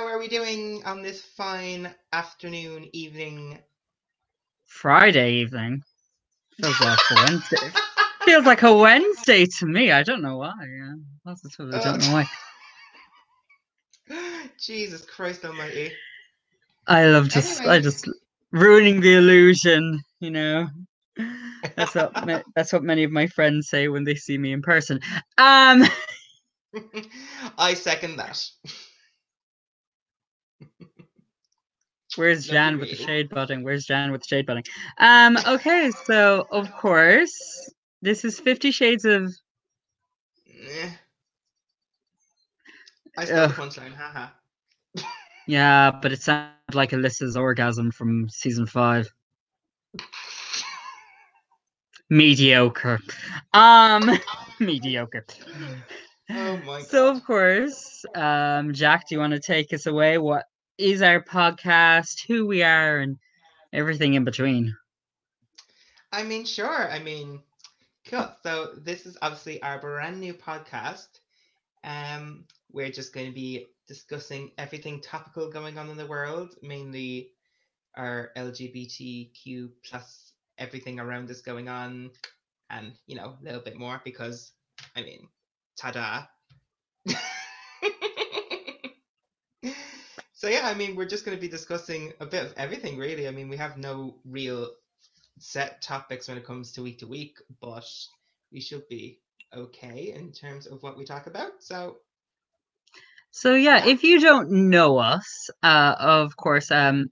How 0.00 0.06
are 0.06 0.18
we 0.18 0.28
doing 0.28 0.82
on 0.86 1.02
this 1.02 1.20
fine 1.20 1.94
afternoon, 2.14 2.88
evening? 2.94 3.58
Friday 4.64 5.34
evening. 5.34 5.82
Feels 6.58 6.80
like 6.80 6.98
a 7.10 7.14
Wednesday. 7.22 7.70
Feels 8.24 8.46
like 8.46 8.62
a 8.62 8.74
Wednesday 8.74 9.44
to 9.58 9.66
me. 9.66 9.92
I 9.92 10.02
don't 10.02 10.22
know 10.22 10.38
why. 10.38 10.54
Yeah. 10.58 10.94
Positively, 11.26 11.76
I 11.76 11.84
don't 11.84 12.00
know 12.00 12.12
why. 12.14 12.26
Jesus 14.58 15.04
Christ 15.04 15.44
Almighty! 15.44 15.92
I 16.86 17.04
love 17.04 17.28
just, 17.28 17.60
I 17.66 17.78
just 17.78 18.08
ruining 18.52 19.02
the 19.02 19.16
illusion. 19.16 20.00
You 20.20 20.30
know, 20.30 20.66
that's 21.76 21.94
what 21.94 22.16
ma- 22.26 22.40
that's 22.56 22.72
what 22.72 22.84
many 22.84 23.04
of 23.04 23.10
my 23.10 23.26
friends 23.26 23.68
say 23.68 23.88
when 23.88 24.04
they 24.04 24.14
see 24.14 24.38
me 24.38 24.54
in 24.54 24.62
person. 24.62 24.98
Um, 25.36 25.84
I 27.58 27.74
second 27.74 28.16
that. 28.16 28.42
Where's 32.16 32.46
Jan 32.46 32.78
with 32.78 32.90
the 32.90 32.96
shade 32.96 33.28
butting? 33.28 33.62
Where's 33.62 33.84
Jan 33.84 34.12
with 34.12 34.22
the 34.22 34.28
shade 34.28 34.46
butting? 34.46 34.64
Um, 34.98 35.36
okay, 35.46 35.90
so 36.04 36.46
of 36.50 36.70
course 36.72 37.70
this 38.02 38.24
is 38.24 38.40
Fifty 38.40 38.70
Shades 38.70 39.04
of 39.04 39.32
Eh. 40.46 40.90
I 43.16 43.24
Ugh. 43.24 43.50
punchline. 43.52 43.94
Haha. 43.94 44.28
yeah, 45.46 45.90
but 45.90 46.12
it 46.12 46.22
sounded 46.22 46.74
like 46.74 46.90
Alyssa's 46.90 47.36
orgasm 47.36 47.90
from 47.90 48.28
season 48.28 48.66
five. 48.66 49.12
Mediocre. 52.08 52.98
Um, 53.52 54.18
mediocre. 54.60 55.24
Oh 56.30 56.56
my 56.58 56.78
God. 56.78 56.86
So 56.86 57.08
of 57.08 57.24
course, 57.24 58.04
um, 58.14 58.72
Jack, 58.72 59.08
do 59.08 59.14
you 59.14 59.20
want 59.20 59.32
to 59.32 59.40
take 59.40 59.72
us 59.72 59.86
away? 59.86 60.18
What 60.18 60.44
is 60.80 61.02
our 61.02 61.22
podcast? 61.22 62.26
Who 62.26 62.46
we 62.46 62.62
are, 62.62 62.98
and 62.98 63.18
everything 63.72 64.14
in 64.14 64.24
between. 64.24 64.74
I 66.10 66.22
mean, 66.22 66.44
sure. 66.44 66.90
I 66.90 66.98
mean, 66.98 67.42
cool. 68.08 68.28
So 68.42 68.72
this 68.76 69.06
is 69.06 69.16
obviously 69.22 69.62
our 69.62 69.78
brand 69.78 70.18
new 70.18 70.34
podcast. 70.34 71.08
Um, 71.84 72.44
we're 72.72 72.90
just 72.90 73.12
going 73.12 73.26
to 73.26 73.32
be 73.32 73.66
discussing 73.86 74.52
everything 74.58 75.00
topical 75.00 75.50
going 75.50 75.78
on 75.78 75.90
in 75.90 75.96
the 75.96 76.06
world, 76.06 76.54
mainly 76.62 77.32
our 77.96 78.30
LGBTQ 78.36 79.70
plus 79.84 80.32
everything 80.58 80.98
around 80.98 81.30
us 81.30 81.42
going 81.42 81.68
on, 81.68 82.10
and 82.70 82.92
you 83.06 83.16
know 83.16 83.36
a 83.40 83.44
little 83.44 83.60
bit 83.60 83.78
more 83.78 84.00
because, 84.04 84.52
I 84.96 85.02
mean, 85.02 85.28
ta-da. 85.76 86.24
So 90.40 90.48
yeah, 90.48 90.62
I 90.64 90.72
mean, 90.72 90.96
we're 90.96 91.04
just 91.04 91.26
going 91.26 91.36
to 91.36 91.40
be 91.40 91.48
discussing 91.48 92.14
a 92.18 92.24
bit 92.24 92.46
of 92.46 92.54
everything, 92.56 92.96
really. 92.96 93.28
I 93.28 93.30
mean, 93.30 93.50
we 93.50 93.58
have 93.58 93.76
no 93.76 94.14
real 94.24 94.70
set 95.38 95.82
topics 95.82 96.28
when 96.28 96.38
it 96.38 96.46
comes 96.46 96.72
to 96.72 96.82
week 96.82 96.98
to 97.00 97.06
week, 97.06 97.36
but 97.60 97.84
we 98.50 98.58
should 98.58 98.88
be 98.88 99.20
okay 99.54 100.14
in 100.16 100.32
terms 100.32 100.66
of 100.66 100.82
what 100.82 100.96
we 100.96 101.04
talk 101.04 101.26
about. 101.26 101.50
So 101.58 101.98
So 103.32 103.52
yeah, 103.54 103.84
if 103.84 104.02
you 104.02 104.18
don't 104.18 104.50
know 104.70 104.96
us, 104.96 105.50
uh, 105.62 105.96
of 105.98 106.34
course, 106.38 106.70
um, 106.70 107.10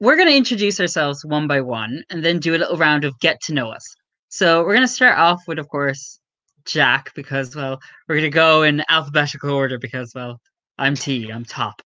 we're 0.00 0.16
going 0.16 0.28
to 0.28 0.34
introduce 0.34 0.80
ourselves 0.80 1.22
one 1.22 1.46
by 1.46 1.60
one, 1.60 2.02
and 2.08 2.24
then 2.24 2.38
do 2.38 2.56
a 2.56 2.56
little 2.56 2.78
round 2.78 3.04
of 3.04 3.20
get 3.20 3.42
to 3.42 3.52
know 3.52 3.68
us. 3.70 3.84
So 4.30 4.62
we're 4.62 4.74
going 4.74 4.88
to 4.88 4.88
start 4.88 5.18
off 5.18 5.42
with, 5.46 5.58
of 5.58 5.68
course, 5.68 6.18
Jack, 6.64 7.10
because 7.14 7.54
well, 7.54 7.78
we're 8.08 8.14
going 8.16 8.30
to 8.32 8.34
go 8.34 8.62
in 8.62 8.82
alphabetical 8.88 9.50
order 9.50 9.78
because 9.78 10.10
well, 10.14 10.40
I'm 10.78 10.94
T, 10.94 11.30
I'm 11.30 11.44
top. 11.44 11.82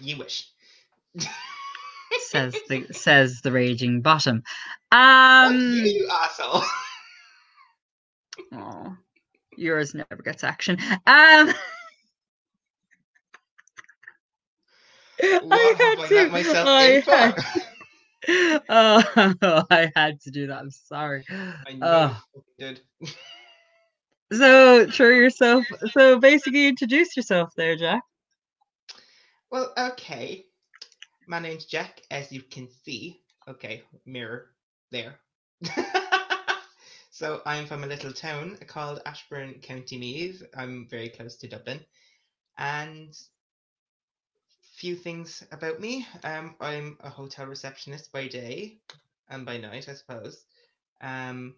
you 0.00 0.16
wish. 0.16 0.48
Says 2.20 2.56
the 2.68 2.86
says 2.92 3.40
the 3.42 3.52
raging 3.52 4.02
bottom. 4.02 4.42
Fuck 4.90 4.98
Um, 4.98 5.82
you 5.84 6.08
asshole. 6.10 6.62
aw, 8.54 8.96
yours 9.56 9.94
never 9.94 10.22
gets 10.22 10.44
action. 10.44 10.78
Um. 11.06 11.52
What 15.18 15.80
I 15.80 16.08
let 16.10 16.30
myself 16.30 16.68
in 16.82 17.02
for? 17.02 17.10
had, 17.10 17.34
oh, 18.68 19.64
I 19.70 19.90
had 19.96 20.20
to 20.22 20.30
do 20.30 20.48
that. 20.48 20.58
I'm 20.58 20.70
sorry. 20.70 21.24
I 21.66 21.72
know 21.72 22.14
you 22.34 22.42
did. 22.58 22.80
So, 24.32 24.86
throw 24.90 25.10
yourself. 25.10 25.64
So, 25.92 26.18
basically, 26.18 26.66
introduce 26.66 27.16
yourself 27.16 27.52
there, 27.56 27.76
Jack. 27.76 28.02
Well, 29.50 29.72
okay. 29.78 30.46
My 31.28 31.38
name's 31.38 31.66
Jack, 31.66 32.02
as 32.10 32.32
you 32.32 32.42
can 32.42 32.68
see. 32.84 33.20
Okay, 33.48 33.82
mirror 34.04 34.50
there. 34.90 35.20
so 37.10 37.40
I'm 37.46 37.66
from 37.66 37.84
a 37.84 37.86
little 37.86 38.12
town 38.12 38.58
called 38.66 39.02
Ashbourne, 39.06 39.54
County 39.62 39.98
Meath. 39.98 40.42
I'm 40.56 40.86
very 40.90 41.08
close 41.08 41.36
to 41.36 41.48
Dublin. 41.48 41.80
And 42.58 43.16
few 44.76 44.94
things 44.94 45.42
about 45.52 45.80
me. 45.80 46.06
Um, 46.22 46.54
I'm 46.60 46.98
a 47.00 47.08
hotel 47.08 47.46
receptionist 47.46 48.12
by 48.12 48.28
day 48.28 48.76
and 49.28 49.46
by 49.46 49.56
night, 49.56 49.88
I 49.88 49.94
suppose. 49.94 50.44
Um, 51.00 51.54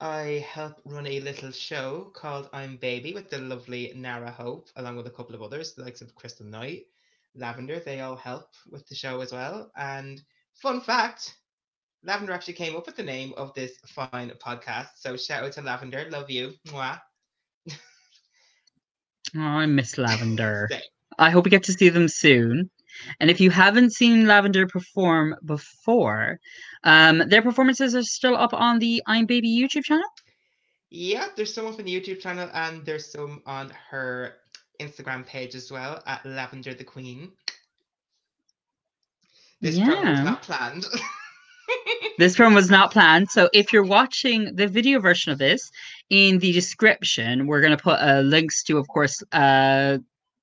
I 0.00 0.46
help 0.48 0.80
run 0.84 1.06
a 1.06 1.20
little 1.20 1.50
show 1.50 2.12
called 2.14 2.48
I'm 2.52 2.76
Baby 2.76 3.14
with 3.14 3.30
the 3.30 3.38
lovely 3.38 3.92
Nara 3.96 4.30
Hope, 4.30 4.68
along 4.76 4.96
with 4.96 5.08
a 5.08 5.10
couple 5.10 5.34
of 5.34 5.42
others, 5.42 5.74
the 5.74 5.82
likes 5.82 6.00
of 6.00 6.14
Crystal 6.14 6.46
Knight, 6.46 6.84
Lavender. 7.34 7.80
They 7.80 8.00
all 8.00 8.16
help 8.16 8.48
with 8.70 8.86
the 8.86 8.94
show 8.94 9.20
as 9.20 9.32
well. 9.32 9.72
And 9.76 10.22
fun 10.54 10.80
fact 10.80 11.34
Lavender 12.04 12.32
actually 12.32 12.54
came 12.54 12.76
up 12.76 12.86
with 12.86 12.94
the 12.94 13.02
name 13.02 13.34
of 13.36 13.52
this 13.54 13.72
fine 13.86 14.30
podcast. 14.42 14.90
So 14.96 15.16
shout 15.16 15.42
out 15.42 15.52
to 15.52 15.62
Lavender. 15.62 16.06
Love 16.10 16.30
you. 16.30 16.52
Mwah. 16.68 17.00
Oh, 19.36 19.40
I 19.40 19.66
miss 19.66 19.98
Lavender. 19.98 20.70
I 21.18 21.30
hope 21.30 21.44
we 21.44 21.50
get 21.50 21.64
to 21.64 21.72
see 21.72 21.88
them 21.88 22.08
soon. 22.08 22.70
And 23.20 23.30
if 23.30 23.40
you 23.40 23.50
haven't 23.50 23.92
seen 23.92 24.26
Lavender 24.26 24.66
perform 24.66 25.36
before, 25.44 26.38
um, 26.84 27.22
their 27.28 27.42
performances 27.42 27.94
are 27.94 28.02
still 28.02 28.36
up 28.36 28.54
on 28.54 28.78
the 28.78 29.02
I'm 29.06 29.26
Baby 29.26 29.48
YouTube 29.48 29.84
channel. 29.84 30.08
Yeah, 30.90 31.28
there's 31.36 31.52
some 31.52 31.66
up 31.66 31.78
on 31.78 31.84
the 31.84 32.00
YouTube 32.00 32.20
channel 32.20 32.48
and 32.54 32.84
there's 32.84 33.12
some 33.12 33.42
on 33.46 33.72
her 33.90 34.34
Instagram 34.80 35.26
page 35.26 35.54
as 35.54 35.70
well 35.70 36.02
at 36.06 36.24
Lavender 36.24 36.74
the 36.74 36.84
Queen. 36.84 37.32
This 39.60 39.76
promo 39.76 40.10
was 40.10 40.24
not 40.24 40.42
planned. 40.42 40.86
This 42.18 42.36
one 42.36 42.52
was 42.52 42.68
not 42.68 42.92
planned. 42.92 43.30
So 43.30 43.48
if 43.52 43.72
you're 43.72 43.84
watching 43.84 44.56
the 44.56 44.66
video 44.66 44.98
version 44.98 45.30
of 45.30 45.38
this, 45.38 45.70
in 46.10 46.40
the 46.40 46.50
description, 46.50 47.46
we're 47.46 47.60
going 47.60 47.76
to 47.76 47.82
put 47.82 48.00
uh, 48.00 48.20
links 48.20 48.64
to, 48.64 48.76
of 48.76 48.88
course, 48.88 49.22
uh, 49.32 49.98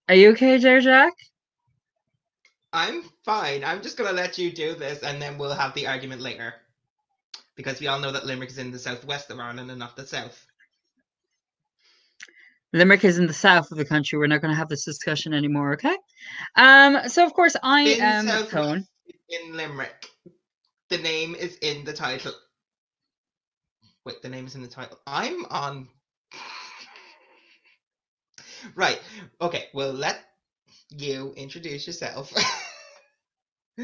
are 0.08 0.14
you 0.14 0.30
okay, 0.30 0.58
there, 0.58 0.80
Jack? 0.80 1.12
I'm 2.72 3.02
fine. 3.24 3.64
I'm 3.64 3.82
just 3.82 3.96
gonna 3.96 4.12
let 4.12 4.38
you 4.38 4.52
do 4.52 4.74
this, 4.74 5.02
and 5.02 5.20
then 5.20 5.38
we'll 5.38 5.54
have 5.54 5.74
the 5.74 5.86
argument 5.86 6.20
later. 6.20 6.54
Because 7.56 7.80
we 7.80 7.88
all 7.88 8.00
know 8.00 8.12
that 8.12 8.24
Limerick 8.24 8.50
is 8.50 8.58
in 8.58 8.70
the 8.70 8.78
southwest 8.78 9.30
of 9.30 9.38
Ireland 9.38 9.70
and 9.70 9.78
not 9.78 9.96
the 9.96 10.06
south. 10.06 10.46
Limerick 12.72 13.04
is 13.04 13.18
in 13.18 13.26
the 13.26 13.34
south 13.34 13.70
of 13.72 13.78
the 13.78 13.84
country. 13.84 14.18
We're 14.18 14.28
not 14.28 14.40
going 14.40 14.52
to 14.52 14.56
have 14.56 14.68
this 14.68 14.84
discussion 14.84 15.34
anymore, 15.34 15.72
okay? 15.72 15.96
Um, 16.54 17.08
so 17.08 17.26
of 17.26 17.34
course 17.34 17.56
I 17.62 17.82
In 17.82 18.00
am 18.00 18.26
South 18.26 18.84
in 19.28 19.56
Limerick. 19.56 20.06
The 20.88 20.98
name 20.98 21.34
is 21.34 21.56
in 21.56 21.84
the 21.84 21.92
title. 21.92 22.32
Wait, 24.04 24.22
the 24.22 24.28
name 24.28 24.46
is 24.46 24.54
in 24.54 24.62
the 24.62 24.68
title. 24.68 24.98
I'm 25.06 25.44
on. 25.46 25.88
Right. 28.74 29.00
Okay. 29.40 29.68
Well, 29.72 29.92
let 29.92 30.22
you 30.90 31.32
introduce 31.36 31.86
yourself, 31.86 32.32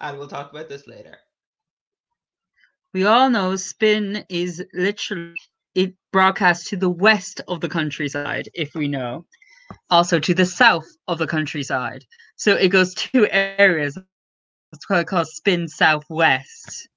and 0.00 0.18
we'll 0.18 0.28
talk 0.28 0.50
about 0.50 0.68
this 0.68 0.86
later. 0.86 1.18
We 2.94 3.04
all 3.04 3.30
know 3.30 3.56
Spin 3.56 4.24
is 4.28 4.64
literally 4.72 5.34
it 5.74 5.94
broadcasts 6.12 6.68
to 6.70 6.76
the 6.76 6.90
west 6.90 7.40
of 7.46 7.60
the 7.60 7.68
countryside, 7.68 8.48
if 8.54 8.74
we 8.74 8.88
know. 8.88 9.24
Also 9.90 10.18
to 10.18 10.34
the 10.34 10.46
south 10.46 10.86
of 11.06 11.18
the 11.18 11.26
countryside. 11.26 12.04
So 12.36 12.54
it 12.54 12.68
goes 12.68 12.94
two 12.94 13.28
areas. 13.30 13.98
That's 14.72 14.88
why 14.88 15.00
I 15.00 15.04
call 15.04 15.24
Spin 15.24 15.68
Southwest. 15.68 16.88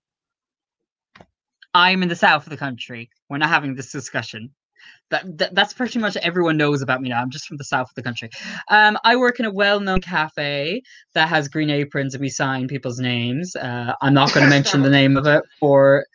I'm 1.73 2.01
in 2.01 2.09
the 2.09 2.15
south 2.15 2.45
of 2.45 2.49
the 2.49 2.57
country. 2.57 3.09
We're 3.29 3.37
not 3.37 3.49
having 3.49 3.75
this 3.75 3.91
discussion. 3.91 4.51
That, 5.11 5.37
that 5.37 5.53
that's 5.53 5.73
pretty 5.73 5.99
much 5.99 6.15
everyone 6.17 6.57
knows 6.57 6.81
about 6.81 7.01
me 7.01 7.09
now. 7.09 7.21
I'm 7.21 7.29
just 7.29 7.45
from 7.45 7.57
the 7.57 7.63
south 7.63 7.89
of 7.89 7.95
the 7.95 8.01
country. 8.01 8.29
Um, 8.69 8.97
I 9.03 9.15
work 9.15 9.39
in 9.39 9.45
a 9.45 9.51
well-known 9.51 10.01
cafe 10.01 10.81
that 11.13 11.29
has 11.29 11.47
green 11.47 11.69
aprons 11.69 12.13
and 12.13 12.21
we 12.21 12.29
sign 12.29 12.67
people's 12.67 12.99
names. 12.99 13.55
Uh, 13.55 13.93
I'm 14.01 14.13
not 14.13 14.33
going 14.33 14.43
to 14.47 14.49
mention 14.49 14.81
the 14.81 14.89
name 14.89 15.17
of 15.17 15.27
it 15.27 15.43
for. 15.59 16.05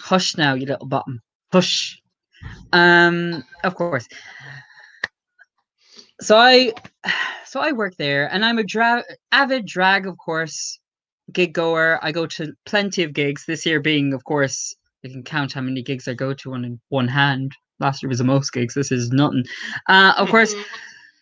Hush 0.00 0.36
now, 0.36 0.54
you 0.54 0.66
little 0.66 0.86
bottom. 0.86 1.20
Hush. 1.52 2.00
Um, 2.72 3.44
of 3.64 3.74
course. 3.74 4.06
So 6.20 6.36
I, 6.36 6.72
so 7.44 7.60
I 7.60 7.72
work 7.72 7.96
there, 7.96 8.32
and 8.32 8.44
I'm 8.44 8.58
a 8.58 8.64
dra- 8.64 9.04
avid 9.32 9.66
drag, 9.66 10.06
of 10.06 10.16
course, 10.18 10.78
gig 11.32 11.52
goer. 11.52 11.98
I 12.02 12.12
go 12.12 12.26
to 12.26 12.52
plenty 12.66 13.02
of 13.02 13.12
gigs. 13.12 13.44
This 13.46 13.64
year 13.64 13.80
being, 13.80 14.12
of 14.12 14.24
course, 14.24 14.74
I 15.08 15.12
can 15.12 15.22
count 15.22 15.52
how 15.54 15.62
many 15.62 15.82
gigs 15.82 16.06
I 16.06 16.14
go 16.14 16.34
to 16.34 16.52
on 16.52 16.64
in 16.64 16.80
one 16.90 17.08
hand. 17.08 17.52
Last 17.80 18.02
year 18.02 18.08
was 18.08 18.18
the 18.18 18.24
most 18.24 18.52
gigs. 18.52 18.74
This 18.74 18.92
is 18.92 19.10
nothing. 19.10 19.44
Uh, 19.88 20.12
of 20.18 20.28
course, 20.28 20.54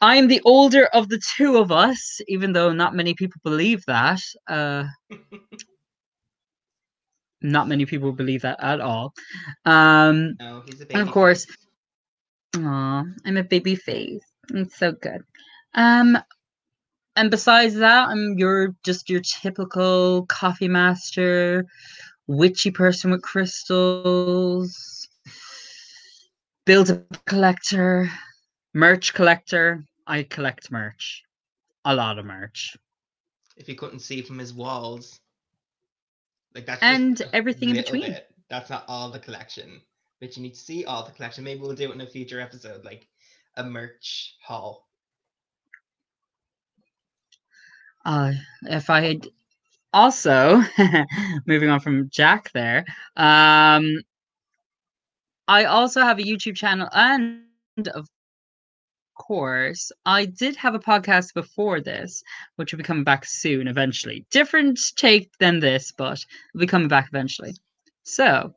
I 0.00 0.16
am 0.16 0.26
the 0.26 0.40
older 0.44 0.86
of 0.86 1.08
the 1.08 1.20
two 1.36 1.56
of 1.58 1.70
us, 1.70 2.20
even 2.26 2.52
though 2.52 2.72
not 2.72 2.94
many 2.94 3.14
people 3.14 3.40
believe 3.44 3.84
that. 3.86 4.20
Uh, 4.48 4.84
not 7.42 7.68
many 7.68 7.86
people 7.86 8.12
believe 8.12 8.42
that 8.42 8.58
at 8.62 8.80
all. 8.80 9.14
Um, 9.64 10.36
he's 10.66 10.80
a 10.80 10.86
baby. 10.86 10.98
and 10.98 11.08
of 11.08 11.14
course, 11.14 11.46
aw, 12.56 13.04
I'm 13.24 13.36
a 13.36 13.44
baby 13.44 13.76
face. 13.76 14.24
It's 14.50 14.76
so 14.76 14.92
good. 14.92 15.22
Um, 15.74 16.18
and 17.14 17.30
besides 17.30 17.74
that, 17.76 18.08
I'm 18.08 18.34
your 18.38 18.74
just 18.84 19.08
your 19.08 19.20
typical 19.20 20.26
coffee 20.26 20.68
master, 20.68 21.66
witchy 22.26 22.70
person 22.70 23.10
with 23.10 23.22
crystals, 23.22 25.08
build 26.64 26.90
a 26.90 27.04
collector, 27.26 28.10
merch 28.74 29.14
collector. 29.14 29.84
I 30.06 30.22
collect 30.22 30.70
merch, 30.70 31.24
a 31.84 31.94
lot 31.94 32.18
of 32.18 32.24
merch, 32.26 32.76
If 33.56 33.68
you 33.68 33.74
couldn't 33.74 34.00
see 34.00 34.22
from 34.22 34.38
his 34.38 34.52
walls, 34.54 35.20
like 36.54 36.66
that's 36.66 36.82
and 36.82 37.20
everything 37.32 37.70
in 37.70 37.76
between. 37.76 38.02
bit. 38.02 38.28
That's 38.48 38.70
not 38.70 38.84
all 38.88 39.10
the 39.10 39.18
collection, 39.18 39.80
but 40.20 40.36
you 40.36 40.42
need 40.42 40.54
to 40.54 40.60
see 40.60 40.84
all 40.84 41.04
the 41.04 41.12
collection. 41.12 41.44
Maybe 41.44 41.60
we'll 41.60 41.74
do 41.74 41.90
it 41.90 41.94
in 41.94 42.00
a 42.00 42.06
future 42.06 42.40
episode, 42.40 42.84
like 42.84 43.08
a 43.56 43.64
merch 43.64 44.36
haul. 44.42 44.88
Uh, 48.04 48.32
if 48.62 48.90
I 48.90 49.00
had 49.02 49.28
also 49.92 50.62
moving 51.46 51.70
on 51.70 51.80
from 51.80 52.10
Jack 52.10 52.50
there, 52.52 52.84
um, 53.16 54.00
I 55.48 55.64
also 55.64 56.02
have 56.02 56.18
a 56.18 56.22
YouTube 56.22 56.56
channel, 56.56 56.88
and 56.92 57.42
of 57.94 58.08
course, 59.16 59.92
I 60.04 60.26
did 60.26 60.56
have 60.56 60.74
a 60.74 60.80
podcast 60.80 61.34
before 61.34 61.80
this, 61.80 62.22
which 62.56 62.72
will 62.72 62.78
be 62.78 62.84
coming 62.84 63.04
back 63.04 63.24
soon. 63.24 63.68
Eventually, 63.68 64.26
different 64.30 64.78
take 64.96 65.30
than 65.38 65.60
this, 65.60 65.92
but 65.92 66.24
will 66.52 66.60
be 66.60 66.66
coming 66.66 66.88
back 66.88 67.08
eventually. 67.08 67.54
So 68.02 68.54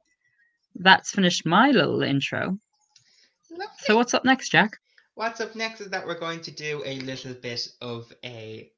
that's 0.76 1.12
finished 1.12 1.46
my 1.46 1.72
little 1.72 2.02
intro. 2.02 2.58
Lovely. 3.52 3.66
So 3.80 3.96
what's 3.96 4.14
up 4.14 4.26
next, 4.26 4.50
Jack? 4.50 4.78
What's 5.16 5.42
up 5.42 5.56
next 5.56 5.82
is 5.82 5.90
that 5.90 6.06
we're 6.06 6.20
going 6.20 6.42
to 6.42 6.52
do 6.52 6.82
a 6.86 7.00
little 7.00 7.34
bit 7.34 7.68
of 7.82 8.12
a 8.24 8.72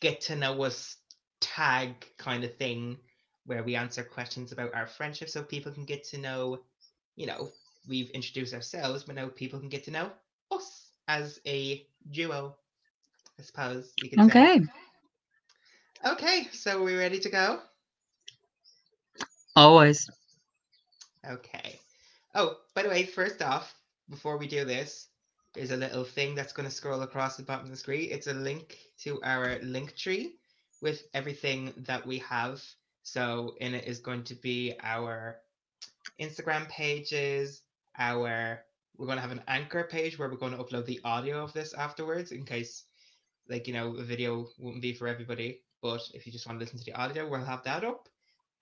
get 0.00 0.20
to 0.22 0.36
know 0.36 0.62
us 0.62 0.96
tag 1.42 2.06
kind 2.18 2.44
of 2.44 2.56
thing 2.56 2.98
where 3.46 3.62
we 3.62 3.76
answer 3.76 4.02
questions 4.04 4.52
about 4.52 4.74
our 4.74 4.86
friendship 4.86 5.28
so 5.28 5.42
people 5.42 5.72
can 5.72 5.84
get 5.84 6.04
to 6.04 6.18
know, 6.18 6.60
you 7.16 7.26
know, 7.26 7.50
we've 7.88 8.10
introduced 8.10 8.54
ourselves, 8.54 9.04
but 9.04 9.16
now 9.16 9.28
people 9.28 9.58
can 9.60 9.68
get 9.68 9.84
to 9.84 9.90
know 9.90 10.10
us 10.50 10.92
as 11.08 11.40
a 11.46 11.86
duo, 12.10 12.56
I 13.38 13.42
suppose 13.42 13.92
you 14.02 14.10
could 14.10 14.22
say. 14.24 14.38
Okay, 14.38 14.60
Okay, 16.04 16.48
so 16.52 16.80
are 16.80 16.84
we 16.84 16.96
ready 16.96 17.20
to 17.20 17.30
go? 17.30 17.60
always. 19.56 20.08
Okay. 21.28 21.80
Oh, 22.34 22.56
by 22.74 22.82
the 22.82 22.88
way, 22.88 23.04
first 23.04 23.42
off, 23.42 23.74
before 24.08 24.36
we 24.38 24.48
do 24.48 24.64
this, 24.64 25.08
there's 25.54 25.70
a 25.70 25.76
little 25.76 26.04
thing 26.04 26.34
that's 26.34 26.52
going 26.52 26.68
to 26.68 26.74
scroll 26.74 27.02
across 27.02 27.36
the 27.36 27.42
bottom 27.44 27.66
of 27.66 27.70
the 27.70 27.76
screen. 27.76 28.08
It's 28.10 28.26
a 28.26 28.34
link 28.34 28.78
to 29.00 29.22
our 29.22 29.58
link 29.62 29.96
tree 29.96 30.34
with 30.82 31.04
everything 31.14 31.72
that 31.78 32.06
we 32.06 32.18
have. 32.18 32.62
So 33.02 33.54
in 33.60 33.74
it 33.74 33.86
is 33.86 34.00
going 34.00 34.24
to 34.24 34.34
be 34.34 34.74
our 34.82 35.38
Instagram 36.20 36.68
pages, 36.68 37.62
our 37.98 38.60
we're 38.98 39.06
going 39.06 39.16
to 39.16 39.22
have 39.22 39.32
an 39.32 39.42
anchor 39.48 39.84
page 39.84 40.18
where 40.18 40.28
we're 40.28 40.36
going 40.36 40.52
to 40.52 40.62
upload 40.62 40.84
the 40.84 41.00
audio 41.02 41.42
of 41.42 41.54
this 41.54 41.72
afterwards 41.72 42.30
in 42.30 42.44
case 42.44 42.84
like 43.48 43.66
you 43.66 43.72
know 43.72 43.96
a 43.96 44.04
video 44.04 44.46
wouldn't 44.58 44.82
be 44.82 44.92
for 44.92 45.08
everybody 45.08 45.60
but 45.80 46.02
if 46.12 46.26
you 46.26 46.30
just 46.30 46.46
want 46.46 46.58
to 46.58 46.64
listen 46.64 46.78
to 46.78 46.84
the 46.84 46.94
audio 46.94 47.26
we'll 47.26 47.42
have 47.42 47.64
that 47.64 47.84
up 47.84 48.08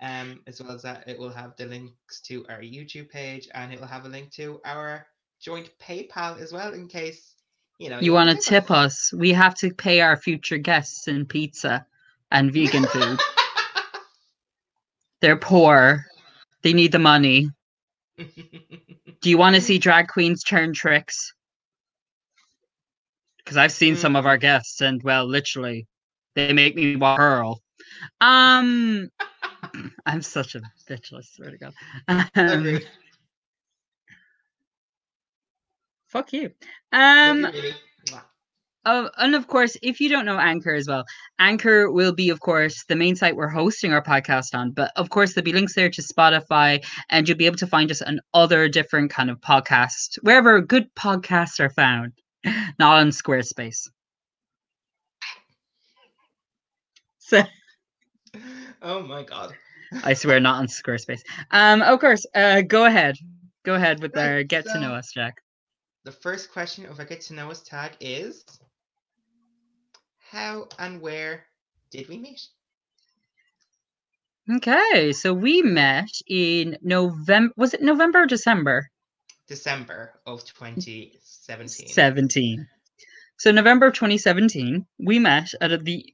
um, 0.02 0.40
as 0.46 0.62
well 0.62 0.72
as 0.72 0.82
that, 0.82 1.04
it 1.06 1.18
will 1.18 1.30
have 1.30 1.56
the 1.56 1.66
links 1.66 2.20
to 2.22 2.46
our 2.48 2.60
YouTube 2.60 3.10
page 3.10 3.48
and 3.54 3.72
it 3.72 3.80
will 3.80 3.86
have 3.86 4.06
a 4.06 4.08
link 4.08 4.30
to 4.32 4.60
our 4.64 5.06
joint 5.40 5.70
PayPal 5.78 6.40
as 6.40 6.52
well, 6.52 6.72
in 6.72 6.88
case 6.88 7.34
you 7.78 7.90
know 7.90 8.00
You 8.00 8.12
want 8.12 8.30
to 8.30 8.36
tip 8.36 8.70
us? 8.70 9.12
We 9.12 9.32
have 9.32 9.54
to 9.56 9.72
pay 9.72 10.00
our 10.00 10.16
future 10.16 10.58
guests 10.58 11.06
in 11.08 11.26
pizza 11.26 11.86
and 12.30 12.52
vegan 12.52 12.86
food. 12.86 13.18
They're 15.20 15.36
poor. 15.36 16.06
They 16.62 16.72
need 16.72 16.92
the 16.92 16.98
money. 16.98 17.50
Do 18.16 19.30
you 19.30 19.38
want 19.38 19.56
to 19.56 19.60
see 19.60 19.78
drag 19.78 20.08
queens 20.08 20.42
turn 20.42 20.72
tricks? 20.72 21.34
Because 23.38 23.56
I've 23.56 23.72
seen 23.72 23.96
some 23.96 24.16
of 24.16 24.26
our 24.26 24.36
guests, 24.36 24.80
and 24.80 25.02
well, 25.02 25.26
literally, 25.26 25.86
they 26.34 26.52
make 26.52 26.76
me 26.76 26.96
want 26.96 27.16
to 27.16 27.22
hurl. 27.22 27.62
Um, 28.20 29.10
I'm 30.06 30.22
such 30.22 30.54
a 30.54 30.60
bitch. 30.88 31.12
I 31.12 31.20
swear 31.22 31.50
to 31.50 31.58
God. 31.58 31.74
Um, 32.36 32.80
fuck 36.06 36.32
you. 36.32 36.50
Um, 36.92 37.46
you, 38.86 38.92
really. 38.92 39.06
Mwah. 39.06 39.18
Oh, 39.18 39.24
and 39.24 39.34
of 39.34 39.46
course, 39.46 39.76
if 39.82 40.00
you 40.00 40.08
don't 40.08 40.24
know 40.26 40.38
Anchor 40.38 40.74
as 40.74 40.88
well, 40.88 41.04
Anchor 41.38 41.90
will 41.90 42.12
be, 42.12 42.30
of 42.30 42.40
course, 42.40 42.84
the 42.88 42.96
main 42.96 43.16
site 43.16 43.36
we're 43.36 43.48
hosting 43.48 43.92
our 43.92 44.02
podcast 44.02 44.54
on. 44.54 44.72
But 44.72 44.92
of 44.96 45.10
course, 45.10 45.34
there'll 45.34 45.44
be 45.44 45.52
links 45.52 45.74
there 45.74 45.90
to 45.90 46.02
Spotify, 46.02 46.84
and 47.10 47.28
you'll 47.28 47.38
be 47.38 47.46
able 47.46 47.58
to 47.58 47.66
find 47.66 47.90
us 47.90 48.02
on 48.02 48.20
other 48.34 48.68
different 48.68 49.10
kind 49.10 49.30
of 49.30 49.40
podcasts, 49.40 50.18
wherever 50.22 50.60
good 50.60 50.94
podcasts 50.94 51.60
are 51.60 51.70
found, 51.70 52.12
not 52.78 52.98
on 53.00 53.08
Squarespace. 53.10 53.88
So 57.18 57.42
Oh 58.82 59.02
my 59.02 59.22
god. 59.22 59.54
I 60.04 60.14
swear, 60.14 60.40
not 60.40 60.58
on 60.58 60.66
Squarespace. 60.66 61.20
Um, 61.50 61.82
of 61.82 62.00
course, 62.00 62.26
uh, 62.34 62.62
go 62.62 62.84
ahead, 62.86 63.16
go 63.64 63.74
ahead 63.74 64.00
with 64.02 64.16
Right, 64.16 64.28
our 64.28 64.42
get 64.44 64.64
to 64.66 64.80
know 64.80 64.94
us, 64.94 65.12
Jack. 65.12 65.42
The 66.04 66.12
first 66.12 66.52
question 66.52 66.86
of 66.86 66.98
our 66.98 67.04
get 67.04 67.20
to 67.22 67.34
know 67.34 67.50
us 67.50 67.62
tag 67.62 67.92
is 68.00 68.44
How 70.30 70.68
and 70.78 71.00
where 71.00 71.46
did 71.90 72.08
we 72.08 72.16
meet? 72.16 72.40
Okay, 74.48 75.12
so 75.12 75.34
we 75.34 75.60
met 75.60 76.10
in 76.28 76.78
November. 76.82 77.52
Was 77.56 77.74
it 77.74 77.82
November 77.82 78.22
or 78.22 78.26
December? 78.26 78.88
December 79.48 80.12
of 80.26 80.44
2017. 80.44 81.88
17. 81.88 82.68
So 83.38 83.50
November 83.50 83.86
of 83.86 83.94
2017, 83.94 84.86
we 85.00 85.18
met 85.18 85.52
at 85.60 85.72
a, 85.72 85.78
the 85.78 86.06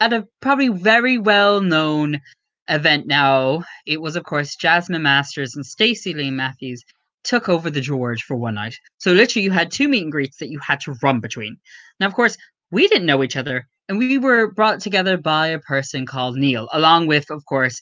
at 0.00 0.12
a 0.12 0.26
probably 0.40 0.68
very 0.70 1.18
well 1.18 1.60
known 1.60 2.20
event 2.68 3.06
now. 3.06 3.62
It 3.86 4.00
was 4.00 4.16
of 4.16 4.24
course 4.24 4.56
Jasmine 4.56 5.02
Masters 5.02 5.54
and 5.54 5.64
Stacy 5.64 6.12
Layne 6.12 6.34
Matthews 6.34 6.82
took 7.22 7.48
over 7.48 7.70
the 7.70 7.80
George 7.80 8.22
for 8.22 8.36
one 8.36 8.54
night. 8.54 8.76
So 8.98 9.12
literally, 9.12 9.44
you 9.44 9.50
had 9.52 9.70
two 9.70 9.88
meet 9.88 10.02
and 10.02 10.12
greets 10.12 10.38
that 10.38 10.50
you 10.50 10.58
had 10.58 10.80
to 10.80 10.94
run 11.02 11.20
between. 11.20 11.56
Now, 12.00 12.06
of 12.06 12.14
course, 12.14 12.36
we 12.70 12.88
didn't 12.88 13.06
know 13.06 13.22
each 13.22 13.36
other, 13.36 13.66
and 13.88 13.98
we 13.98 14.18
were 14.18 14.52
brought 14.52 14.80
together 14.80 15.16
by 15.16 15.48
a 15.48 15.58
person 15.58 16.06
called 16.06 16.36
Neil, 16.36 16.68
along 16.72 17.06
with, 17.06 17.30
of 17.30 17.44
course, 17.46 17.80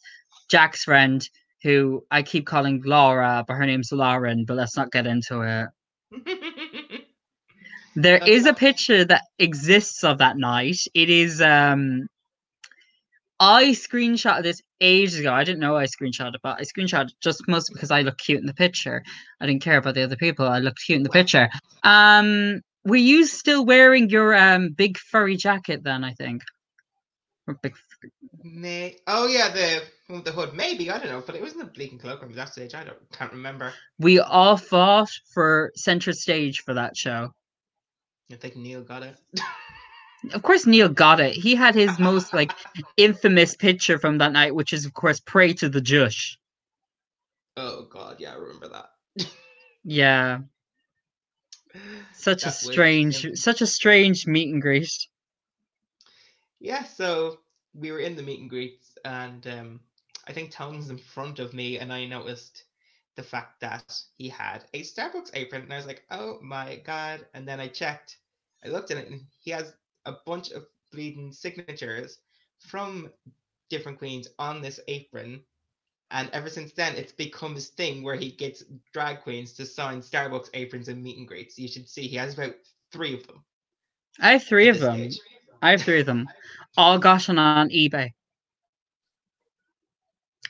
Jack's 0.51 0.85
friend, 0.85 1.27
who 1.63 2.05
I 2.11 2.23
keep 2.23 2.47
calling 2.47 2.83
Laura, 2.85 3.45
but 3.47 3.55
her 3.55 3.67
name's 3.67 3.93
Lauren. 3.93 4.45
But 4.47 4.57
let's 4.57 4.77
not 4.77 4.93
get 4.93 5.07
into 5.07 5.43
it. 5.43 5.69
There 7.95 8.19
That's 8.19 8.31
is 8.31 8.47
a 8.47 8.55
picture 8.55 9.05
that 9.05 9.23
exists 9.39 10.03
of 10.03 10.19
that 10.19 10.39
night. 10.39 10.79
It 10.95 11.11
is 11.11 11.43
um 11.43 12.07
I 13.39 13.71
screenshot 13.71 14.43
this 14.43 14.63
ages 14.81 15.19
ago. 15.19 15.33
I 15.33 15.45
didn't 15.45 15.61
know 15.61 15.77
I 15.77 15.85
screenshotted 15.85 16.37
it, 16.37 16.41
but 16.43 16.59
I 16.59 16.63
screenshotted 16.63 17.09
it 17.09 17.15
just 17.21 17.47
mostly 17.49 17.75
because 17.75 17.91
I 17.91 18.03
look 18.03 18.17
cute 18.19 18.41
in 18.41 18.47
the 18.47 18.55
picture. 18.55 19.03
I 19.41 19.47
didn't 19.47 19.63
care 19.63 19.79
about 19.79 19.95
the 19.95 20.05
other 20.05 20.17
people. 20.17 20.47
I 20.47 20.59
looked 20.59 20.81
cute 20.85 20.97
in 20.97 21.03
the 21.03 21.11
picture. 21.11 21.51
Um 21.83 22.63
were 22.85 22.97
you 22.97 23.27
still 23.27 23.65
wearing 23.65 24.09
your 24.11 24.35
um 24.35 24.71
big 24.71 24.99
furry 24.99 25.37
jacket 25.37 25.83
then, 25.83 26.05
I 26.05 26.13
think? 26.13 26.43
Or 27.47 27.55
big 27.55 27.75
May 28.43 28.97
oh 29.07 29.27
yeah, 29.27 29.49
the 29.51 29.83
with 30.13 30.25
the 30.25 30.33
hood. 30.33 30.55
Maybe 30.55 30.91
I 30.91 30.99
don't 30.99 31.09
know, 31.09 31.23
but 31.25 31.35
it 31.35 31.43
wasn't 31.43 31.63
a 31.63 31.67
bleaking 31.67 31.99
cloak 31.99 32.23
at 32.23 32.35
that 32.35 32.53
stage. 32.53 32.75
I 32.75 32.85
don't 32.85 32.99
can't 33.13 33.33
remember. 33.33 33.73
we 33.99 34.19
all 34.21 34.57
fought 34.57 35.11
for 35.33 35.73
center 35.77 36.13
stage 36.13 36.63
for 36.63 36.75
that 36.75 36.97
show. 36.97 37.33
I 38.31 38.37
think 38.37 38.57
Neil 38.57 38.83
got 38.83 39.03
it. 39.03 39.19
Of 40.33 40.43
course, 40.43 40.67
Neil 40.67 40.89
got 40.89 41.21
it. 41.21 41.35
He 41.35 41.55
had 41.55 41.75
his 41.75 41.99
most 41.99 42.33
like 42.35 42.53
infamous 42.97 43.55
picture 43.55 43.99
from 43.99 44.19
that 44.19 44.33
night, 44.33 44.55
which 44.55 44.73
is 44.73 44.85
of 44.85 44.93
course 44.95 45.21
"Pray 45.21 45.53
to 45.55 45.69
the 45.69 45.81
Jush." 45.81 46.37
oh 47.57 47.87
god, 47.91 48.17
yeah, 48.19 48.33
I 48.33 48.37
remember 48.37 48.69
that. 48.69 49.27
Yeah, 49.85 50.39
such 52.23 52.47
a 52.47 52.51
strange, 52.51 53.27
such 53.35 53.61
a 53.61 53.67
strange 53.67 54.27
meet 54.27 54.53
and 54.53 54.63
greet. 54.63 55.09
Yeah, 56.61 56.85
so 56.85 57.41
we 57.75 57.91
were 57.91 57.99
in 57.99 58.15
the 58.17 58.23
meet 58.23 58.41
and 58.41 58.51
greets, 58.51 58.97
and 59.05 59.47
um, 59.49 59.81
I 60.29 60.33
think 60.33 60.53
Tone 60.53 60.77
was 60.77 60.91
in 60.91 60.99
front 60.99 61.39
of 61.39 61.53
me, 61.53 61.79
and 61.79 61.93
I 61.93 62.07
noticed 62.07 62.65
the 63.17 63.23
fact 63.23 63.61
that 63.61 64.01
he 64.17 64.29
had 64.29 64.65
a 64.73 64.83
Starbucks 64.83 65.31
apron, 65.35 65.63
and 65.63 65.73
I 65.73 65.77
was 65.77 65.87
like, 65.87 66.05
"Oh 66.11 66.39
my 66.41 66.77
god!" 66.77 67.27
And 67.35 67.47
then 67.47 67.61
I 67.61 67.69
checked, 67.69 68.19
I 68.65 68.69
looked 68.69 68.91
at 68.91 68.99
it, 68.99 69.11
and 69.11 69.21
he 69.41 69.51
has 69.51 69.75
a 70.07 70.15
bunch 70.25 70.51
of 70.51 70.67
bleeding 70.93 71.33
signatures 71.33 72.21
from 72.59 73.11
different 73.69 73.99
queens 73.99 74.29
on 74.39 74.63
this 74.63 74.81
apron. 74.89 75.43
And 76.13 76.29
ever 76.33 76.51
since 76.51 76.73
then, 76.73 76.95
it's 76.95 77.13
become 77.13 77.55
his 77.55 77.69
thing 77.69 78.03
where 78.03 78.17
he 78.17 78.31
gets 78.31 78.65
drag 78.93 79.23
queens 79.23 79.53
to 79.55 79.65
sign 79.65 80.03
Starbucks 80.03 80.51
aprons 80.53 80.89
and 80.89 81.03
meet 81.03 81.17
and 81.17 81.27
greets. 81.27 81.59
You 81.59 81.69
should 81.69 81.89
see 81.89 82.07
he 82.07 82.17
has 82.17 82.35
about 82.35 82.55
three 82.93 83.15
of 83.15 83.27
them. 83.27 83.43
I 84.21 84.33
have 84.33 84.45
three 84.45 84.69
of 84.69 84.79
them. 84.79 84.97
stage. 84.97 85.19
I 85.63 85.71
have 85.71 85.83
three 85.83 86.01
of 86.01 86.07
them, 86.07 86.29
all 86.77 86.99
gotten 86.99 87.39
on 87.39 87.71
eBay. 87.71 88.11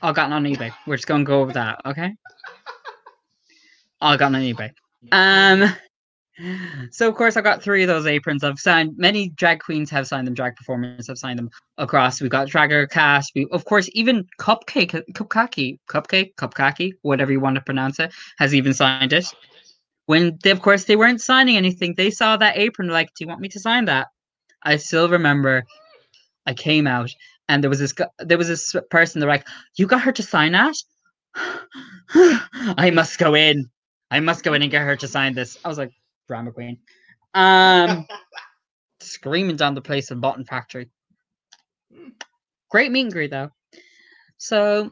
All 0.01 0.11
gotten 0.11 0.33
on 0.33 0.43
eBay. 0.43 0.73
We're 0.85 0.97
just 0.97 1.07
gonna 1.07 1.23
go 1.23 1.41
over 1.41 1.53
that, 1.53 1.79
okay? 1.85 2.13
All 4.01 4.17
gotten 4.17 4.35
on 4.35 4.41
eBay. 4.41 4.71
Um. 5.13 5.73
So 6.91 7.07
of 7.07 7.15
course 7.15 7.37
I've 7.37 7.43
got 7.43 7.61
three 7.61 7.83
of 7.83 7.87
those 7.87 8.07
aprons. 8.07 8.43
I've 8.43 8.59
signed 8.59 8.97
many 8.97 9.29
drag 9.29 9.59
queens 9.59 9.89
have 9.91 10.07
signed 10.07 10.25
them. 10.25 10.33
Drag 10.33 10.55
performers 10.55 11.07
have 11.07 11.17
signed 11.17 11.37
them 11.37 11.49
across. 11.77 12.21
We've 12.21 12.31
got 12.31 12.47
Dragger 12.47 12.89
Cast. 12.89 13.31
We 13.35 13.47
of 13.51 13.65
course 13.65 13.89
even 13.93 14.25
Cupcake, 14.39 14.95
uh, 14.95 15.01
Cupcake, 15.13 15.79
Cupcake, 15.89 16.33
Cupcake, 16.35 16.93
whatever 17.03 17.31
you 17.31 17.39
want 17.39 17.55
to 17.55 17.61
pronounce 17.61 17.99
it, 17.99 18.13
has 18.39 18.53
even 18.55 18.73
signed 18.73 19.13
it. 19.13 19.25
When 20.07 20.37
they, 20.43 20.49
of 20.49 20.61
course 20.61 20.85
they 20.85 20.95
weren't 20.95 21.21
signing 21.21 21.55
anything, 21.55 21.93
they 21.95 22.09
saw 22.09 22.35
that 22.37 22.57
apron 22.57 22.89
like, 22.89 23.09
"Do 23.15 23.23
you 23.23 23.27
want 23.27 23.41
me 23.41 23.49
to 23.49 23.59
sign 23.59 23.85
that?" 23.85 24.07
I 24.63 24.77
still 24.77 25.09
remember. 25.09 25.63
I 26.45 26.53
came 26.53 26.87
out 26.87 27.13
and 27.47 27.63
there 27.63 27.69
was 27.69 27.79
this 27.79 27.93
there 28.19 28.37
was 28.37 28.47
this 28.47 28.75
person. 28.89 29.19
They're 29.19 29.29
like, 29.29 29.47
"You 29.77 29.87
got 29.87 30.01
her 30.01 30.11
to 30.11 30.23
sign 30.23 30.53
that?" 30.53 30.75
I 32.75 32.91
must 32.93 33.19
go 33.19 33.35
in. 33.35 33.69
I 34.11 34.19
must 34.19 34.43
go 34.43 34.53
in 34.53 34.61
and 34.61 34.71
get 34.71 34.83
her 34.83 34.95
to 34.95 35.07
sign 35.07 35.33
this. 35.33 35.57
I 35.65 35.69
was 35.69 35.77
like, 35.77 35.91
drama 36.33 36.51
queen. 36.51 36.79
Um, 37.35 38.07
screaming 38.99 39.55
down 39.55 39.75
the 39.75 39.81
place 39.81 40.09
in 40.09 40.19
Button 40.19 40.45
Factory. 40.45 40.89
Great 42.71 42.91
meet 42.91 43.03
and 43.03 43.13
greet 43.13 43.29
though. 43.29 43.49
So 44.37 44.89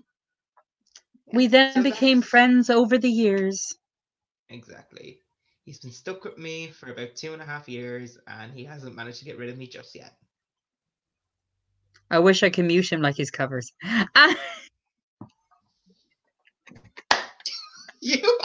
we 1.34 1.48
then 1.48 1.74
So 1.74 1.82
became 1.82 2.22
friends 2.22 2.70
over 2.70 3.00
the 3.00 3.10
years. 3.10 3.76
Exactly. 4.50 5.18
He's 5.66 5.80
been 5.80 5.92
stuck 5.92 6.24
with 6.24 6.38
me 6.38 6.68
for 6.68 6.92
about 6.92 7.16
two 7.16 7.34
and 7.34 7.42
a 7.42 7.46
half 7.46 7.68
years, 7.68 8.20
and 8.28 8.54
he 8.54 8.64
hasn't 8.64 8.96
managed 8.96 9.20
to 9.20 9.26
get 9.26 9.40
rid 9.40 9.50
of 9.50 9.58
me 9.58 9.66
just 9.66 9.96
yet. 9.96 10.14
I 12.12 12.20
wish 12.20 12.44
I 12.44 12.52
could 12.52 12.66
mute 12.66 12.92
him 12.92 13.02
like 13.02 13.18
his 13.18 13.32
covers. 13.32 13.72
You. 18.04 18.40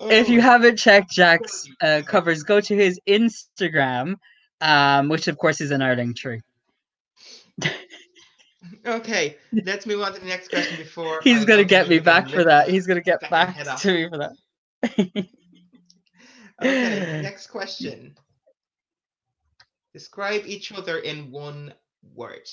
If 0.00 0.28
you 0.28 0.40
haven't 0.40 0.76
checked 0.76 1.10
Jack's 1.10 1.68
uh, 1.80 2.02
covers, 2.06 2.42
go 2.42 2.60
to 2.60 2.76
his 2.76 3.00
Instagram, 3.08 4.14
um, 4.60 5.08
which 5.08 5.28
of 5.28 5.38
course 5.38 5.60
is 5.60 5.72
our 5.72 5.96
link 5.96 6.16
tree. 6.16 6.40
Okay, 8.86 9.36
let's 9.64 9.86
move 9.86 10.00
on 10.00 10.14
to 10.14 10.20
the 10.20 10.26
next 10.26 10.48
question 10.48 10.76
before. 10.76 11.20
He's 11.24 11.44
gonna 11.44 11.64
get 11.64 11.88
me 11.88 11.98
back 11.98 12.28
for 12.28 12.44
that. 12.44 12.68
He's 12.68 12.86
gonna 12.86 13.02
get 13.02 13.20
back 13.30 13.56
to 13.78 13.92
me 13.92 14.08
for 14.08 14.18
that. 14.18 15.26
Okay, 16.62 17.20
next 17.22 17.46
question. 17.48 18.14
Describe 19.92 20.42
each 20.46 20.72
other 20.72 20.98
in 20.98 21.30
one 21.30 21.72
word. 22.14 22.48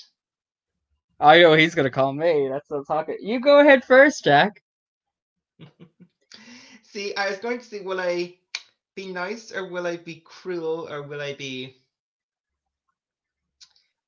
I 1.20 1.41
know 1.41 1.53
he's 1.56 1.75
gonna 1.75 1.89
call 1.91 2.13
me. 2.13 2.48
That's 2.50 2.70
what 2.70 2.77
I'm 2.77 2.86
talking. 2.86 3.17
You 3.22 3.39
go 3.39 3.60
ahead 3.60 3.84
first, 3.84 4.24
Jack. 4.24 4.63
See, 6.91 7.15
I 7.15 7.29
was 7.29 7.39
going 7.39 7.60
to 7.60 7.65
say, 7.65 7.82
will 7.82 8.00
I 8.00 8.36
be 8.98 9.06
nice 9.06 9.51
or 9.51 9.67
will 9.67 9.86
I 9.86 9.98
be 9.98 10.24
cruel 10.25 10.88
or 10.89 11.03
will 11.03 11.22
I 11.22 11.36
be. 11.36 11.77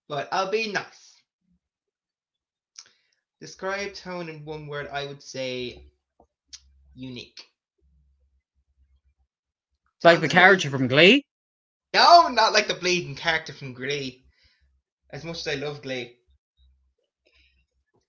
But 0.09 0.27
I'll 0.31 0.49
be 0.49 0.71
nice. 0.71 1.15
Describe 3.39 3.93
tone 3.93 4.27
in 4.27 4.43
one 4.43 4.67
word, 4.67 4.89
I 4.91 5.05
would 5.05 5.21
say 5.21 5.83
unique. 6.95 7.45
Like 10.03 10.21
the 10.21 10.27
character 10.27 10.69
from 10.69 10.87
Glee. 10.87 11.23
No, 11.93 12.27
not 12.29 12.53
like 12.53 12.67
the 12.67 12.73
bleeding 12.73 13.15
character 13.15 13.53
from 13.53 13.73
Glee. 13.73 14.25
As 15.11 15.23
much 15.23 15.45
as 15.45 15.47
I 15.47 15.55
love 15.55 15.81
Glee. 15.81 16.15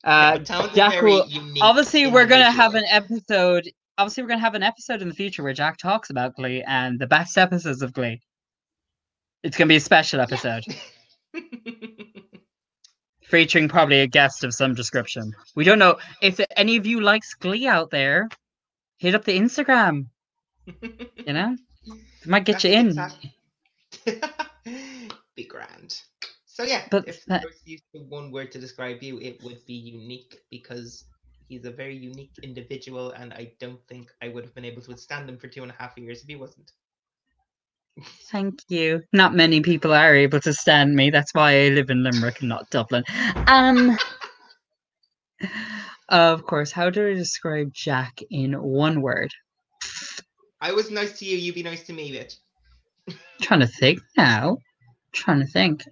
Uh, 0.02 0.38
a 0.40 0.70
Jack 0.74 1.02
will. 1.02 1.26
unique 1.28 1.62
Obviously, 1.62 2.06
we're 2.06 2.26
gonna 2.26 2.50
have 2.50 2.74
an 2.74 2.84
episode. 2.88 3.70
Obviously, 3.98 4.22
we're 4.22 4.28
gonna 4.30 4.40
have 4.40 4.54
an 4.54 4.62
episode 4.62 5.02
in 5.02 5.08
the 5.08 5.14
future 5.14 5.42
where 5.42 5.52
Jack 5.52 5.76
talks 5.76 6.10
about 6.10 6.34
Glee 6.36 6.62
and 6.66 6.98
the 6.98 7.06
best 7.06 7.36
episodes 7.36 7.82
of 7.82 7.92
Glee. 7.92 8.20
It's 9.42 9.56
gonna 9.56 9.68
be 9.68 9.76
a 9.76 9.80
special 9.80 10.20
episode 10.20 10.64
featuring 13.22 13.68
probably 13.68 14.00
a 14.00 14.06
guest 14.06 14.44
of 14.44 14.54
some 14.54 14.74
description. 14.74 15.32
We 15.54 15.64
don't 15.64 15.78
know 15.78 15.98
if 16.22 16.40
any 16.56 16.76
of 16.76 16.86
you 16.86 17.00
likes 17.00 17.34
Glee 17.34 17.66
out 17.66 17.90
there. 17.90 18.28
Hit 18.98 19.14
up 19.14 19.24
the 19.24 19.38
Instagram. 19.38 20.06
You 20.66 21.32
know, 21.32 21.56
it 21.86 22.26
might 22.26 22.44
get 22.44 22.64
you 22.64 22.70
in. 22.72 22.98
be 25.36 25.44
grand. 25.44 25.98
So 26.44 26.64
yeah, 26.64 26.82
But 26.90 27.08
if 27.08 27.24
that- 27.26 27.42
I 27.42 27.46
was 27.46 27.80
to 27.94 28.00
one 28.08 28.30
word 28.30 28.52
to 28.52 28.58
describe 28.58 29.02
you, 29.02 29.18
it 29.20 29.42
would 29.42 29.64
be 29.66 29.72
unique 29.74 30.38
because 30.50 31.04
he's 31.50 31.64
a 31.64 31.70
very 31.70 31.96
unique 31.96 32.32
individual, 32.42 33.10
and 33.10 33.34
I 33.34 33.52
don't 33.58 33.84
think 33.88 34.10
I 34.22 34.28
would 34.28 34.44
have 34.44 34.54
been 34.54 34.64
able 34.64 34.80
to 34.82 34.90
withstand 34.90 35.28
him 35.28 35.36
for 35.36 35.48
two 35.48 35.62
and 35.62 35.70
a 35.70 35.74
half 35.78 35.98
years 35.98 36.22
if 36.22 36.28
he 36.28 36.36
wasn't. 36.36 36.70
Thank 38.30 38.60
you. 38.68 39.02
Not 39.12 39.34
many 39.34 39.60
people 39.60 39.92
are 39.92 40.14
able 40.14 40.40
to 40.40 40.54
stand 40.54 40.94
me. 40.94 41.10
That's 41.10 41.34
why 41.34 41.66
I 41.66 41.68
live 41.70 41.90
in 41.90 42.04
Limerick 42.04 42.40
and 42.40 42.48
not 42.48 42.70
Dublin. 42.70 43.04
Um. 43.46 43.98
Of 46.08 46.44
course, 46.44 46.72
how 46.72 46.90
do 46.90 47.08
I 47.08 47.14
describe 47.14 47.72
Jack 47.72 48.20
in 48.30 48.52
one 48.54 49.00
word? 49.00 49.30
I 50.60 50.72
was 50.72 50.90
nice 50.90 51.18
to 51.20 51.24
you, 51.24 51.36
you 51.36 51.52
be 51.52 51.62
nice 51.62 51.84
to 51.84 51.92
me, 51.92 52.10
bitch. 52.10 52.36
trying 53.40 53.60
to 53.60 53.66
think 53.66 54.00
now. 54.16 54.58
trying 55.12 55.38
to 55.38 55.46
think. 55.46 55.84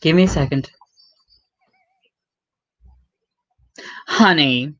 Give 0.00 0.16
me 0.16 0.24
a 0.24 0.28
second. 0.28 0.70
Honey. 4.06 4.74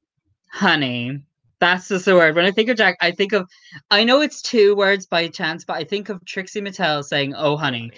Honey. 0.51 1.23
That's 1.61 1.89
just 1.89 2.07
the 2.07 2.15
word. 2.15 2.35
When 2.37 2.47
I 2.47 2.51
think 2.51 2.71
of 2.71 2.79
Jack, 2.79 2.97
I 3.03 3.11
think 3.11 3.33
of 3.33 3.49
I 3.91 4.03
know 4.03 4.23
it's 4.23 4.41
two 4.41 4.75
words 4.75 5.07
by 5.07 5.29
chance, 5.29 5.65
but 5.65 5.77
I 5.77 5.85
think 5.85 6.09
of 6.09 6.25
Trixie 6.25 6.63
Mattel 6.63 7.05
saying, 7.05 7.35
Oh 7.37 7.57
honey. 7.57 7.91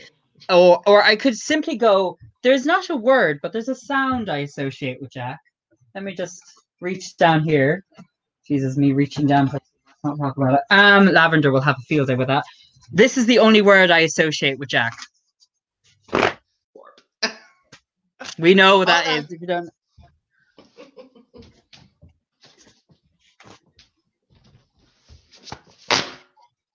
or 0.49 0.83
or 0.87 1.03
I 1.03 1.15
could 1.15 1.37
simply 1.37 1.77
go. 1.77 2.19
There's 2.43 2.67
not 2.67 2.91
a 2.91 2.97
word, 2.97 3.39
but 3.41 3.53
there's 3.53 3.69
a 3.69 3.75
sound 3.75 4.29
I 4.29 4.39
associate 4.39 5.01
with 5.01 5.13
Jack. 5.13 5.39
Let 5.95 6.03
me 6.03 6.13
just 6.15 6.43
reach 6.81 7.17
down 7.17 7.45
here. 7.45 7.85
Jesus, 8.47 8.77
me 8.77 8.93
reaching 8.93 9.27
down. 9.29 9.49
Let's 9.53 9.71
not 10.03 10.19
talk 10.19 10.37
about 10.37 10.55
it. 10.55 10.61
Um, 10.71 11.07
lavender 11.07 11.53
will 11.53 11.61
have 11.61 11.77
a 11.79 11.83
field 11.83 12.09
day 12.09 12.17
with 12.17 12.27
that. 12.27 12.45
This 12.91 13.17
is 13.17 13.27
the 13.27 13.39
only 13.39 13.63
word 13.63 13.93
I 13.93 14.01
associate 14.01 14.59
with 14.59 14.69
Jack. 14.69 14.93
We 18.39 18.55
know 18.55 18.79
what 18.79 18.89
that 18.89 19.07
Oh. 19.07 19.17
If 19.31 19.41
you 19.41 19.47
don't, 19.47 19.71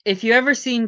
if 0.05 0.23
you 0.23 0.33
ever 0.33 0.53
seen 0.53 0.87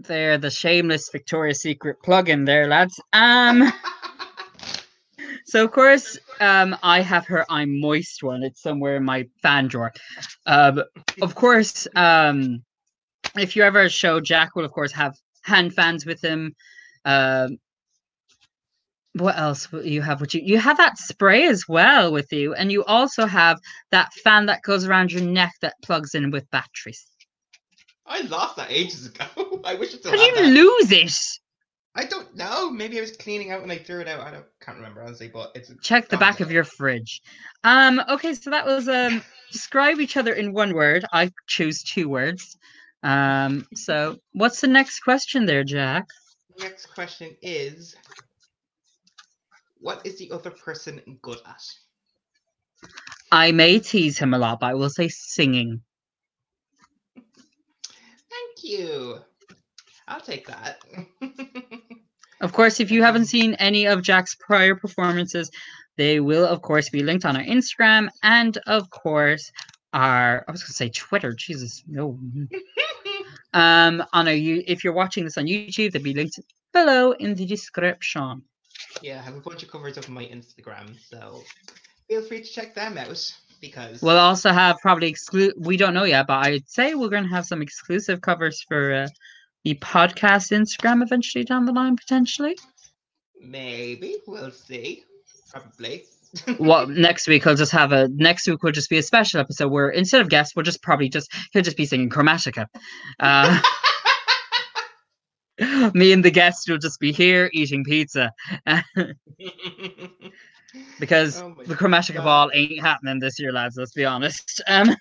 there 0.00 0.38
the 0.38 0.50
shameless 0.50 1.10
Victoria's 1.10 1.60
Secret 1.62 2.02
plug-in 2.02 2.44
there, 2.44 2.68
lads. 2.68 3.00
Um. 3.12 3.72
So 5.48 5.64
of 5.64 5.72
course, 5.72 6.18
um, 6.40 6.76
I 6.82 7.00
have 7.00 7.26
her 7.28 7.46
I'm 7.48 7.80
moist 7.80 8.22
one. 8.22 8.42
It's 8.42 8.60
somewhere 8.60 8.96
in 8.96 9.04
my 9.04 9.26
fan 9.40 9.66
drawer. 9.66 9.94
Um, 10.44 10.82
of 11.22 11.34
course, 11.34 11.88
um, 11.96 12.62
if 13.34 13.56
you 13.56 13.62
ever 13.62 13.88
show 13.88 14.20
Jack 14.20 14.54
will 14.54 14.66
of 14.66 14.72
course 14.72 14.92
have 14.92 15.16
hand 15.44 15.74
fans 15.74 16.04
with 16.04 16.22
him. 16.22 16.54
Um, 17.06 17.56
what 19.20 19.38
else 19.38 19.68
you 19.84 20.02
have 20.02 20.20
with 20.20 20.34
you? 20.34 20.40
You 20.44 20.58
have 20.58 20.76
that 20.78 20.98
spray 20.98 21.46
as 21.46 21.64
well 21.68 22.12
with 22.12 22.32
you, 22.32 22.54
and 22.54 22.72
you 22.72 22.84
also 22.84 23.26
have 23.26 23.58
that 23.90 24.12
fan 24.14 24.46
that 24.46 24.62
goes 24.62 24.86
around 24.86 25.12
your 25.12 25.22
neck 25.22 25.52
that 25.62 25.74
plugs 25.82 26.14
in 26.14 26.30
with 26.30 26.50
batteries. 26.50 27.04
I 28.06 28.22
lost 28.22 28.56
that 28.56 28.70
ages 28.70 29.06
ago. 29.06 29.60
I 29.64 29.74
wish 29.74 29.94
I 29.94 29.98
still 29.98 30.12
How 30.12 30.16
do 30.16 30.22
you 30.22 30.34
that. 30.34 30.52
lose 30.54 30.92
it? 30.92 31.12
I 31.94 32.04
don't 32.04 32.34
know. 32.36 32.70
Maybe 32.70 32.98
I 32.98 33.00
was 33.00 33.16
cleaning 33.16 33.50
out 33.50 33.62
and 33.62 33.72
I 33.72 33.78
threw 33.78 34.00
it 34.00 34.08
out. 34.08 34.20
I 34.20 34.30
don't 34.30 34.46
can't 34.60 34.76
remember 34.76 35.02
honestly, 35.02 35.28
but 35.28 35.50
it's 35.54 35.72
Check 35.82 36.08
the 36.08 36.16
back 36.16 36.38
now. 36.38 36.46
of 36.46 36.52
your 36.52 36.64
fridge. 36.64 37.20
Um, 37.64 38.00
okay, 38.08 38.34
so 38.34 38.50
that 38.50 38.64
was 38.66 38.88
um 38.88 39.22
describe 39.50 39.98
each 40.00 40.16
other 40.16 40.32
in 40.32 40.52
one 40.52 40.74
word. 40.74 41.04
I 41.12 41.30
choose 41.48 41.82
two 41.82 42.08
words. 42.08 42.56
Um, 43.02 43.66
so 43.74 44.16
what's 44.32 44.60
the 44.60 44.68
next 44.68 45.00
question 45.00 45.46
there, 45.46 45.64
Jack? 45.64 46.06
Next 46.58 46.86
question 46.86 47.36
is 47.42 47.96
what 49.80 50.06
is 50.06 50.18
the 50.18 50.30
other 50.30 50.50
person 50.50 51.00
good 51.22 51.38
at? 51.46 51.62
I 53.30 53.52
may 53.52 53.78
tease 53.78 54.18
him 54.18 54.34
a 54.34 54.38
lot, 54.38 54.60
but 54.60 54.68
I 54.68 54.74
will 54.74 54.90
say 54.90 55.08
singing. 55.08 55.82
Thank 57.14 58.62
you. 58.62 59.18
I'll 60.06 60.20
take 60.20 60.46
that. 60.46 60.80
Of 62.40 62.52
course, 62.52 62.78
if 62.78 62.90
you 62.90 63.02
haven't 63.02 63.26
seen 63.26 63.54
any 63.54 63.86
of 63.86 64.02
Jack's 64.02 64.36
prior 64.36 64.76
performances, 64.76 65.50
they 65.96 66.20
will 66.20 66.46
of 66.46 66.62
course 66.62 66.88
be 66.88 67.02
linked 67.02 67.24
on 67.24 67.36
our 67.36 67.42
Instagram 67.42 68.08
and 68.22 68.56
of 68.66 68.88
course 68.90 69.50
our 69.92 70.44
I 70.46 70.52
was 70.52 70.62
gonna 70.62 70.74
say 70.74 70.90
Twitter. 70.90 71.32
Jesus, 71.32 71.82
no. 71.86 72.18
Um, 73.54 74.04
on 74.12 74.28
our 74.28 74.34
you 74.34 74.62
if 74.66 74.84
you're 74.84 74.92
watching 74.92 75.24
this 75.24 75.38
on 75.38 75.46
YouTube, 75.46 75.92
they'll 75.92 76.02
be 76.02 76.12
linked 76.12 76.38
below 76.72 77.12
in 77.12 77.34
the 77.34 77.46
description. 77.46 78.42
Yeah, 79.02 79.18
I 79.18 79.22
have 79.22 79.36
a 79.36 79.40
bunch 79.40 79.62
of 79.62 79.70
covers 79.70 79.96
of 79.96 80.08
my 80.08 80.24
Instagram, 80.24 80.96
so 81.10 81.42
feel 82.08 82.22
free 82.22 82.42
to 82.42 82.48
check 82.50 82.74
them 82.74 82.98
out 82.98 83.34
because 83.60 84.02
We'll 84.02 84.18
also 84.18 84.50
have 84.52 84.78
probably 84.80 85.08
exclude. 85.08 85.54
We 85.58 85.76
don't 85.76 85.94
know 85.94 86.04
yet, 86.04 86.26
but 86.26 86.46
I'd 86.46 86.68
say 86.68 86.94
we're 86.94 87.08
going 87.08 87.24
to 87.24 87.30
have 87.30 87.44
some 87.46 87.60
exclusive 87.62 88.20
covers 88.20 88.62
for 88.68 88.92
uh, 88.94 89.08
the 89.64 89.74
podcast 89.76 90.52
Instagram 90.52 91.02
eventually 91.02 91.44
down 91.44 91.64
the 91.64 91.72
line, 91.72 91.96
potentially. 91.96 92.56
maybe 93.40 94.16
we'll 94.26 94.50
see. 94.50 95.04
Probably. 95.50 96.04
Well, 96.58 96.86
next 96.86 97.26
week 97.26 97.46
I'll 97.46 97.54
just 97.56 97.72
have 97.72 97.90
a. 97.90 98.06
Next 98.08 98.46
week 98.46 98.62
will 98.62 98.70
just 98.70 98.90
be 98.90 98.98
a 98.98 99.02
special 99.02 99.40
episode 99.40 99.68
where 99.72 99.88
instead 99.88 100.20
of 100.20 100.28
guests, 100.28 100.54
we'll 100.54 100.62
just 100.62 100.82
probably 100.82 101.08
just 101.08 101.32
he'll 101.52 101.62
just 101.62 101.78
be 101.78 101.86
singing 101.86 102.10
Chromatica. 102.10 102.66
Uh, 103.18 103.62
me 105.94 106.12
and 106.12 106.24
the 106.24 106.30
guest 106.30 106.68
will 106.68 106.78
just 106.78 107.00
be 107.00 107.10
here 107.12 107.50
eating 107.52 107.82
pizza 107.82 108.32
because 111.00 111.42
Oh 111.42 111.54
the 111.66 111.74
Chromatica 111.74 112.16
God. 112.16 112.24
ball 112.24 112.50
ain't 112.54 112.80
happening 112.80 113.18
this 113.18 113.40
year, 113.40 113.52
lads. 113.52 113.76
Let's 113.76 113.92
be 113.92 114.04
honest. 114.04 114.62
Um, 114.68 114.94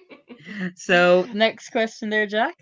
so 0.76 1.26
next 1.32 1.70
question 1.70 2.10
there, 2.10 2.26
Jack. 2.26 2.54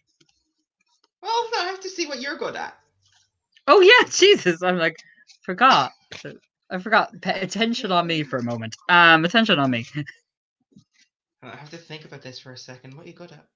well, 1.23 1.33
I 1.59 1.64
have 1.64 1.81
to 1.81 1.88
see 1.88 2.07
what 2.07 2.21
you're 2.21 2.37
good 2.37 2.55
at. 2.55 2.77
Oh 3.66 3.81
yeah, 3.81 4.09
Jesus! 4.09 4.62
I'm 4.62 4.79
like, 4.79 4.97
forgot. 5.42 5.90
I 6.71 6.79
forgot. 6.79 7.11
Pay 7.23 7.40
attention 7.40 7.90
on 7.90 8.07
me 8.07 8.23
for 8.23 8.38
a 8.38 8.42
moment. 8.42 8.77
Um, 8.88 9.25
attention 9.25 9.59
on 9.59 9.71
me. 9.71 9.87
I 11.42 11.57
have 11.57 11.71
to 11.71 11.77
think 11.77 12.05
about 12.05 12.23
this 12.23 12.38
for 12.38 12.53
a 12.53 12.57
second. 12.57 12.97
What 12.97 13.07
are 13.07 13.09
you 13.09 13.14
good 13.14 13.33
at? 13.33 13.47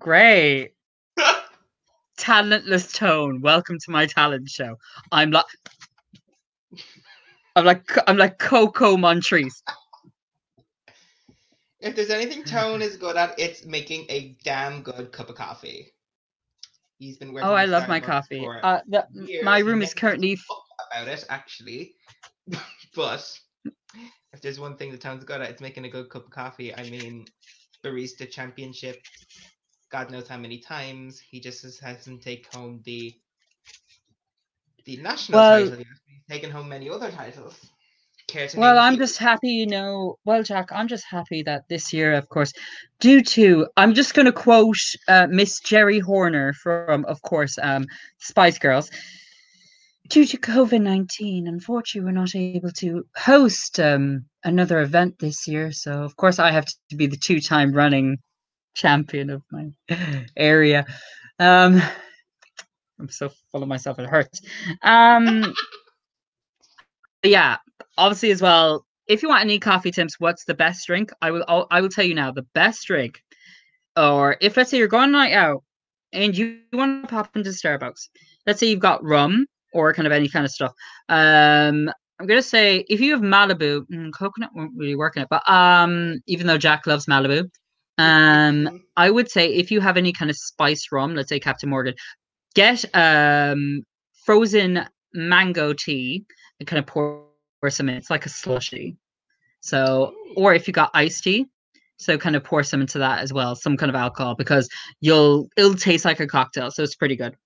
Great. 0.00 0.72
Talentless 2.16 2.92
tone. 2.92 3.40
Welcome 3.40 3.78
to 3.80 3.90
my 3.90 4.06
talent 4.06 4.48
show. 4.48 4.76
I'm 5.12 5.30
like, 5.30 5.44
I'm 7.56 7.64
like, 7.64 7.90
I'm 8.08 8.16
like 8.16 8.38
Coco 8.38 8.96
Montrese. 8.96 9.62
if 11.80 11.94
there's 11.94 12.10
anything 12.10 12.44
Tone 12.44 12.82
is 12.82 12.96
good 12.96 13.16
at, 13.16 13.38
it's 13.38 13.64
making 13.64 14.06
a 14.08 14.36
damn 14.44 14.82
good 14.82 15.12
cup 15.12 15.28
of 15.28 15.36
coffee. 15.36 15.92
He's 16.98 17.18
been 17.18 17.32
working. 17.32 17.48
Oh, 17.48 17.54
I 17.54 17.66
love 17.66 17.88
my 17.88 18.00
coffee. 18.00 18.46
Uh, 18.62 18.80
the, 18.86 19.06
my 19.42 19.58
room 19.58 19.82
is 19.82 19.92
currently. 19.94 20.38
about 20.90 21.08
it 21.08 21.24
actually, 21.28 21.94
but 22.94 23.38
if 24.34 24.40
there's 24.42 24.60
one 24.60 24.76
thing 24.76 24.90
the 24.90 24.98
Tone's 24.98 25.24
good 25.24 25.40
at, 25.40 25.48
it's 25.48 25.62
making 25.62 25.84
a 25.84 25.88
good 25.88 26.10
cup 26.10 26.24
of 26.24 26.30
coffee. 26.30 26.74
I 26.74 26.82
mean, 26.90 27.26
barista 27.84 28.28
championship. 28.28 29.00
God 29.90 30.10
knows 30.10 30.28
how 30.28 30.36
many 30.36 30.58
times 30.58 31.20
he 31.20 31.38
just 31.40 31.62
has- 31.62 31.78
hasn't 31.78 32.22
taken 32.22 32.50
home 32.52 32.82
the 32.84 33.14
the 34.84 34.96
national 34.98 35.38
Well- 35.38 35.70
title. 35.70 35.84
He's 36.06 36.26
taken 36.28 36.50
home 36.50 36.68
many 36.68 36.90
other 36.90 37.10
titles. 37.10 37.58
Well, 38.56 38.78
I'm 38.78 38.96
just 38.96 39.18
happy, 39.18 39.50
you 39.50 39.66
know. 39.66 40.18
Well, 40.24 40.42
Jack, 40.42 40.72
I'm 40.72 40.88
just 40.88 41.04
happy 41.08 41.42
that 41.44 41.68
this 41.68 41.92
year, 41.92 42.14
of 42.14 42.28
course, 42.30 42.52
due 42.98 43.22
to 43.22 43.68
I'm 43.76 43.94
just 43.94 44.14
going 44.14 44.26
to 44.26 44.32
quote 44.32 44.76
uh, 45.06 45.28
Miss 45.30 45.60
Geri 45.60 46.00
Horner 46.00 46.52
from, 46.54 47.04
of 47.04 47.22
course, 47.22 47.58
um, 47.62 47.86
Spice 48.18 48.58
Girls. 48.58 48.90
Due 50.10 50.26
to 50.26 50.36
COVID 50.36 50.82
19, 50.82 51.48
unfortunately, 51.48 52.04
we're 52.06 52.12
not 52.20 52.34
able 52.34 52.70
to 52.72 53.06
host 53.16 53.80
um, 53.80 54.26
another 54.44 54.80
event 54.80 55.18
this 55.18 55.48
year. 55.48 55.72
So, 55.72 56.02
of 56.02 56.14
course, 56.16 56.38
I 56.38 56.50
have 56.50 56.66
to 56.90 56.96
be 56.96 57.06
the 57.06 57.16
two 57.16 57.40
time 57.40 57.72
running 57.72 58.18
champion 58.74 59.30
of 59.30 59.42
my 59.50 59.70
area. 60.36 60.84
Um, 61.38 61.80
I'm 63.00 63.08
so 63.08 63.30
full 63.50 63.62
of 63.62 63.68
myself, 63.68 63.98
it 63.98 64.06
hurts. 64.06 64.42
Um, 64.82 65.54
yeah, 67.22 67.56
obviously, 67.96 68.30
as 68.30 68.42
well, 68.42 68.84
if 69.06 69.22
you 69.22 69.28
want 69.30 69.42
any 69.42 69.58
coffee 69.58 69.90
tips, 69.90 70.20
what's 70.20 70.44
the 70.44 70.54
best 70.54 70.86
drink? 70.86 71.12
I 71.22 71.30
will, 71.30 71.44
I'll- 71.48 71.66
I 71.70 71.80
will 71.80 71.88
tell 71.88 72.04
you 72.04 72.14
now 72.14 72.30
the 72.30 72.46
best 72.54 72.86
drink. 72.86 73.22
Or 73.96 74.36
if 74.40 74.56
let's 74.56 74.70
say 74.70 74.78
you're 74.78 74.88
going 74.88 75.12
night 75.12 75.32
out 75.32 75.62
and 76.12 76.36
you 76.36 76.60
want 76.72 77.04
to 77.04 77.08
pop 77.08 77.34
into 77.36 77.50
Starbucks, 77.50 78.08
let's 78.46 78.60
say 78.60 78.66
you've 78.66 78.80
got 78.80 79.02
rum 79.04 79.46
or 79.74 79.92
kind 79.92 80.06
of 80.06 80.12
any 80.12 80.28
kind 80.28 80.44
of 80.44 80.50
stuff. 80.50 80.72
Um, 81.08 81.90
I'm 82.18 82.26
gonna 82.26 82.42
say 82.42 82.84
if 82.88 83.00
you 83.00 83.12
have 83.12 83.20
Malibu, 83.20 83.82
mm, 83.92 84.10
coconut 84.16 84.50
won't 84.54 84.72
really 84.76 84.94
work 84.94 85.16
in 85.16 85.22
it, 85.22 85.28
but 85.28 85.48
um, 85.50 86.20
even 86.26 86.46
though 86.46 86.58
Jack 86.58 86.86
loves 86.86 87.06
Malibu, 87.06 87.48
um, 87.98 88.82
I 88.96 89.10
would 89.10 89.30
say 89.30 89.52
if 89.52 89.70
you 89.70 89.80
have 89.80 89.96
any 89.96 90.12
kind 90.12 90.30
of 90.30 90.36
spice 90.36 90.88
rum, 90.92 91.14
let's 91.14 91.28
say 91.28 91.40
Captain 91.40 91.68
Morgan, 91.68 91.94
get 92.54 92.84
um 92.94 93.82
frozen 94.24 94.86
mango 95.12 95.72
tea 95.72 96.24
and 96.58 96.68
kind 96.68 96.78
of 96.78 96.86
pour, 96.86 97.24
pour 97.60 97.70
some 97.70 97.88
in. 97.88 97.96
It's 97.96 98.10
like 98.10 98.26
a 98.26 98.30
slushy. 98.30 98.96
So, 99.60 100.14
or 100.36 100.54
if 100.54 100.66
you 100.66 100.72
got 100.72 100.90
iced 100.94 101.24
tea, 101.24 101.46
so 101.98 102.18
kind 102.18 102.36
of 102.36 102.44
pour 102.44 102.62
some 102.62 102.80
into 102.80 102.98
that 102.98 103.20
as 103.20 103.32
well, 103.32 103.54
some 103.54 103.76
kind 103.76 103.90
of 103.90 103.96
alcohol 103.96 104.34
because 104.34 104.68
you'll 105.00 105.48
it'll 105.56 105.74
taste 105.74 106.04
like 106.04 106.20
a 106.20 106.26
cocktail. 106.26 106.70
So 106.70 106.82
it's 106.82 106.96
pretty 106.96 107.16
good. 107.16 107.36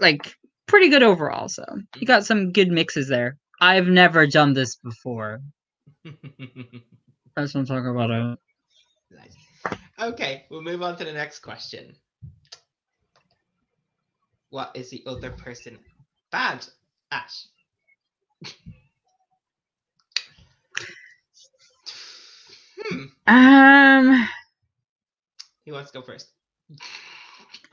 Like 0.00 0.34
pretty 0.66 0.88
good 0.88 1.02
overall. 1.02 1.48
So 1.48 1.64
you 1.96 2.06
got 2.06 2.26
some 2.26 2.52
good 2.52 2.68
mixes 2.70 3.08
there. 3.08 3.38
I've 3.60 3.86
never 3.86 4.26
done 4.26 4.52
this 4.52 4.76
before. 4.76 5.40
That's 6.04 7.54
what 7.54 7.60
I'm 7.60 7.66
talking 7.66 7.88
about. 7.88 8.10
uh, 8.10 8.36
Nice. 9.10 9.36
Okay, 9.98 10.44
we'll 10.50 10.62
move 10.62 10.82
on 10.82 10.96
to 10.96 11.04
the 11.04 11.12
next 11.12 11.40
question. 11.40 11.94
What 14.50 14.72
is 14.74 14.90
the 14.90 15.02
other 15.06 15.30
person 15.30 15.78
bad 16.30 16.66
at? 17.10 17.32
Hmm. 22.88 23.04
Um, 23.26 24.28
Who 25.64 25.72
wants 25.72 25.90
to 25.90 25.98
go 25.98 26.04
first? 26.04 26.28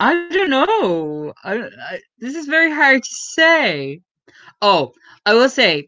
I 0.03 0.27
don't 0.33 0.49
know. 0.49 1.33
I, 1.45 1.59
I, 1.59 1.99
this 2.19 2.35
is 2.35 2.45
very 2.45 2.69
hard 2.69 3.01
to 3.03 3.09
say. 3.09 4.01
Oh, 4.61 4.91
I 5.25 5.33
will 5.33 5.47
say, 5.47 5.87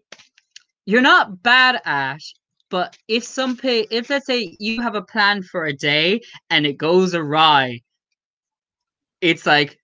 you're 0.86 1.02
not 1.02 1.44
bad 1.44 1.82
at, 1.84 2.22
but 2.70 2.96
if 3.10 3.26
some 3.26 3.58
pay, 3.58 3.86
if 3.92 4.10
let's 4.10 4.26
say 4.26 4.56
you 4.58 4.82
have 4.82 4.96
a 4.96 5.02
plan 5.02 5.44
for 5.44 5.66
a 5.66 5.74
day 5.74 6.22
and 6.50 6.66
it 6.66 6.78
goes 6.78 7.14
awry, 7.14 7.82
it's 9.20 9.46
like 9.46 9.78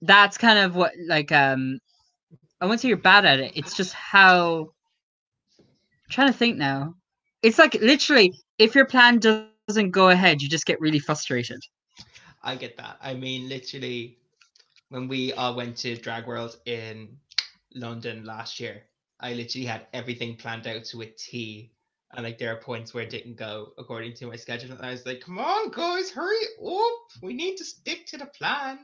that's 0.00 0.38
kind 0.38 0.58
of 0.60 0.74
what 0.74 0.92
like 1.06 1.32
um 1.32 1.80
I 2.62 2.64
wouldn't 2.64 2.80
say 2.80 2.88
you're 2.88 2.96
bad 2.96 3.26
at 3.26 3.40
it. 3.40 3.52
It's 3.54 3.76
just 3.76 3.92
how 3.92 4.70
I'm 5.58 6.10
trying 6.10 6.32
to 6.32 6.38
think 6.38 6.56
now. 6.56 6.94
It's 7.42 7.58
like 7.58 7.74
literally 7.74 8.32
if 8.56 8.74
your 8.74 8.86
plan 8.86 9.18
doesn't 9.18 9.90
go 9.90 10.08
ahead, 10.08 10.40
you 10.40 10.48
just 10.48 10.64
get 10.64 10.80
really 10.80 10.98
frustrated. 10.98 11.60
I 12.42 12.56
get 12.56 12.76
that. 12.76 12.96
I 13.02 13.14
mean, 13.14 13.48
literally, 13.48 14.18
when 14.88 15.08
we 15.08 15.32
all 15.32 15.54
went 15.56 15.76
to 15.78 15.96
Drag 15.96 16.26
World 16.26 16.56
in 16.66 17.16
London 17.74 18.24
last 18.24 18.60
year, 18.60 18.82
I 19.20 19.34
literally 19.34 19.66
had 19.66 19.86
everything 19.92 20.36
planned 20.36 20.66
out 20.66 20.84
to 20.86 21.02
a 21.02 21.06
T. 21.06 21.72
And 22.14 22.24
like 22.24 22.36
there 22.38 22.52
are 22.52 22.56
points 22.60 22.92
where 22.92 23.04
it 23.04 23.10
didn't 23.10 23.36
go 23.36 23.72
according 23.78 24.14
to 24.14 24.26
my 24.26 24.36
schedule. 24.36 24.72
And 24.72 24.84
I 24.84 24.90
was 24.90 25.06
like, 25.06 25.20
come 25.20 25.38
on, 25.38 25.70
guys, 25.70 26.10
hurry 26.10 26.44
up. 26.62 27.22
We 27.22 27.32
need 27.32 27.56
to 27.56 27.64
stick 27.64 28.06
to 28.08 28.18
the 28.18 28.26
plan. 28.26 28.80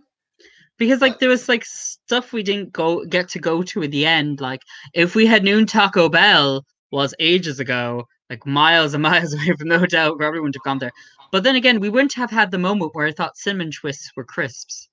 because 0.79 1.01
like 1.01 1.15
But- 1.15 1.21
there 1.21 1.29
was 1.29 1.49
like 1.49 1.65
stuff 1.65 2.33
we 2.33 2.43
didn't 2.43 2.73
go 2.73 3.05
get 3.05 3.29
to 3.31 3.39
go 3.41 3.63
to 3.65 3.83
at 3.83 3.91
the 3.91 4.07
end 4.07 4.41
like 4.41 4.63
if 4.95 5.15
we 5.17 5.27
had 5.27 5.43
known 5.45 5.67
taco 5.67 6.09
bell 6.09 6.65
was 6.93 7.15
ages 7.19 7.59
ago 7.59 8.05
like 8.31 8.47
miles 8.47 8.95
and 8.95 9.03
miles 9.11 9.35
away 9.35 9.53
from 9.59 9.69
no 9.69 9.85
doubt 9.87 10.17
probably 10.19 10.39
wouldn't 10.41 10.55
have 10.55 10.63
gone 10.63 10.79
there 10.79 10.93
but 11.33 11.43
then 11.45 11.57
again 11.57 11.81
we 11.81 11.89
wouldn't 11.89 12.15
have 12.15 12.31
had 12.31 12.51
the 12.51 12.59
moment 12.59 12.95
where 12.95 13.07
i 13.07 13.13
thought 13.13 13.37
cinnamon 13.37 13.71
twists 13.71 14.11
were 14.17 14.25
crisps 14.25 14.89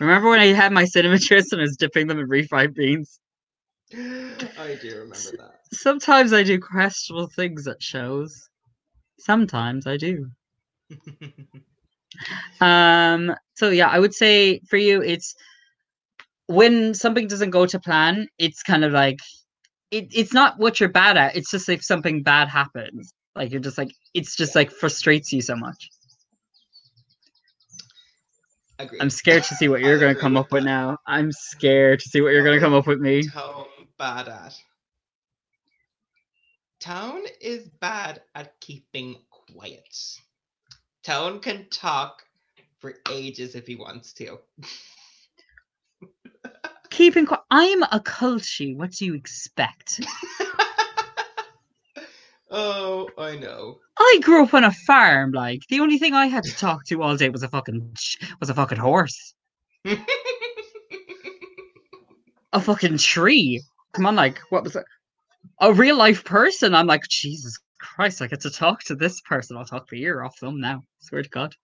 remember 0.00 0.28
when 0.28 0.40
i 0.40 0.46
had 0.46 0.72
my 0.72 0.84
cinnamon 0.84 1.18
twists 1.26 1.52
and 1.52 1.60
i 1.60 1.64
was 1.64 1.76
dipping 1.76 2.06
them 2.06 2.18
in 2.18 2.28
refried 2.28 2.74
beans 2.74 3.20
I 3.94 4.74
do 4.82 4.88
remember 4.90 5.14
that. 5.38 5.60
sometimes 5.72 6.32
i 6.32 6.42
do 6.42 6.58
questionable 6.60 7.28
things 7.28 7.66
at 7.68 7.82
shows 7.82 8.48
sometimes 9.18 9.86
i 9.86 9.96
do 9.96 10.30
Um, 12.60 13.34
so 13.54 13.70
yeah, 13.70 13.88
I 13.88 13.98
would 13.98 14.14
say 14.14 14.60
for 14.68 14.76
you, 14.76 15.02
it's 15.02 15.34
when 16.46 16.94
something 16.94 17.26
doesn't 17.28 17.50
go 17.50 17.66
to 17.66 17.80
plan, 17.80 18.28
it's 18.38 18.62
kind 18.62 18.84
of 18.84 18.92
like 18.92 19.18
it, 19.90 20.06
it's 20.12 20.32
not 20.32 20.58
what 20.58 20.80
you're 20.80 20.88
bad 20.88 21.16
at, 21.16 21.36
it's 21.36 21.50
just 21.50 21.68
if 21.68 21.84
something 21.84 22.22
bad 22.22 22.48
happens. 22.48 23.12
Like 23.36 23.52
you're 23.52 23.60
just 23.60 23.76
like 23.76 23.94
it's 24.14 24.34
just 24.34 24.54
like 24.54 24.70
frustrates 24.70 25.32
you 25.32 25.42
so 25.42 25.54
much. 25.54 25.90
Agreed. 28.78 29.00
I'm 29.00 29.10
scared 29.10 29.44
to 29.44 29.54
see 29.54 29.68
what 29.68 29.80
you're 29.80 29.98
gonna 29.98 30.14
come 30.14 30.36
up 30.36 30.52
with 30.52 30.64
that. 30.64 30.70
now. 30.70 30.98
I'm 31.06 31.30
scared 31.32 32.00
to 32.00 32.08
see 32.08 32.20
what 32.20 32.32
you're 32.32 32.44
gonna 32.44 32.60
come 32.60 32.74
up 32.74 32.86
with 32.86 33.00
me. 33.00 33.28
Tone 33.28 33.66
bad 33.98 34.28
at. 34.28 34.58
Tone 36.80 37.22
is 37.40 37.68
bad 37.80 38.22
at 38.34 38.58
keeping 38.60 39.16
quiet. 39.30 40.18
Tone 41.04 41.40
can 41.40 41.66
talk 41.70 42.22
for 42.78 42.94
ages 43.10 43.54
if 43.54 43.66
he 43.66 43.76
wants 43.76 44.12
to. 44.14 44.38
Keeping 46.90 47.26
quiet. 47.26 47.42
I'm 47.50 47.82
a 47.84 48.00
culchie. 48.00 48.76
What 48.76 48.92
do 48.92 49.04
you 49.04 49.14
expect? 49.14 50.00
oh, 52.50 53.08
I 53.18 53.36
know. 53.36 53.78
I 53.98 54.20
grew 54.22 54.42
up 54.42 54.54
on 54.54 54.64
a 54.64 54.72
farm. 54.72 55.32
Like 55.32 55.62
the 55.68 55.80
only 55.80 55.98
thing 55.98 56.14
I 56.14 56.26
had 56.26 56.44
to 56.44 56.54
talk 56.56 56.84
to 56.86 57.02
all 57.02 57.16
day 57.16 57.28
was 57.28 57.42
a 57.42 57.48
fucking 57.48 57.96
was 58.40 58.50
a 58.50 58.54
fucking 58.54 58.78
horse. 58.78 59.34
a 62.52 62.60
fucking 62.60 62.98
tree. 62.98 63.62
Come 63.92 64.06
on, 64.06 64.16
like 64.16 64.38
what 64.50 64.64
was 64.64 64.76
it? 64.76 64.84
A 65.60 65.72
real 65.72 65.96
life 65.96 66.24
person. 66.24 66.74
I'm 66.74 66.86
like, 66.86 67.08
Jesus 67.08 67.58
Christ, 67.80 68.20
I 68.20 68.26
get 68.26 68.40
to 68.42 68.50
talk 68.50 68.82
to 68.84 68.94
this 68.94 69.20
person. 69.22 69.56
I'll 69.56 69.64
talk 69.64 69.88
the 69.88 70.02
ear 70.02 70.22
off 70.22 70.38
them 70.40 70.60
now. 70.60 70.82
Swear 71.00 71.22
to 71.22 71.28
God. 71.28 71.54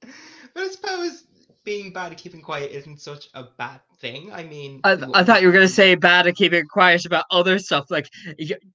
but 0.00 0.10
I 0.56 0.68
suppose 0.68 1.24
being 1.68 1.92
bad 1.92 2.12
at 2.12 2.16
keeping 2.16 2.40
quiet 2.40 2.72
isn't 2.72 2.98
such 2.98 3.28
a 3.34 3.44
bad 3.58 3.80
thing. 4.00 4.32
I 4.32 4.42
mean, 4.42 4.80
I 4.84 5.22
thought 5.22 5.42
you 5.42 5.48
were 5.48 5.52
gonna 5.52 5.68
say 5.68 5.94
bad 5.96 6.26
at 6.26 6.34
keeping 6.34 6.64
quiet 6.64 7.04
about 7.04 7.26
other 7.30 7.58
stuff. 7.58 7.90
Like 7.90 8.08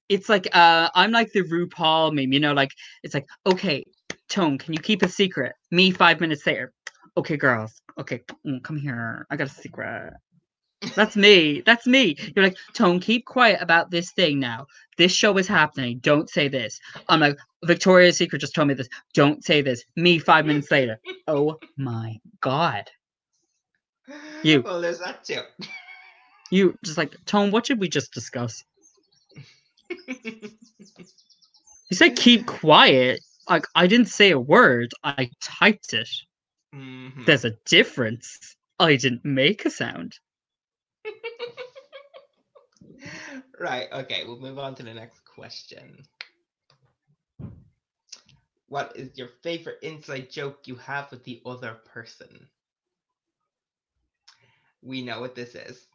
it's 0.10 0.30
like 0.30 0.48
uh 0.54 0.90
I'm 0.94 1.10
like 1.12 1.32
the 1.32 1.42
RuPaul 1.42 2.14
meme, 2.14 2.32
you 2.32 2.40
know, 2.40 2.54
like 2.54 2.70
it's 3.02 3.16
like, 3.16 3.26
okay, 3.48 3.84
Tone, 4.30 4.60
can 4.60 4.74
you 4.74 4.80
keep 4.80 5.02
a 5.02 5.10
secret? 5.10 5.54
Me 5.72 5.90
five 5.90 6.22
minutes 6.22 6.46
later. 6.46 6.72
Okay, 7.18 7.36
girls. 7.36 7.82
Okay, 7.98 8.22
mm, 8.46 8.64
come 8.64 8.78
here. 8.78 9.26
I 9.32 9.38
got 9.38 9.48
a 9.48 9.50
secret. 9.50 10.14
That's 10.96 11.16
me. 11.16 11.62
That's 11.66 11.88
me. 11.88 12.16
You're 12.36 12.46
like, 12.46 12.58
Tone, 12.74 13.00
keep 13.00 13.26
quiet 13.26 13.62
about 13.62 13.90
this 13.92 14.12
thing 14.12 14.40
now. 14.40 14.68
This 14.98 15.12
show 15.12 15.38
is 15.38 15.48
happening. 15.48 16.00
Don't 16.00 16.30
say 16.30 16.48
this. 16.48 16.80
I'm 17.10 17.20
like, 17.22 17.38
Victoria's 17.64 18.18
Secret 18.18 18.40
just 18.40 18.54
told 18.54 18.68
me 18.68 18.74
this. 18.74 18.90
Don't 19.14 19.44
say 19.44 19.62
this. 19.62 19.84
Me 19.96 20.20
five 20.20 20.46
minutes 20.46 20.70
later. 20.72 21.00
Oh 21.28 21.58
my 21.78 22.20
god. 22.42 22.90
you. 24.44 24.62
Well, 24.62 24.82
there's 24.82 25.00
that 25.00 25.24
too. 25.24 25.42
You 26.52 26.78
just 26.84 26.98
like, 26.98 27.16
Tone, 27.26 27.50
what 27.52 27.66
should 27.66 27.80
we 27.80 27.88
just 27.90 28.14
discuss? 28.14 28.64
You 30.08 30.52
said 31.94 32.16
keep 32.16 32.46
quiet. 32.48 33.22
Like 33.50 33.66
I 33.76 33.88
didn't 33.88 34.08
say 34.08 34.32
a 34.32 34.40
word. 34.40 34.92
I 35.04 35.30
typed 35.42 35.94
it. 35.94 36.10
Mhm. 36.74 37.26
There's 37.26 37.46
a 37.46 37.56
difference. 37.66 38.56
I 38.80 38.96
didn't 38.96 39.24
make 39.24 39.66
a 39.66 39.70
sound. 39.70 40.18
Right, 43.60 43.88
okay, 43.92 44.24
we'll 44.26 44.40
move 44.40 44.60
on 44.60 44.76
to 44.76 44.84
the 44.84 44.94
next 44.94 45.22
question. 45.26 46.04
What 48.68 48.94
is 48.96 49.18
your 49.18 49.30
favorite 49.42 49.80
inside 49.84 50.30
joke 50.32 50.68
you 50.68 50.76
have 50.76 51.12
with 51.12 51.24
the 51.24 51.42
other 51.46 51.78
person? 51.94 52.48
We 54.82 55.02
know 55.02 55.22
what 55.22 55.36
this 55.36 55.56
is. 55.56 55.88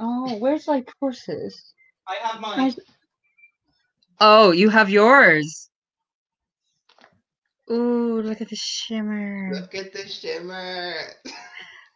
Oh, 0.00 0.36
where's 0.38 0.66
like 0.66 0.90
horses? 1.00 1.74
I 2.08 2.14
have 2.26 2.40
mine. 2.40 2.60
I- 2.60 2.76
Oh, 4.20 4.52
you 4.52 4.68
have 4.70 4.88
yours. 4.90 5.68
Ooh, 7.70 8.20
look 8.22 8.40
at 8.40 8.48
the 8.48 8.56
shimmer. 8.56 9.50
Look 9.54 9.74
at 9.74 9.92
the 9.92 10.06
shimmer. 10.06 10.94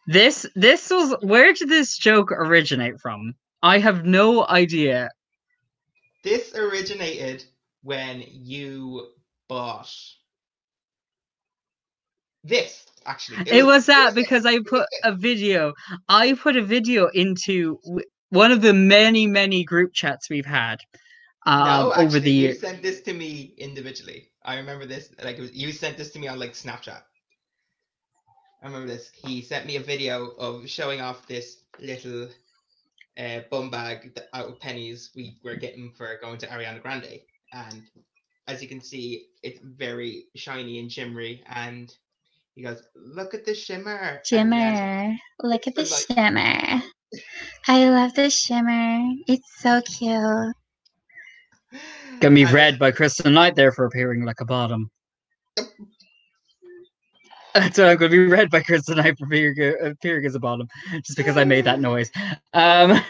This 0.09 0.43
this 0.55 0.89
was 0.89 1.15
where 1.21 1.53
did 1.53 1.69
this 1.69 1.95
joke 1.95 2.31
originate 2.31 2.99
from? 2.99 3.35
I 3.61 3.77
have 3.77 4.05
no 4.05 4.47
idea. 4.47 5.11
this 6.23 6.55
originated 6.55 7.43
when 7.83 8.23
you 8.27 9.09
bought 9.47 9.93
this, 12.43 12.87
actually. 13.05 13.51
It 13.51 13.67
was 13.67 13.85
that 13.85 14.15
because 14.15 14.47
I 14.47 14.61
put 14.65 14.87
a 15.03 15.13
video. 15.13 15.73
I 16.07 16.33
put 16.33 16.57
a 16.57 16.63
video 16.63 17.09
into 17.09 17.79
one 18.29 18.51
of 18.51 18.63
the 18.63 18.73
many 18.73 19.27
many 19.27 19.63
group 19.63 19.93
chats 19.93 20.27
we've 20.27 20.43
had 20.43 20.79
um, 21.45 21.67
no, 21.67 21.93
over 21.93 22.19
the 22.19 22.31
years 22.31 22.55
you 22.55 22.61
sent 22.61 22.81
this 22.81 23.01
to 23.01 23.13
me 23.13 23.53
individually. 23.59 24.31
I 24.43 24.55
remember 24.55 24.87
this. 24.87 25.11
Like 25.23 25.37
it 25.37 25.41
was, 25.41 25.53
you 25.53 25.71
sent 25.71 25.97
this 25.97 26.09
to 26.13 26.19
me 26.19 26.27
on 26.27 26.39
like 26.39 26.53
Snapchat. 26.53 27.01
I 28.61 28.67
remember 28.67 28.87
this. 28.87 29.11
He 29.13 29.41
sent 29.41 29.65
me 29.65 29.77
a 29.77 29.81
video 29.81 30.31
of 30.37 30.69
showing 30.69 30.99
off 31.01 31.25
this 31.27 31.63
little 31.79 32.27
uh, 33.17 33.39
bum 33.49 33.69
bag 33.69 34.13
that, 34.15 34.27
out 34.33 34.47
of 34.49 34.59
pennies 34.59 35.11
we 35.15 35.37
were 35.43 35.55
getting 35.55 35.91
for 35.97 36.17
going 36.21 36.37
to 36.39 36.47
Ariana 36.47 36.81
Grande, 36.81 37.19
and 37.53 37.83
as 38.47 38.61
you 38.61 38.67
can 38.67 38.81
see, 38.81 39.27
it's 39.43 39.59
very 39.63 40.25
shiny 40.35 40.79
and 40.79 40.91
shimmery. 40.91 41.41
And 41.47 41.93
he 42.55 42.63
goes, 42.63 42.83
"Look 42.95 43.33
at 43.33 43.45
the 43.45 43.55
shimmer." 43.55 44.21
and 44.31 44.51
then- 44.51 44.75
Shimmer. 44.75 45.17
Look 45.49 45.67
at 45.67 45.75
the 45.75 45.83
like- 45.83 46.17
shimmer. 46.17 46.83
I 47.67 47.89
love 47.89 48.13
the 48.13 48.29
shimmer. 48.29 49.13
It's 49.27 49.61
so 49.61 49.81
cute. 49.81 50.55
Gonna 52.19 52.35
be 52.35 52.45
read 52.45 52.77
by 52.77 52.91
Kristen 52.91 53.33
Knight 53.33 53.55
there 53.55 53.71
for 53.71 53.85
appearing 53.85 54.25
like 54.25 54.41
a 54.41 54.45
bottom. 54.45 54.91
That's 57.59 57.77
what 57.77 57.89
I'm 57.89 57.97
going 57.97 58.11
to 58.11 58.17
be 58.17 58.25
read 58.25 58.49
by 58.49 58.61
Kristen 58.61 58.95
Knight 58.95 59.17
for 59.17 59.27
as 59.33 60.35
a 60.35 60.39
bottom, 60.39 60.69
just 61.03 61.17
because 61.17 61.35
I 61.35 61.43
made 61.43 61.65
that 61.65 61.81
noise. 61.81 62.09
Um, 62.53 63.01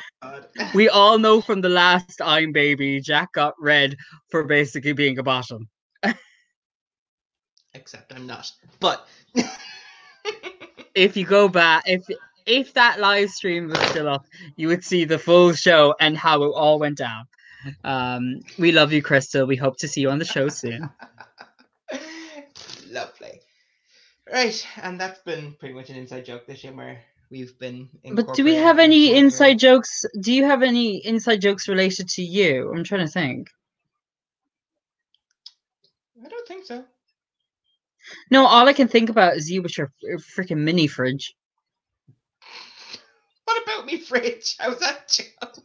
we 0.73 0.89
all 0.89 1.19
know 1.19 1.39
from 1.39 1.61
the 1.61 1.69
last 1.69 2.19
I'm 2.19 2.51
Baby, 2.51 2.99
Jack 2.99 3.31
got 3.33 3.53
read 3.59 3.95
for 4.31 4.43
basically 4.45 4.93
being 4.93 5.19
a 5.19 5.23
bottom. 5.23 5.69
Except 7.75 8.11
I'm 8.11 8.25
not. 8.25 8.51
But 8.79 9.07
If 10.95 11.15
you 11.15 11.25
go 11.25 11.47
back, 11.47 11.83
if 11.85 12.03
if 12.47 12.73
that 12.73 12.99
live 12.99 13.29
stream 13.29 13.67
was 13.69 13.79
still 13.81 14.09
up, 14.09 14.25
you 14.55 14.67
would 14.67 14.83
see 14.83 15.05
the 15.05 15.19
full 15.19 15.53
show 15.53 15.93
and 15.99 16.17
how 16.17 16.41
it 16.41 16.47
all 16.47 16.79
went 16.79 16.97
down. 16.97 17.25
Um, 17.83 18.39
we 18.57 18.71
love 18.71 18.91
you, 18.91 19.03
Crystal. 19.03 19.45
We 19.45 19.55
hope 19.55 19.77
to 19.77 19.87
see 19.87 20.01
you 20.01 20.09
on 20.09 20.17
the 20.17 20.25
show 20.25 20.49
soon. 20.49 20.89
Lovely. 22.89 23.41
Right, 24.31 24.67
and 24.81 24.99
that's 24.99 25.21
been 25.21 25.53
pretty 25.59 25.73
much 25.73 25.89
an 25.89 25.95
inside 25.95 26.25
joke 26.25 26.45
this 26.45 26.63
year 26.63 26.73
where 26.73 27.01
we've 27.31 27.57
been. 27.57 27.89
But 28.11 28.33
do 28.33 28.43
we 28.43 28.55
have 28.55 28.77
any 28.77 29.15
inside 29.15 29.57
jokes? 29.57 30.05
Do 30.21 30.31
you 30.31 30.45
have 30.45 30.61
any 30.61 31.03
inside 31.05 31.41
jokes 31.41 31.67
related 31.67 32.09
to 32.09 32.21
you? 32.21 32.71
I'm 32.71 32.83
trying 32.83 33.05
to 33.05 33.11
think. 33.11 33.49
I 36.23 36.27
don't 36.27 36.47
think 36.47 36.65
so. 36.65 36.85
No, 38.29 38.45
all 38.45 38.67
I 38.67 38.73
can 38.73 38.87
think 38.87 39.09
about 39.09 39.35
is 39.35 39.49
you 39.49 39.61
with 39.61 39.77
your 39.77 39.91
freaking 40.37 40.59
mini 40.59 40.87
fridge. 40.87 41.33
What 43.45 43.63
about 43.63 43.85
me, 43.85 43.97
fridge? 43.97 44.55
How's 44.59 44.79
that 44.79 45.07
joke? 45.07 45.57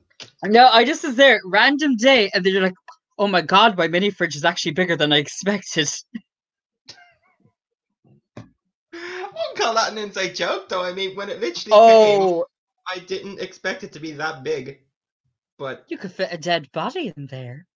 No, 0.45 0.69
I 0.69 0.85
just 0.85 1.05
was 1.05 1.17
there 1.17 1.41
random 1.45 1.97
day, 1.97 2.31
and 2.33 2.45
then 2.45 2.53
you're 2.53 2.63
like, 2.63 2.75
"Oh 3.19 3.29
my 3.29 3.43
god, 3.43 3.77
my 3.77 3.89
mini 3.89 4.11
fridge 4.11 4.37
is 4.37 4.45
actually 4.45 4.73
bigger 4.73 4.97
than 4.97 5.13
I 5.13 5.19
expected." 5.19 5.89
I 9.35 9.41
wouldn't 9.41 9.59
call 9.59 9.75
that 9.75 9.93
an 9.93 9.99
inside 9.99 10.35
joke, 10.35 10.69
though. 10.69 10.83
I 10.83 10.93
mean, 10.93 11.17
when 11.17 11.29
it 11.29 11.41
literally 11.41 11.73
came, 11.73 12.21
Oh, 12.21 12.47
I 12.89 12.99
didn't 13.01 13.41
expect 13.41 13.83
it 13.83 13.93
to 13.93 14.01
be 14.01 14.13
that 14.13 14.45
big. 14.45 14.81
But 15.59 15.85
you 15.89 15.99
could 15.99 16.13
fit 16.13 16.29
a 16.33 16.39
dead 16.39 16.71
body 16.73 17.13
in 17.17 17.27
there. 17.27 17.67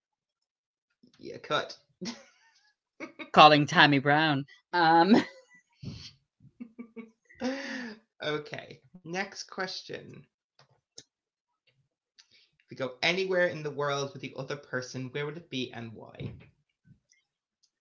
yeah, 1.18 1.38
cut. 1.38 1.76
Calling 3.32 3.66
Tammy 3.66 3.98
Brown. 3.98 4.46
Um, 4.72 5.16
okay, 8.22 8.80
next 9.04 9.44
question. 9.44 10.24
If 12.58 12.70
we 12.70 12.76
go 12.76 12.92
anywhere 13.02 13.46
in 13.46 13.62
the 13.62 13.70
world 13.70 14.12
with 14.12 14.22
the 14.22 14.34
other 14.36 14.56
person, 14.56 15.08
where 15.12 15.24
would 15.26 15.36
it 15.36 15.50
be 15.50 15.72
and 15.72 15.92
why? 15.92 16.32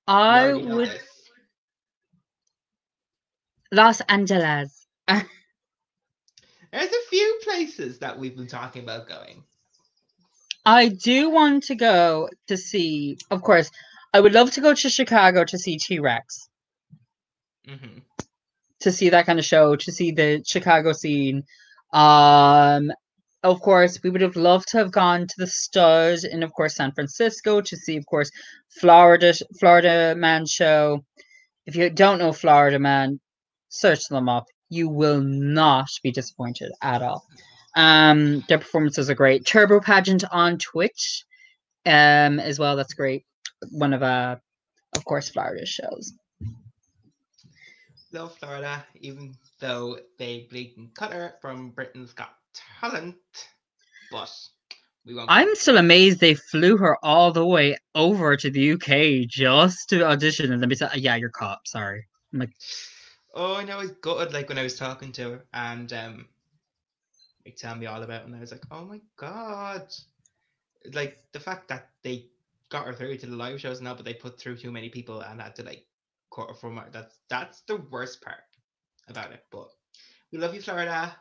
I 0.08 0.54
would 0.54 0.90
this. 0.90 1.17
Los 3.72 4.02
Angeles. 4.02 4.86
There's 5.08 5.26
a 6.74 7.10
few 7.10 7.40
places 7.44 8.00
that 8.00 8.18
we've 8.18 8.36
been 8.36 8.48
talking 8.48 8.84
about 8.84 9.08
going. 9.08 9.44
I 10.66 10.90
do 10.90 11.30
want 11.30 11.64
to 11.64 11.76
go 11.76 12.30
to 12.48 12.58
see. 12.58 13.18
Of 13.32 13.42
course, 13.42 13.72
I 14.14 14.20
would 14.20 14.34
love 14.34 14.52
to 14.52 14.62
go 14.62 14.74
to 14.74 14.90
Chicago 14.90 15.46
to 15.46 15.58
see 15.58 15.78
T 15.78 16.00
Rex. 16.00 16.50
hmm 17.68 18.00
to 18.80 18.92
see 18.92 19.10
that 19.10 19.26
kind 19.26 19.40
of 19.40 19.46
show, 19.46 19.76
to 19.76 19.92
see 19.92 20.12
the 20.12 20.44
Chicago 20.46 20.92
scene. 20.94 21.44
Um, 21.94 22.92
of 23.44 23.62
course, 23.62 24.00
we 24.04 24.10
would 24.10 24.22
have 24.22 24.36
loved 24.36 24.70
to 24.70 24.78
have 24.78 24.92
gone 24.92 25.22
to 25.28 25.36
the 25.38 25.48
Stud 25.48 26.20
in, 26.24 26.44
of 26.44 26.52
course, 26.54 26.76
San 26.76 26.92
Francisco 26.92 27.62
to 27.62 27.78
see, 27.78 27.98
of 27.98 28.06
course, 28.06 28.30
Florida 28.80 29.34
Florida 29.60 30.16
Man 30.16 30.46
show. 30.46 31.04
If 31.66 31.76
you 31.76 31.90
don't 31.90 32.20
know 32.20 32.34
Florida 32.34 32.80
Man, 32.80 33.20
search 33.70 34.08
them 34.08 34.30
up. 34.30 34.46
You 34.70 34.90
will 34.90 35.22
not 35.22 35.90
be 36.04 36.12
disappointed 36.12 36.72
at 36.82 37.02
all. 37.02 37.26
Um, 37.76 38.44
their 38.50 38.58
performances 38.58 39.10
are 39.10 39.16
great. 39.16 39.46
Turbo 39.46 39.80
Pageant 39.80 40.24
on 40.32 40.58
Twitch, 40.58 41.26
um, 41.86 42.40
as 42.40 42.60
well. 42.60 42.76
That's 42.76 42.94
great. 42.94 43.26
One 43.72 43.94
of 43.94 44.04
uh, 44.04 44.38
of 44.96 45.06
course, 45.06 45.30
Florida's 45.30 45.70
shows. 45.70 46.14
Love 48.12 48.36
Florida, 48.38 48.86
even 48.96 49.36
though 49.60 49.98
they 50.18 50.48
blatant 50.50 50.96
cut 50.96 51.14
her 51.14 51.36
from 51.42 51.70
Britain's 51.72 52.14
Got 52.14 52.34
Talent. 52.80 53.16
But 54.12 54.32
we 55.06 55.14
won't. 55.14 55.30
I'm 55.30 55.54
still 55.56 55.78
amazed 55.78 56.20
they 56.20 56.34
flew 56.34 56.78
her 56.78 56.98
all 57.04 57.32
the 57.32 57.46
way 57.46 57.78
over 57.96 58.36
to 58.38 58.50
the 58.50 58.72
UK 58.74 59.28
just 59.28 59.90
to 59.90 60.06
audition 60.06 60.52
and 60.52 60.62
then 60.62 60.70
be 60.70 60.76
said, 60.76 60.96
"Yeah, 60.96 61.16
you're 61.16 61.30
caught. 61.30 61.60
Sorry." 61.68 62.06
I'm 62.34 62.40
like, 62.40 62.54
Oh, 63.40 63.54
I 63.56 63.64
know. 63.64 63.78
I 63.78 63.82
was 63.82 63.92
gutted 63.92 64.34
like 64.34 64.50
when 64.50 64.58
I 64.58 64.64
was 64.64 64.80
talking 64.80 65.12
to 65.12 65.30
her 65.30 65.46
and 65.54 65.94
um, 65.94 66.26
like 67.46 67.56
telling 67.56 67.80
me 67.80 67.86
all 67.86 68.02
about, 68.02 68.22
it, 68.22 68.26
and 68.26 68.36
I 68.36 68.40
was 68.40 68.52
like, 68.52 68.64
oh 68.72 68.84
my 68.84 69.00
god, 69.16 69.94
like 70.92 71.20
the 71.34 71.40
fact 71.40 71.68
that 71.68 71.90
they 72.02 72.26
got 72.70 72.88
her 72.88 72.94
through 72.94 73.16
to 73.18 73.28
the 73.28 73.36
live 73.36 73.62
shows 73.62 73.80
now, 73.80 73.94
but 73.94 74.06
they 74.06 74.16
put 74.16 74.40
through 74.40 74.58
too 74.58 74.72
many 74.72 74.90
people 74.90 75.22
and 75.22 75.40
had 75.40 75.56
to 75.58 75.64
like 75.64 75.86
cut 76.34 76.48
her 76.48 76.56
from 76.56 76.78
her. 76.78 76.88
That's 76.92 77.20
that's 77.30 77.62
the 77.68 77.76
worst 77.92 78.24
part 78.24 78.42
about 79.08 79.32
it. 79.32 79.44
But 79.52 79.68
we 80.32 80.40
love 80.40 80.56
you, 80.56 80.62
Florida. 80.62 81.16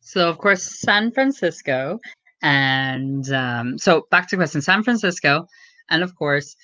so 0.00 0.28
of 0.28 0.38
course 0.38 0.80
San 0.80 1.12
Francisco, 1.12 2.00
and 2.42 3.32
um, 3.32 3.78
so 3.78 4.08
back 4.10 4.28
to 4.30 4.36
question: 4.36 4.60
San 4.60 4.82
Francisco, 4.82 5.46
and 5.88 6.02
of 6.02 6.16
course 6.16 6.56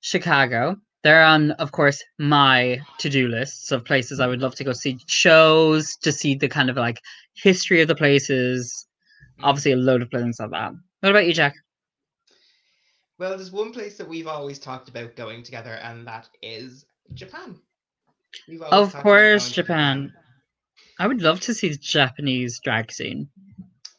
Chicago. 0.00 0.76
They're 1.02 1.24
on, 1.24 1.50
um, 1.50 1.56
of 1.58 1.72
course, 1.72 2.02
my 2.18 2.80
to-do 2.98 3.28
lists 3.28 3.72
of 3.72 3.84
places 3.84 4.20
I 4.20 4.28
would 4.28 4.40
love 4.40 4.54
to 4.56 4.64
go 4.64 4.72
see 4.72 4.98
shows, 5.08 5.96
to 6.02 6.12
see 6.12 6.34
the 6.34 6.48
kind 6.48 6.70
of 6.70 6.76
like 6.76 7.00
history 7.34 7.80
of 7.80 7.88
the 7.88 7.94
places. 7.94 8.86
Obviously, 9.42 9.72
a 9.72 9.76
load 9.76 10.02
of 10.02 10.10
places 10.10 10.38
like 10.38 10.50
that. 10.50 10.72
What 11.00 11.10
about 11.10 11.26
you, 11.26 11.32
Jack? 11.32 11.54
Well, 13.18 13.36
there's 13.36 13.52
one 13.52 13.72
place 13.72 13.96
that 13.98 14.08
we've 14.08 14.28
always 14.28 14.58
talked 14.58 14.88
about 14.88 15.16
going 15.16 15.42
together, 15.42 15.74
and 15.74 16.06
that 16.06 16.28
is 16.42 16.86
Japan. 17.14 17.56
Of 18.70 18.94
course, 18.94 19.48
to 19.48 19.54
Japan. 19.54 20.12
I 20.98 21.06
would 21.06 21.22
love 21.22 21.40
to 21.40 21.54
see 21.54 21.68
the 21.68 21.76
Japanese 21.76 22.60
drag 22.60 22.92
scene. 22.92 23.28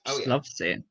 Oh, 0.06 0.12
Just 0.12 0.22
yeah. 0.22 0.30
love 0.30 0.46
to 0.46 0.52
see 0.52 0.68
it. 0.70 0.84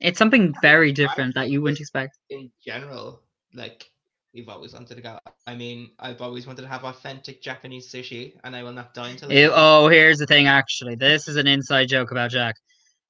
It's 0.00 0.18
something 0.18 0.54
very 0.62 0.92
different 0.92 1.34
that 1.34 1.50
you 1.50 1.60
wouldn't 1.60 1.80
expect. 1.80 2.18
in 2.30 2.50
general, 2.64 3.22
like 3.54 3.90
we've 4.38 4.48
always 4.48 4.72
wanted 4.72 4.94
to 4.94 5.00
go. 5.02 5.18
I 5.46 5.54
mean, 5.54 5.90
I've 5.98 6.20
always 6.20 6.46
wanted 6.46 6.62
to 6.62 6.68
have 6.68 6.84
authentic 6.84 7.42
Japanese 7.42 7.90
sushi, 7.90 8.34
and 8.44 8.54
I 8.54 8.62
will 8.62 8.72
not 8.72 8.94
die 8.94 9.10
until. 9.10 9.30
I 9.30 9.34
Ew- 9.34 9.48
do. 9.48 9.52
oh, 9.54 9.88
here's 9.88 10.18
the 10.18 10.26
thing. 10.26 10.46
Actually, 10.46 10.94
this 10.94 11.28
is 11.28 11.36
an 11.36 11.46
inside 11.46 11.88
joke 11.88 12.10
about 12.10 12.30
Jack. 12.30 12.54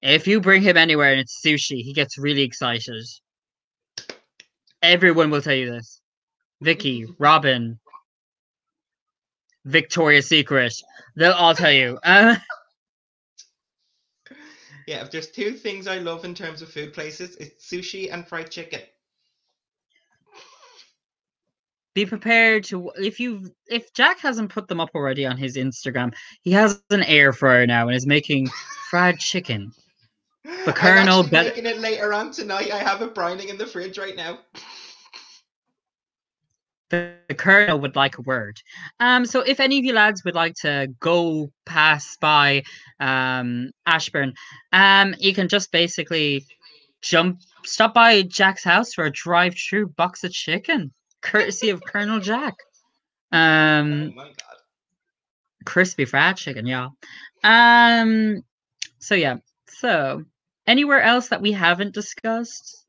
If 0.01 0.27
you 0.27 0.41
bring 0.41 0.63
him 0.63 0.77
anywhere 0.77 1.13
and 1.13 1.21
it's 1.21 1.41
sushi, 1.45 1.83
he 1.83 1.93
gets 1.93 2.19
really 2.19 2.43
excited. 2.43 3.05
Everyone 4.83 5.31
will 5.31 5.43
tell 5.43 5.55
you 5.55 5.71
this. 5.71 6.01
Vicky, 6.63 7.07
Robin, 7.19 7.79
Victoria's 9.65 10.27
Secret. 10.29 10.75
They'll 11.17 11.33
all 11.33 11.55
tell 11.55 11.73
you. 11.73 11.99
Uh, 12.03 12.37
Yeah, 14.87 15.03
if 15.03 15.11
there's 15.11 15.31
two 15.31 15.53
things 15.53 15.87
I 15.87 15.99
love 15.99 16.25
in 16.25 16.35
terms 16.35 16.63
of 16.63 16.71
food 16.71 16.95
places, 16.95 17.37
it's 17.37 17.71
sushi 17.71 18.11
and 18.11 18.27
fried 18.27 18.51
chicken. 18.51 18.81
Be 21.99 22.07
prepared 22.07 22.63
to 22.67 22.93
if 22.95 23.19
you 23.19 23.53
if 23.67 23.93
Jack 23.93 24.21
hasn't 24.21 24.53
put 24.53 24.69
them 24.69 24.79
up 24.79 24.91
already 24.95 25.27
on 25.27 25.37
his 25.37 25.57
Instagram, 25.57 26.15
he 26.43 26.53
has 26.53 26.81
an 26.91 27.03
air 27.03 27.33
fryer 27.33 27.67
now 27.67 27.89
and 27.89 27.97
is 27.97 28.07
making 28.07 28.47
fried 28.89 29.19
chicken. 29.19 29.73
The 30.45 30.53
I'm 30.69 30.75
Colonel 30.75 31.25
actually 31.25 31.43
making 31.43 31.67
it 31.67 31.81
later 31.81 32.15
on 32.15 32.31
tonight. 32.31 32.71
I 32.71 32.79
have 32.79 33.03
it 33.03 33.17
brining 33.17 33.49
in 33.49 33.59
the 33.59 33.67
fridge 33.67 33.99
right 33.99 34.15
now. 34.15 34.39
the, 36.91 37.15
the 37.27 37.35
colonel 37.35 37.81
would 37.81 37.97
like 37.97 38.17
a 38.19 38.23
word. 38.23 38.61
Um, 39.01 39.27
so 39.27 39.41
if 39.41 39.59
any 39.59 39.81
of 39.81 39.85
you 39.85 39.93
lads 39.93 40.25
would 40.25 40.37
like 40.37 40.55
to 40.61 40.95
go 41.01 41.51
pass 41.67 42.17
by 42.21 42.63
um 43.01 43.73
Ashbourne, 43.87 44.35
um, 44.73 45.17
you 45.19 45.35
can 45.35 45.49
just 45.49 45.73
basically 45.73 46.47
jump 47.03 47.41
stop 47.65 47.93
by 47.93 48.23
Jack's 48.23 48.63
house 48.63 48.95
for 48.95 49.05
a 49.05 49.11
drive-through 49.11 49.89
box 49.89 50.23
of 50.23 50.31
chicken, 50.31 50.93
courtesy 51.31 51.71
of 51.71 51.83
Colonel 51.85 52.21
Jack. 52.21 52.55
oh 53.33 53.39
Um, 53.39 54.15
my 54.15 54.25
god. 54.25 54.57
crispy 55.65 56.05
fried 56.05 56.37
chicken, 56.37 56.67
y'all. 56.67 56.93
Um, 57.45 58.43
so 58.99 59.15
yeah. 59.15 59.37
So 59.69 60.25
anywhere 60.67 61.03
else 61.03 61.29
that 61.29 61.43
we 61.43 61.53
haven't 61.53 61.95
discussed? 61.95 62.85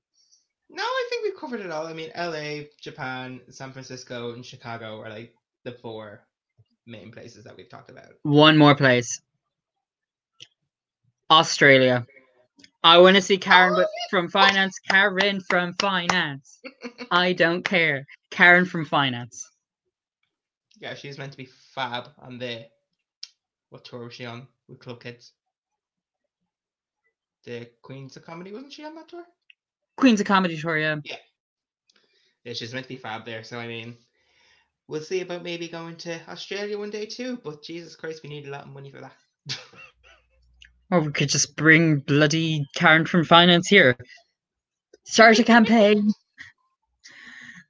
No, 0.70 0.84
I 0.84 1.08
think 1.10 1.24
we've 1.24 1.40
covered 1.40 1.62
it 1.62 1.72
all. 1.72 1.88
I 1.88 1.94
mean, 1.94 2.12
LA, 2.16 2.66
Japan, 2.82 3.42
San 3.50 3.72
Francisco, 3.72 4.34
and 4.34 4.46
Chicago 4.46 5.00
are 5.02 5.10
like 5.10 5.34
the 5.66 5.72
four 5.72 6.22
main 6.86 7.12
places 7.12 7.44
that 7.44 7.58
we've 7.58 7.70
talked 7.70 7.90
about. 7.90 8.12
One 8.24 8.58
more 8.58 8.76
place. 8.76 9.22
Australia. 11.30 12.06
I 12.84 12.98
want 12.98 13.18
to 13.18 13.22
see 13.22 13.38
Karen 13.38 13.76
with, 13.76 13.88
oh, 13.88 14.08
from 14.10 14.30
finance. 14.30 14.80
Karen 14.90 15.42
from 15.42 15.74
finance. 15.74 16.60
I 17.12 17.34
don't 17.34 17.64
care. 17.64 18.06
Karen 18.32 18.66
from 18.66 18.86
finance. 18.86 19.50
Yeah, 20.80 20.94
she 20.94 21.10
was 21.10 21.18
meant 21.18 21.34
to 21.34 21.38
be 21.38 21.50
fab 21.76 22.10
on 22.20 22.38
the 22.38 22.66
what 23.70 23.84
tour 23.84 24.06
was 24.06 24.14
she 24.14 24.26
on 24.26 24.48
with 24.68 24.80
Club 24.80 25.02
Kids? 25.02 25.34
The 27.44 27.70
Queens 27.82 28.16
of 28.18 28.26
Comedy, 28.26 28.54
wasn't 28.54 28.74
she 28.74 28.86
on 28.86 28.96
that 28.96 29.10
tour? 29.10 29.26
Queens 29.98 30.22
of 30.22 30.26
Comedy 30.26 30.58
Tour, 30.58 30.78
yeah. 30.78 30.96
Yeah, 32.44 32.54
she's 32.54 32.74
meant 32.74 32.86
to 32.86 32.90
be 32.90 32.96
fab 32.96 33.26
there. 33.26 33.44
So 33.44 33.60
I 33.60 33.68
mean, 33.68 33.98
we'll 34.88 35.02
see 35.02 35.22
about 35.22 35.44
maybe 35.44 35.68
going 35.68 35.98
to 35.98 36.20
Australia 36.30 36.78
one 36.78 36.90
day 36.90 37.06
too. 37.06 37.40
But 37.44 37.64
Jesus 37.64 37.96
Christ, 37.96 38.22
we 38.24 38.30
need 38.30 38.48
a 38.48 38.52
lot 38.52 38.66
of 38.66 38.74
money 38.74 38.90
for 38.92 39.02
that. 39.02 39.16
Or 40.92 41.02
we 41.02 41.12
could 41.12 41.30
just 41.30 41.56
bring 41.56 42.00
bloody 42.00 42.66
Karen 42.76 43.06
from 43.06 43.24
finance 43.24 43.68
here. 43.68 43.96
Start 45.06 45.38
a 45.40 45.44
campaign. 45.44 46.12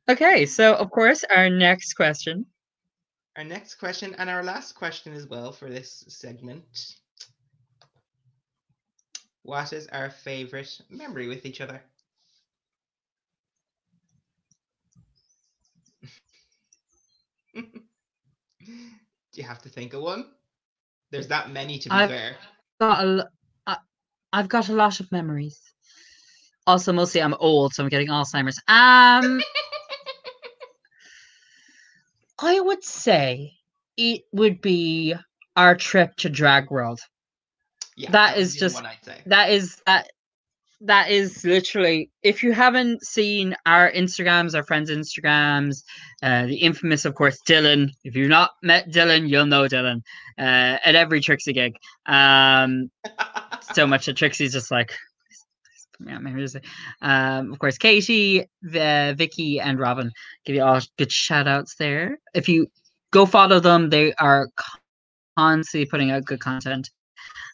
Okay, 0.09 0.45
so 0.45 0.75
of 0.75 0.89
course, 0.89 1.23
our 1.25 1.49
next 1.49 1.93
question. 1.93 2.45
Our 3.37 3.43
next 3.43 3.75
question 3.75 4.15
and 4.17 4.29
our 4.29 4.43
last 4.43 4.73
question 4.73 5.13
as 5.13 5.27
well 5.27 5.51
for 5.51 5.69
this 5.69 6.03
segment. 6.07 6.95
What 9.43 9.71
is 9.73 9.87
our 9.87 10.09
favorite 10.09 10.79
memory 10.89 11.27
with 11.27 11.45
each 11.45 11.61
other? 11.61 11.81
Do 17.55 17.61
you 19.33 19.43
have 19.43 19.61
to 19.61 19.69
think 19.69 19.93
of 19.93 20.01
one? 20.01 20.25
There's 21.11 21.27
that 21.27 21.51
many 21.51 21.79
to 21.79 21.89
be 21.89 21.95
I've- 21.95 22.13
fair. 22.13 22.35
Got 22.79 23.03
a, 23.03 23.07
l- 23.07 23.29
I, 23.67 23.77
I've 24.33 24.49
got 24.49 24.69
a 24.69 24.73
lot 24.73 24.99
of 24.99 25.11
memories. 25.11 25.59
Also, 26.67 26.93
mostly 26.93 27.21
I'm 27.21 27.33
old, 27.35 27.73
so 27.73 27.83
I'm 27.83 27.89
getting 27.89 28.09
Alzheimer's. 28.09 28.59
Um, 28.67 29.41
I 32.39 32.59
would 32.59 32.83
say 32.83 33.53
it 33.97 34.21
would 34.31 34.61
be 34.61 35.13
our 35.55 35.75
trip 35.75 36.15
to 36.17 36.29
Drag 36.29 36.69
World. 36.71 36.99
Yeah, 37.97 38.11
that 38.11 38.35
would 38.35 38.41
is 38.43 38.53
be 38.53 38.59
the 38.59 38.65
just- 38.65 38.75
one 38.75 38.85
I'd 38.85 39.03
say. 39.03 39.21
that 39.25 39.49
is 39.51 39.81
that 39.85 40.09
that 40.81 41.09
is 41.11 41.43
literally 41.43 42.09
if 42.23 42.41
you 42.41 42.53
haven't 42.53 43.03
seen 43.03 43.55
our 43.65 43.91
instagrams 43.91 44.55
our 44.55 44.63
friends 44.63 44.89
instagrams 44.89 45.83
uh 46.23 46.45
the 46.45 46.55
infamous 46.55 47.03
of 47.03 47.15
course 47.15 47.37
dylan 47.47 47.89
if 48.05 48.15
you've 48.15 48.29
not 48.29 48.51
met 48.63 48.89
dylan 48.89 49.27
you'll 49.27 49.45
know 49.45 49.63
dylan 49.63 49.97
uh 50.37 50.77
at 50.85 50.95
every 50.95 51.19
trixie 51.19 51.53
gig. 51.53 51.75
Um 52.05 52.89
so 53.73 53.85
much 53.85 54.05
that 54.05 54.15
trixie's 54.15 54.53
just 54.53 54.71
like 54.71 54.87
"Please, 54.87 55.45
please 55.65 55.87
put 55.97 56.07
me 56.07 56.13
on 56.13 56.23
my 56.23 56.31
music." 56.31 56.65
um 57.01 57.51
of 57.51 57.59
course 57.59 57.77
katie 57.77 58.45
the 58.61 59.13
vicky 59.17 59.59
and 59.59 59.79
robin 59.79 60.11
give 60.45 60.55
you 60.55 60.63
all 60.63 60.79
good 60.97 61.11
shout 61.11 61.47
outs 61.47 61.75
there. 61.75 62.19
If 62.33 62.47
you 62.47 62.67
go 63.11 63.25
follow 63.25 63.59
them 63.59 63.89
they 63.89 64.13
are 64.13 64.47
constantly 65.37 65.85
putting 65.85 66.11
out 66.11 66.23
good 66.23 66.39
content. 66.39 66.89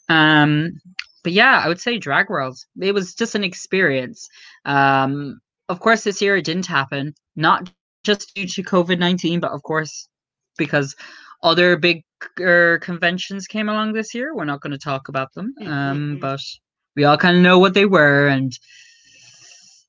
Um 0.10 0.80
but 1.26 1.34
yeah, 1.34 1.60
I 1.66 1.68
would 1.68 1.82
say 1.82 1.98
Drag 1.98 2.30
World. 2.30 2.56
It 2.80 2.94
was 2.94 3.16
just 3.16 3.34
an 3.34 3.44
experience. 3.44 4.30
Um, 4.64 5.42
of 5.70 5.80
course, 5.80 6.04
this 6.04 6.22
year 6.22 6.38
it 6.38 6.46
didn't 6.46 6.68
happen, 6.68 7.16
not 7.36 7.68
just 8.04 8.36
due 8.36 8.46
to 8.46 8.62
COVID 8.62 9.00
nineteen, 9.00 9.40
but 9.40 9.52
of 9.52 9.64
course 9.64 10.08
because 10.56 10.96
other 11.42 11.78
bigger 11.78 12.78
conventions 12.78 13.48
came 13.48 13.70
along 13.70 13.94
this 13.94 14.14
year. 14.14 14.36
We're 14.36 14.46
not 14.46 14.62
going 14.62 14.74
to 14.74 14.78
talk 14.78 15.10
about 15.10 15.34
them, 15.34 15.56
um, 15.66 16.20
but 16.20 16.40
we 16.96 17.06
all 17.06 17.18
kind 17.18 17.36
of 17.36 17.42
know 17.42 17.58
what 17.58 17.74
they 17.74 17.88
were, 17.88 18.28
and 18.28 18.54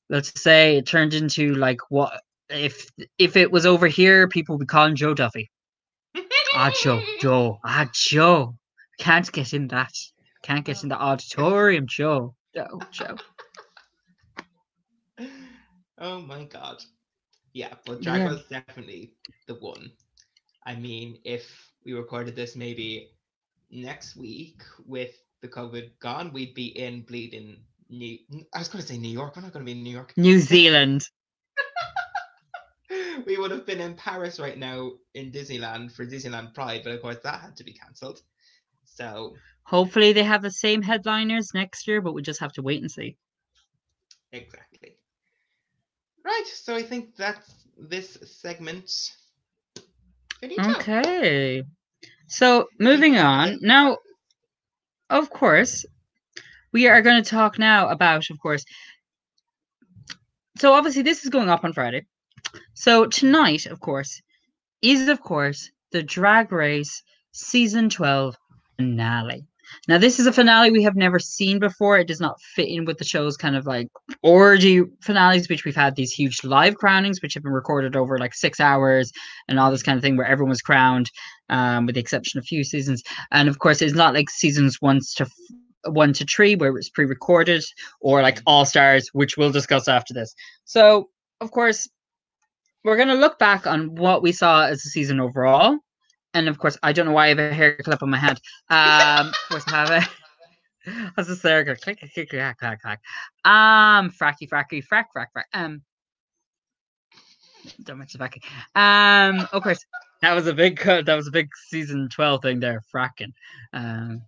let's 0.09 0.41
say 0.41 0.77
it 0.77 0.87
turned 0.87 1.13
into 1.13 1.53
like 1.53 1.81
what 1.89 2.19
if 2.49 2.89
if 3.19 3.37
it 3.37 3.51
was 3.51 3.67
over 3.67 3.85
here, 3.85 4.27
people 4.27 4.55
would 4.55 4.61
be 4.61 4.65
calling 4.65 4.95
Joe 4.95 5.13
Duffy. 5.13 5.51
Ah, 6.55 6.71
Joe, 6.81 7.03
Joe, 7.19 7.59
ah, 7.63 7.87
Joe. 7.93 8.55
Can't 8.97 9.31
get 9.31 9.53
in 9.53 9.67
that. 9.67 9.93
Can't 10.47 10.63
get 10.63 10.77
oh. 10.77 10.83
in 10.83 10.89
the 10.89 10.95
auditorium, 10.95 11.87
Joe. 11.87 12.33
Joe, 12.55 12.79
Joe. 12.89 13.17
oh 15.97 16.21
my 16.21 16.45
god. 16.45 16.81
Yeah, 17.51 17.73
but 17.85 18.01
Drag 18.01 18.21
Yeah. 18.21 18.29
Race 18.29 18.43
definitely 18.49 19.11
the 19.47 19.55
one. 19.55 19.91
I 20.65 20.75
mean, 20.75 21.19
if 21.25 21.69
we 21.83 21.91
recorded 21.91 22.37
this 22.37 22.55
maybe 22.55 23.11
next 23.71 24.15
week 24.15 24.61
with 24.85 25.21
the 25.41 25.49
COVID 25.49 25.91
gone, 25.99 26.31
we'd 26.31 26.53
be 26.53 26.67
in 26.67 27.01
bleeding 27.01 27.57
New. 27.89 28.17
I 28.53 28.59
was 28.59 28.69
going 28.69 28.81
to 28.81 28.87
say 28.87 28.97
New 28.97 29.09
York. 29.11 29.35
We're 29.35 29.41
not 29.41 29.51
going 29.51 29.65
to 29.65 29.69
be 29.69 29.77
in 29.77 29.83
New 29.83 29.91
York. 29.91 30.13
New 30.15 30.39
Zealand. 30.39 31.09
we 33.25 33.37
would 33.37 33.51
have 33.51 33.65
been 33.65 33.81
in 33.81 33.95
Paris 33.95 34.39
right 34.39 34.57
now 34.57 34.91
in 35.13 35.29
Disneyland 35.29 35.91
for 35.91 36.05
Disneyland 36.05 36.53
Pride, 36.53 36.81
but 36.85 36.93
of 36.93 37.01
course 37.01 37.17
that 37.23 37.41
had 37.41 37.57
to 37.57 37.65
be 37.65 37.73
cancelled. 37.73 38.21
So 38.85 39.35
Hopefully 39.67 40.13
they 40.13 40.23
have 40.23 40.41
the 40.41 40.49
same 40.49 40.81
headliners 40.81 41.53
next 41.53 41.89
year, 41.89 41.99
but 41.99 42.13
we 42.13 42.21
just 42.21 42.39
have 42.39 42.53
to 42.53 42.61
wait 42.61 42.81
and 42.81 42.89
see. 42.89 43.17
exactly. 44.31 44.95
Right. 46.23 46.47
So 46.47 46.73
I 46.73 46.83
think 46.83 47.17
that's 47.17 47.53
this 47.77 48.17
segment. 48.23 48.89
Okay. 50.41 51.63
So 52.27 52.69
moving 52.79 53.17
on. 53.17 53.59
Now, 53.61 53.97
of 55.09 55.29
course, 55.29 55.85
we 56.71 56.87
are 56.87 57.01
going 57.01 57.21
to 57.21 57.29
talk 57.29 57.59
now 57.59 57.89
about, 57.89 58.29
of 58.29 58.39
course. 58.39 58.63
So 60.59 60.71
obviously 60.71 61.01
this 61.01 61.25
is 61.25 61.29
going 61.29 61.49
up 61.49 61.65
on 61.65 61.73
Friday. 61.73 62.05
So 62.73 63.05
tonight, 63.05 63.65
of 63.65 63.81
course, 63.81 64.21
is 64.81 65.09
of 65.09 65.19
course 65.21 65.71
the 65.91 66.03
Drag 66.03 66.53
Race 66.53 67.03
season 67.33 67.89
12 67.89 68.37
finale. 68.77 69.45
Now 69.87 69.97
this 69.97 70.19
is 70.19 70.27
a 70.27 70.33
finale 70.33 70.71
we 70.71 70.83
have 70.83 70.95
never 70.95 71.19
seen 71.19 71.59
before. 71.59 71.97
It 71.97 72.07
does 72.07 72.19
not 72.19 72.41
fit 72.41 72.67
in 72.67 72.85
with 72.85 72.97
the 72.97 73.05
show's 73.05 73.37
kind 73.37 73.55
of 73.55 73.65
like 73.65 73.87
orgy 74.23 74.83
finales, 75.01 75.49
which 75.49 75.65
we've 75.65 75.75
had 75.75 75.95
these 75.95 76.11
huge 76.11 76.43
live 76.43 76.75
crownings, 76.75 77.21
which 77.21 77.33
have 77.33 77.43
been 77.43 77.51
recorded 77.51 77.95
over 77.95 78.17
like 78.17 78.33
six 78.33 78.59
hours 78.59 79.11
and 79.47 79.59
all 79.59 79.71
this 79.71 79.83
kind 79.83 79.97
of 79.97 80.03
thing, 80.03 80.17
where 80.17 80.27
everyone 80.27 80.49
was 80.49 80.61
crowned, 80.61 81.11
um, 81.49 81.85
with 81.85 81.95
the 81.95 82.01
exception 82.01 82.37
of 82.37 82.43
a 82.43 82.45
few 82.45 82.63
seasons. 82.63 83.03
And 83.31 83.49
of 83.49 83.59
course, 83.59 83.81
it's 83.81 83.95
not 83.95 84.13
like 84.13 84.29
seasons 84.29 84.77
one 84.81 84.99
to 85.15 85.23
f- 85.23 85.93
one 85.93 86.13
to 86.13 86.25
three 86.25 86.55
where 86.55 86.75
it's 86.75 86.89
pre-recorded, 86.89 87.63
or 88.01 88.21
like 88.21 88.41
All 88.45 88.65
Stars, 88.65 89.09
which 89.13 89.37
we'll 89.37 89.51
discuss 89.51 89.87
after 89.87 90.13
this. 90.13 90.33
So, 90.65 91.09
of 91.39 91.51
course, 91.51 91.87
we're 92.83 92.97
gonna 92.97 93.15
look 93.15 93.39
back 93.39 93.67
on 93.67 93.95
what 93.95 94.21
we 94.21 94.31
saw 94.31 94.65
as 94.65 94.85
a 94.85 94.89
season 94.89 95.19
overall. 95.19 95.77
And 96.37 96.47
of 96.47 96.59
course, 96.59 96.77
I 96.83 96.93
don't 96.93 97.07
know 97.07 97.13
why 97.13 97.25
I 97.25 97.29
have 97.29 97.39
a 97.39 97.51
hair 97.51 97.77
clip 97.77 98.03
on 98.03 98.11
my 98.11 98.17
head. 98.19 98.39
Um, 98.69 99.29
of 99.29 99.49
course, 99.49 99.63
I 99.65 100.05
have 100.85 101.17
this 101.27 101.41
there? 101.41 101.63
Go 101.63 101.73
click, 101.73 101.99
click, 101.99 102.13
click, 102.13 102.29
clack, 102.29 102.59
clack, 102.59 102.79
clack. 102.79 103.01
Um, 103.43 104.11
fracky, 104.11 104.47
fracky, 104.47 104.85
frack, 104.85 105.05
frack, 105.15 105.27
frack. 105.35 105.45
Um, 105.55 105.81
don't 107.81 107.97
mention 107.97 108.19
fracky. 108.19 108.43
Um, 108.75 109.47
of 109.51 109.63
course, 109.63 109.83
that 110.21 110.33
was 110.33 110.45
a 110.45 110.53
big 110.53 110.77
cut. 110.77 111.07
That 111.07 111.15
was 111.15 111.27
a 111.27 111.31
big 111.31 111.49
season 111.69 112.07
twelve 112.07 112.43
thing 112.43 112.59
there, 112.59 112.83
fracking. 112.93 113.33
Um, 113.73 114.21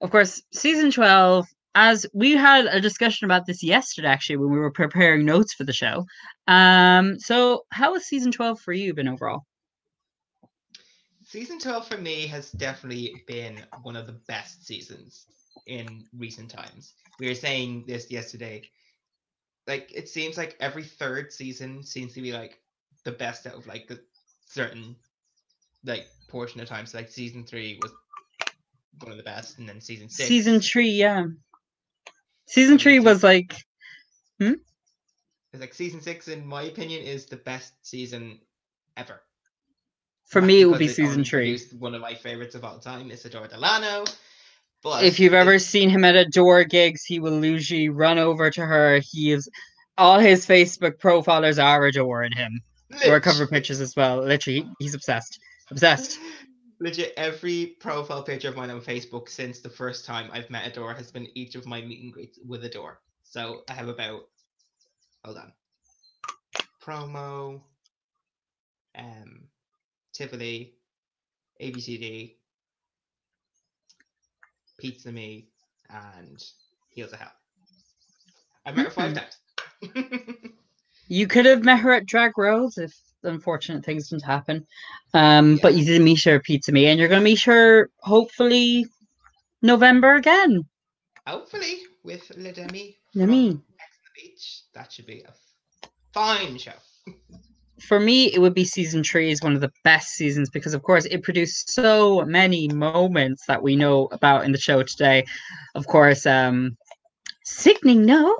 of 0.00 0.12
course, 0.12 0.40
season 0.52 0.92
twelve. 0.92 1.48
As 1.74 2.06
we 2.14 2.32
had 2.32 2.66
a 2.66 2.80
discussion 2.80 3.24
about 3.24 3.46
this 3.46 3.60
yesterday, 3.60 4.08
actually, 4.08 4.36
when 4.36 4.52
we 4.52 4.58
were 4.58 4.72
preparing 4.72 5.24
notes 5.24 5.52
for 5.52 5.64
the 5.64 5.72
show. 5.72 6.04
Um, 6.46 7.18
so 7.18 7.64
how 7.72 7.94
has 7.94 8.06
season 8.06 8.30
twelve 8.30 8.60
for 8.60 8.72
you 8.72 8.94
been 8.94 9.08
overall? 9.08 9.46
Season 11.30 11.60
12 11.60 11.86
for 11.86 11.96
me 11.96 12.26
has 12.26 12.50
definitely 12.50 13.22
been 13.28 13.64
one 13.84 13.94
of 13.94 14.08
the 14.08 14.18
best 14.26 14.66
seasons 14.66 15.26
in 15.68 16.04
recent 16.18 16.50
times. 16.50 16.94
We 17.20 17.28
were 17.28 17.36
saying 17.36 17.84
this 17.86 18.10
yesterday. 18.10 18.68
Like, 19.68 19.92
it 19.94 20.08
seems 20.08 20.36
like 20.36 20.56
every 20.58 20.82
third 20.82 21.32
season 21.32 21.84
seems 21.84 22.14
to 22.14 22.20
be 22.20 22.32
like 22.32 22.58
the 23.04 23.12
best 23.12 23.46
out 23.46 23.54
of 23.54 23.68
like 23.68 23.88
a 23.92 23.98
certain 24.48 24.96
like 25.84 26.08
portion 26.26 26.60
of 26.60 26.66
time. 26.66 26.84
So, 26.84 26.98
like, 26.98 27.08
season 27.08 27.46
three 27.46 27.78
was 27.80 27.92
one 28.98 29.12
of 29.12 29.16
the 29.16 29.22
best, 29.22 29.60
and 29.60 29.68
then 29.68 29.80
season 29.80 30.08
six. 30.08 30.28
Season 30.28 30.58
three, 30.58 30.90
yeah. 30.90 31.26
Season 32.46 32.76
three 32.76 32.98
was 32.98 33.22
like 33.22 33.54
hmm? 34.40 34.54
It's 35.52 35.60
like 35.60 35.74
season 35.74 36.00
six, 36.00 36.26
in 36.26 36.44
my 36.44 36.62
opinion, 36.62 37.04
is 37.04 37.26
the 37.26 37.36
best 37.36 37.74
season 37.86 38.40
ever. 38.96 39.22
For 40.30 40.40
me 40.40 40.60
it 40.60 40.66
would 40.66 40.78
be 40.78 40.86
season 40.86 41.24
three. 41.24 41.58
One 41.78 41.92
of 41.92 42.00
my 42.00 42.14
favorites 42.14 42.54
of 42.54 42.64
all 42.64 42.78
time, 42.78 43.10
is 43.10 43.24
Adore 43.24 43.48
Delano. 43.48 44.04
But 44.80 45.04
If 45.04 45.18
you've 45.18 45.34
ever 45.34 45.58
seen 45.58 45.90
him 45.90 46.04
at 46.04 46.14
Adore 46.14 46.64
gigs, 46.64 47.04
he 47.04 47.18
will 47.18 47.44
usually 47.44 47.88
run 47.88 48.16
over 48.16 48.48
to 48.48 48.64
her. 48.64 49.00
He 49.02 49.32
is 49.32 49.48
all 49.98 50.20
his 50.20 50.46
Facebook 50.46 50.98
profilers 50.98 51.62
are 51.62 51.84
adoring 51.84 52.32
him. 52.32 52.62
Or 53.06 53.20
cover 53.20 53.46
pictures 53.46 53.80
as 53.80 53.94
well. 53.94 54.22
Literally, 54.22 54.66
he's 54.78 54.94
obsessed. 54.94 55.40
Obsessed. 55.70 56.18
Legit, 56.80 57.12
every 57.16 57.76
profile 57.78 58.22
picture 58.22 58.48
of 58.48 58.56
mine 58.56 58.70
on 58.70 58.80
Facebook 58.80 59.28
since 59.28 59.60
the 59.60 59.68
first 59.68 60.06
time 60.06 60.30
I've 60.32 60.48
met 60.48 60.66
Adore 60.66 60.94
has 60.94 61.10
been 61.10 61.28
each 61.34 61.54
of 61.54 61.66
my 61.66 61.82
meet 61.82 62.02
and 62.02 62.12
greets 62.12 62.38
with 62.46 62.64
Adore. 62.64 63.00
So 63.22 63.62
I 63.68 63.74
have 63.74 63.88
about, 63.88 64.22
hold 65.24 65.36
on, 65.36 65.52
promo, 66.82 67.60
um, 68.96 69.42
Tivoli, 70.12 70.74
ABCD, 71.60 72.34
Pizza 74.78 75.12
Me, 75.12 75.48
and 75.88 76.42
Heels 76.90 77.12
of 77.12 77.18
Hell. 77.18 77.32
I've 78.66 78.76
met 78.76 78.86
her 78.86 78.90
five 78.90 79.14
times. 79.14 79.38
You 81.10 81.26
could 81.26 81.44
have 81.44 81.64
met 81.64 81.80
her 81.80 81.92
at 81.92 82.06
Drag 82.06 82.36
World 82.36 82.74
if 82.76 82.96
unfortunate 83.24 83.84
things 83.84 84.10
didn't 84.10 84.22
happen. 84.22 84.64
Um, 85.12 85.58
but 85.60 85.74
you 85.74 85.84
didn't 85.84 86.04
meet 86.04 86.22
her 86.22 86.36
at 86.36 86.44
Pizza 86.44 86.70
Me, 86.70 86.86
and 86.86 87.00
you're 87.00 87.08
gonna 87.08 87.20
meet 87.20 87.42
her 87.42 87.90
hopefully 87.98 88.86
November 89.60 90.14
again. 90.14 90.64
Hopefully 91.26 91.80
with 92.04 92.30
Le 92.36 92.52
Demi. 92.52 92.96
Le 93.16 93.26
Demi. 93.26 93.50
from 93.50 93.64
Ex 93.80 93.98
on 93.98 94.04
the 94.04 94.22
Beach. 94.22 94.62
That 94.72 94.92
should 94.92 95.06
be 95.06 95.22
a 95.22 95.32
fine 96.14 96.56
show. 96.58 96.70
For 97.80 97.98
me, 97.98 98.32
it 98.32 98.40
would 98.40 98.54
be 98.54 98.64
season 98.64 99.02
three 99.02 99.30
is 99.30 99.42
one 99.42 99.54
of 99.54 99.60
the 99.60 99.72
best 99.84 100.10
seasons 100.10 100.50
because, 100.50 100.74
of 100.74 100.82
course, 100.82 101.06
it 101.06 101.22
produced 101.22 101.70
so 101.70 102.24
many 102.24 102.68
moments 102.68 103.46
that 103.46 103.62
we 103.62 103.76
know 103.76 104.08
about 104.12 104.44
in 104.44 104.52
the 104.52 104.58
show 104.58 104.82
today. 104.82 105.24
Of 105.74 105.86
course, 105.86 106.26
um, 106.26 106.76
sickening, 107.44 108.04
no. 108.04 108.36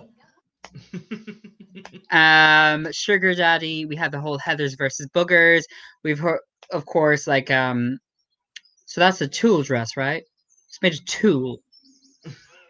um 2.11 2.91
sugar 2.93 3.35
daddy 3.35 3.85
we 3.87 3.97
had 3.97 4.13
the 4.13 4.21
whole 4.21 4.39
heathers 4.39 4.77
versus 4.77 5.09
boogers 5.15 5.63
we've 6.05 6.19
heard 6.19 6.41
of 6.73 6.85
course 6.87 7.27
like 7.27 7.51
um 7.51 7.99
so 8.87 9.01
that's 9.01 9.21
a 9.21 9.29
tool 9.29 9.63
dress 9.63 9.97
right 9.97 10.23
it's 10.69 10.83
made 10.83 10.93
of 10.93 11.05
tulle 11.07 11.59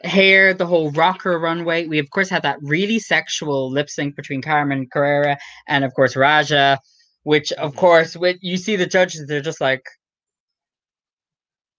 hair 0.05 0.55
the 0.55 0.66
whole 0.66 0.90
rocker 0.92 1.38
runway 1.38 1.86
we 1.86 1.98
of 1.98 2.11
course 2.11 2.28
had 2.30 2.42
that 2.42 2.59
really 2.62 2.98
sexual 2.98 3.70
lip 3.70 3.90
sync 3.90 4.16
between 4.16 4.40
carmen 4.42 4.86
carrera 4.90 5.36
and 5.68 5.84
of 5.84 5.92
course 5.94 6.16
raja 6.16 6.78
which 7.24 7.53
of 7.53 7.72
Mhm. 7.72 7.76
course 7.76 8.16
when 8.16 8.38
you 8.40 8.57
see 8.57 8.76
the 8.76 8.86
judges 8.86 9.26
they're 9.26 9.40
just 9.42 9.61
like 9.61 9.82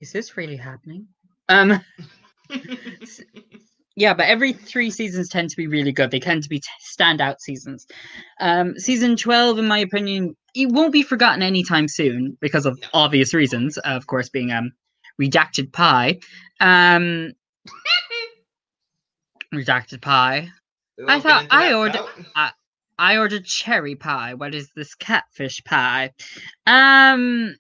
is 0.02 0.12
this 0.12 0.38
really 0.38 0.58
happening 0.58 1.08
um 1.50 1.82
yeah, 3.96 4.14
but 4.14 4.26
every 4.26 4.54
three 4.54 4.90
seasons 4.90 5.30
tend 5.30 5.50
to 5.50 5.58
be 5.58 5.68
really 5.68 5.92
good. 5.92 6.12
They 6.12 6.20
tend 6.20 6.44
to 6.44 6.50
be 6.50 6.60
t- 6.60 6.68
standout 6.98 7.40
seasons. 7.40 7.86
Um, 8.40 8.78
season 8.78 9.16
12, 9.18 9.60
in 9.60 9.68
my 9.68 9.80
opinion, 9.80 10.36
it 10.56 10.70
won't 10.72 10.94
be 10.94 11.04
forgotten 11.04 11.42
anytime 11.42 11.88
soon 11.88 12.38
because 12.42 12.66
of 12.66 12.80
obvious 12.94 13.34
reasons, 13.34 13.78
of 13.80 14.08
course, 14.08 14.30
being 14.30 14.52
um, 14.52 14.72
Redacted 15.22 15.72
Pie. 15.74 16.20
Um, 16.60 17.32
redacted 19.54 20.02
Pie. 20.02 20.50
I 21.08 21.20
thought 21.20 21.48
I 21.50 21.74
ordered- 21.74 22.02
now. 22.36 22.52
I 23.02 23.18
ordered 23.18 23.46
cherry 23.46 23.96
pie. 23.96 24.36
What 24.36 24.54
is 24.54 24.70
this 24.76 24.94
catfish 24.94 25.64
pie? 25.64 26.12
Um, 26.68 27.56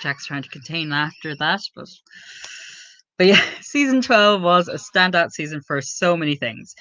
Jack's 0.00 0.26
trying 0.26 0.42
to 0.44 0.48
contain 0.48 0.90
laughter 0.90 1.30
at 1.30 1.40
that, 1.40 1.60
but 1.74 1.88
but 3.16 3.26
yeah, 3.26 3.42
season 3.60 4.00
twelve 4.00 4.42
was 4.42 4.68
a 4.68 4.74
standout 4.74 5.32
season 5.32 5.60
for 5.60 5.80
so 5.80 6.16
many 6.16 6.36
things. 6.36 6.76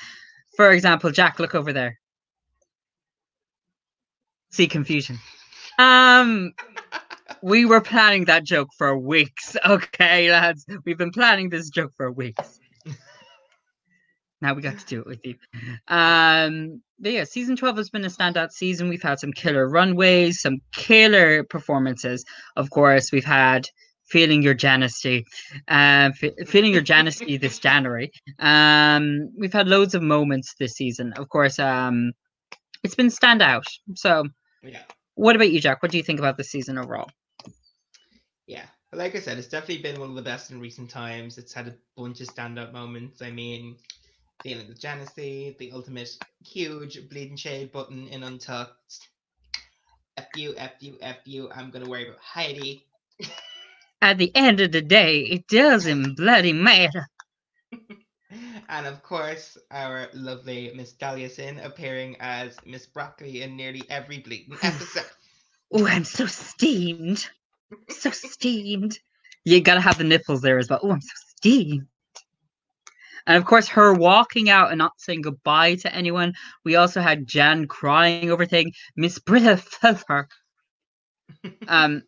For 0.56 0.72
example, 0.72 1.10
Jack, 1.12 1.40
look 1.40 1.56
over 1.56 1.74
there. 1.74 1.98
See 4.52 4.68
confusion. 4.68 5.18
Um, 5.80 6.52
we 7.42 7.66
were 7.66 7.82
planning 7.82 8.26
that 8.26 8.44
joke 8.44 8.70
for 8.78 8.96
weeks. 8.98 9.56
Okay, 9.66 10.32
lads, 10.32 10.66
we've 10.86 10.98
been 10.98 11.12
planning 11.12 11.50
this 11.50 11.70
joke 11.70 11.94
for 11.98 12.12
weeks. 12.12 12.60
Now 14.42 14.54
we 14.54 14.62
got 14.62 14.78
to 14.78 14.86
do 14.86 15.00
it 15.02 15.08
with 15.08 15.26
you. 15.26 15.36
Um, 15.88 16.82
but 17.00 17.12
yeah, 17.12 17.24
season 17.24 17.56
12 17.56 17.78
has 17.78 17.90
been 17.90 18.06
a 18.06 18.10
standout 18.10 18.52
season. 18.52 18.90
We've 18.90 19.02
had 19.02 19.20
some 19.20 19.34
killer 19.34 19.68
runways, 19.68 20.42
some 20.42 20.60
killer 20.74 21.44
performances. 21.44 22.24
Of 22.56 22.70
course, 22.70 23.12
we've 23.12 23.26
had 23.26 23.68
Feeling 24.06 24.42
Your 24.42 24.54
Janesty, 24.54 25.26
uh, 25.68 26.12
Fe- 26.12 26.36
Feeling 26.46 26.74
Your 26.74 26.82
Janesty 26.82 27.38
this 27.38 27.60
January. 27.68 28.12
Um, 28.40 29.30
we've 29.38 29.54
had 29.54 29.68
loads 29.68 29.96
of 29.96 30.02
moments 30.02 30.56
this 30.60 30.74
season. 30.74 31.14
Of 31.18 31.30
course, 31.30 31.60
um, 31.60 32.12
it's 32.84 32.96
been 32.96 33.08
standout. 33.08 33.66
So, 33.96 34.24
yeah. 34.64 34.82
what 35.16 35.36
about 35.36 35.52
you, 35.52 35.60
Jack? 35.60 35.82
What 35.82 35.92
do 35.92 35.98
you 35.98 36.04
think 36.04 36.20
about 36.20 36.38
this 36.38 36.50
season 36.50 36.78
overall? 36.78 37.10
Yeah, 38.46 38.66
like 38.94 39.16
I 39.16 39.20
said, 39.20 39.38
it's 39.38 39.50
definitely 39.50 39.84
been 39.84 40.00
one 40.00 40.10
of 40.10 40.16
the 40.16 40.22
best 40.22 40.52
in 40.52 40.60
recent 40.60 40.90
times. 40.90 41.38
It's 41.38 41.54
had 41.54 41.68
a 41.68 41.76
bunch 41.98 42.22
of 42.22 42.28
standout 42.28 42.72
moments. 42.72 43.22
I 43.22 43.32
mean, 43.32 43.76
dealing 44.44 44.68
with 44.68 44.80
Janesty, 44.80 45.56
the 45.60 45.72
ultimate 45.72 46.18
huge 46.44 47.10
bleeding 47.10 47.38
shade 47.38 47.72
button 47.72 48.08
in 48.08 48.24
Untucked. 48.24 49.10
F 50.18 50.28
you, 50.36 50.54
F 50.58 50.72
you, 50.80 50.98
F 51.02 51.18
you. 51.26 51.50
I'm 51.54 51.70
gonna 51.70 51.90
worry 51.90 52.08
about 52.08 52.20
Heidi. 52.20 52.86
At 54.02 54.18
the 54.18 54.32
end 54.36 54.60
of 54.60 54.72
the 54.72 54.82
day, 54.82 55.22
it 55.22 55.48
doesn't 55.48 56.16
bloody 56.16 56.54
matter. 56.54 57.08
and 58.70 58.86
of 58.86 59.02
course, 59.04 59.58
our 59.72 60.08
lovely 60.14 60.72
Miss 60.76 60.94
Dahlia 60.94 61.30
Sin 61.30 61.60
appearing 61.60 62.16
as 62.20 62.56
Miss 62.66 62.86
Broccoli 62.86 63.42
in 63.42 63.56
nearly 63.56 63.84
every 63.90 64.20
bleeding 64.20 64.58
episode. 64.62 65.06
Oh, 65.70 65.86
I'm 65.86 66.06
so 66.06 66.28
steamed. 66.28 67.28
So 67.90 68.12
steamed. 68.12 68.98
You 69.44 69.60
gotta 69.60 69.82
have 69.82 69.98
the 69.98 70.06
nipples 70.06 70.40
there 70.40 70.58
as 70.58 70.70
well. 70.70 70.80
Oh, 70.82 70.92
I'm 70.92 71.02
so 71.02 71.12
steamed. 71.36 71.88
And 73.28 73.38
of 73.38 73.46
course, 73.46 73.68
her 73.70 73.94
walking 73.94 74.50
out 74.50 74.72
and 74.72 74.80
not 74.80 74.94
saying 74.98 75.22
goodbye 75.22 75.76
to 75.76 75.94
anyone. 75.94 76.34
We 76.64 76.78
also 76.78 77.02
had 77.02 77.28
Jan 77.28 77.68
crying 77.68 78.32
over 78.32 78.46
thing. 78.46 78.72
Miss 78.96 79.20
Brita 79.20 79.58
Feather. 79.58 80.28
Um, 81.68 82.04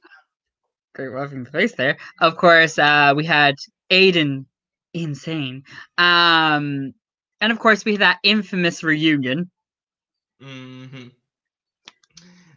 great 0.95 1.09
rubbing 1.09 1.45
face 1.45 1.75
there. 1.75 1.97
Of 2.19 2.37
course, 2.37 2.79
uh, 2.79 3.13
we 3.15 3.25
had 3.25 3.55
Aiden, 3.91 4.45
insane. 4.93 5.63
Um, 5.97 6.93
and 7.41 7.51
of 7.51 7.59
course, 7.59 7.85
we 7.85 7.93
had 7.93 8.01
that 8.01 8.19
infamous 8.23 8.83
reunion. 8.83 9.51
hmm 10.41 11.07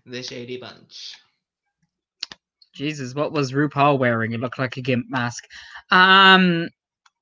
The 0.06 0.22
Shady 0.22 0.56
Bunch. 0.58 1.16
Jesus, 2.74 3.14
what 3.14 3.32
was 3.32 3.52
RuPaul 3.52 3.98
wearing? 3.98 4.32
It 4.32 4.40
looked 4.40 4.58
like 4.58 4.76
a 4.76 4.82
gimp 4.82 5.06
mask. 5.10 5.44
Um, 5.90 6.68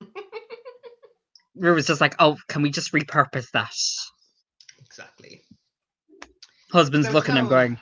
Ru 1.61 1.75
was 1.75 1.87
just 1.87 2.01
like, 2.01 2.15
"Oh, 2.19 2.39
can 2.49 2.63
we 2.63 2.71
just 2.71 2.93
repurpose 2.93 3.51
that?" 3.53 3.75
Exactly. 4.85 5.43
Husband's 6.73 7.09
So 7.09 7.13
looking 7.13 7.37
at 7.37 7.41
him, 7.41 7.49
going, 7.49 7.79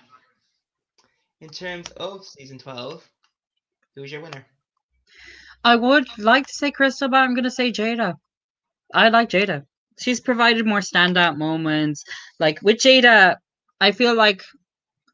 In 1.41 1.49
terms 1.49 1.89
of 1.93 2.25
season 2.25 2.59
12, 2.59 3.09
who's 3.95 4.11
your 4.11 4.21
winner? 4.21 4.45
"I 5.63 5.77
would 5.77 6.09
like 6.19 6.47
to 6.49 6.53
say 6.53 6.73
Crystal, 6.73 7.09
but 7.09 7.19
I'm 7.19 7.35
going 7.35 7.45
to 7.45 7.51
say 7.51 7.71
Jada. 7.71 8.15
I 8.93 9.11
like 9.11 9.31
Jada. 9.31 9.65
She's 10.01 10.21
provided 10.21 10.67
more 10.67 10.81
standout 10.81 11.37
moments. 11.37 12.05
Like 12.41 12.61
with 12.63 12.79
Jada, 12.79 13.37
I 13.81 13.93
feel 13.93 14.15
like 14.15 14.43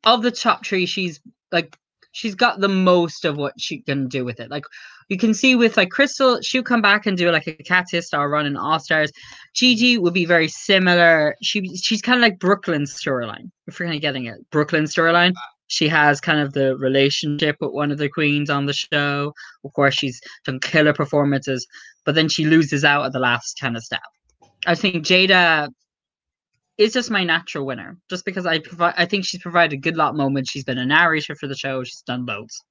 of 0.04 0.22
the 0.22 0.30
top 0.30 0.64
three, 0.64 0.86
she's 0.86 1.20
like 1.52 1.76
she's 2.14 2.34
got 2.34 2.60
the 2.60 2.68
most 2.68 3.24
of 3.24 3.36
what 3.36 3.60
she 3.60 3.80
can 3.80 4.08
do 4.08 4.24
with 4.24 4.40
it. 4.40 4.50
Like 4.50 4.64
you 5.08 5.18
can 5.18 5.34
see 5.34 5.54
with 5.54 5.76
like 5.76 5.90
Crystal, 5.90 6.40
she'll 6.40 6.62
come 6.62 6.80
back 6.80 7.06
and 7.06 7.18
do 7.18 7.30
like 7.30 7.46
a 7.46 7.54
Katya 7.54 8.02
star 8.02 8.30
run 8.30 8.46
in 8.46 8.56
All 8.56 8.78
Stars. 8.78 9.10
Gigi 9.52 9.98
would 9.98 10.14
be 10.14 10.24
very 10.24 10.48
similar. 10.48 11.34
She 11.42 11.76
she's 11.76 12.00
kind 12.00 12.16
of 12.16 12.22
like 12.22 12.38
Brooke 12.38 12.68
Lynn's 12.68 12.94
storyline. 12.94 13.50
If 13.66 13.78
you're 13.78 13.88
kind 13.88 13.96
of 13.96 14.02
getting 14.02 14.26
it, 14.26 14.48
Brooke 14.50 14.72
Lynn 14.72 14.84
storyline. 14.84 15.32
Ah. 15.36 15.50
She 15.66 15.88
has 15.88 16.20
kind 16.20 16.38
of 16.38 16.52
the 16.52 16.76
relationship 16.76 17.56
with 17.60 17.72
one 17.72 17.90
of 17.90 17.98
the 17.98 18.08
queens 18.08 18.48
on 18.48 18.66
the 18.66 18.72
show. 18.72 19.34
Of 19.64 19.72
course, 19.72 19.94
she's 19.94 20.20
done 20.44 20.60
killer 20.60 20.92
performances, 20.92 21.66
but 22.04 22.14
then 22.14 22.28
she 22.28 22.44
loses 22.44 22.84
out 22.84 23.04
at 23.04 23.12
the 23.12 23.18
last 23.18 23.58
kind 23.60 23.76
of 23.76 23.82
step. 23.82 24.02
I 24.66 24.74
think 24.74 25.04
Jada 25.04 25.68
is 26.76 26.92
just 26.92 27.10
my 27.10 27.24
natural 27.24 27.66
winner, 27.66 27.96
just 28.10 28.24
because 28.24 28.46
I 28.46 28.58
provide. 28.58 28.94
I 28.96 29.06
think 29.06 29.24
she's 29.24 29.42
provided 29.42 29.74
a 29.74 29.80
good 29.80 29.96
lot 29.96 30.10
of 30.10 30.16
moments. 30.16 30.50
She's 30.50 30.64
been 30.64 30.78
a 30.78 30.86
narrator 30.86 31.34
for 31.34 31.46
the 31.46 31.56
show. 31.56 31.84
She's 31.84 32.02
done 32.02 32.26
loads. 32.26 32.62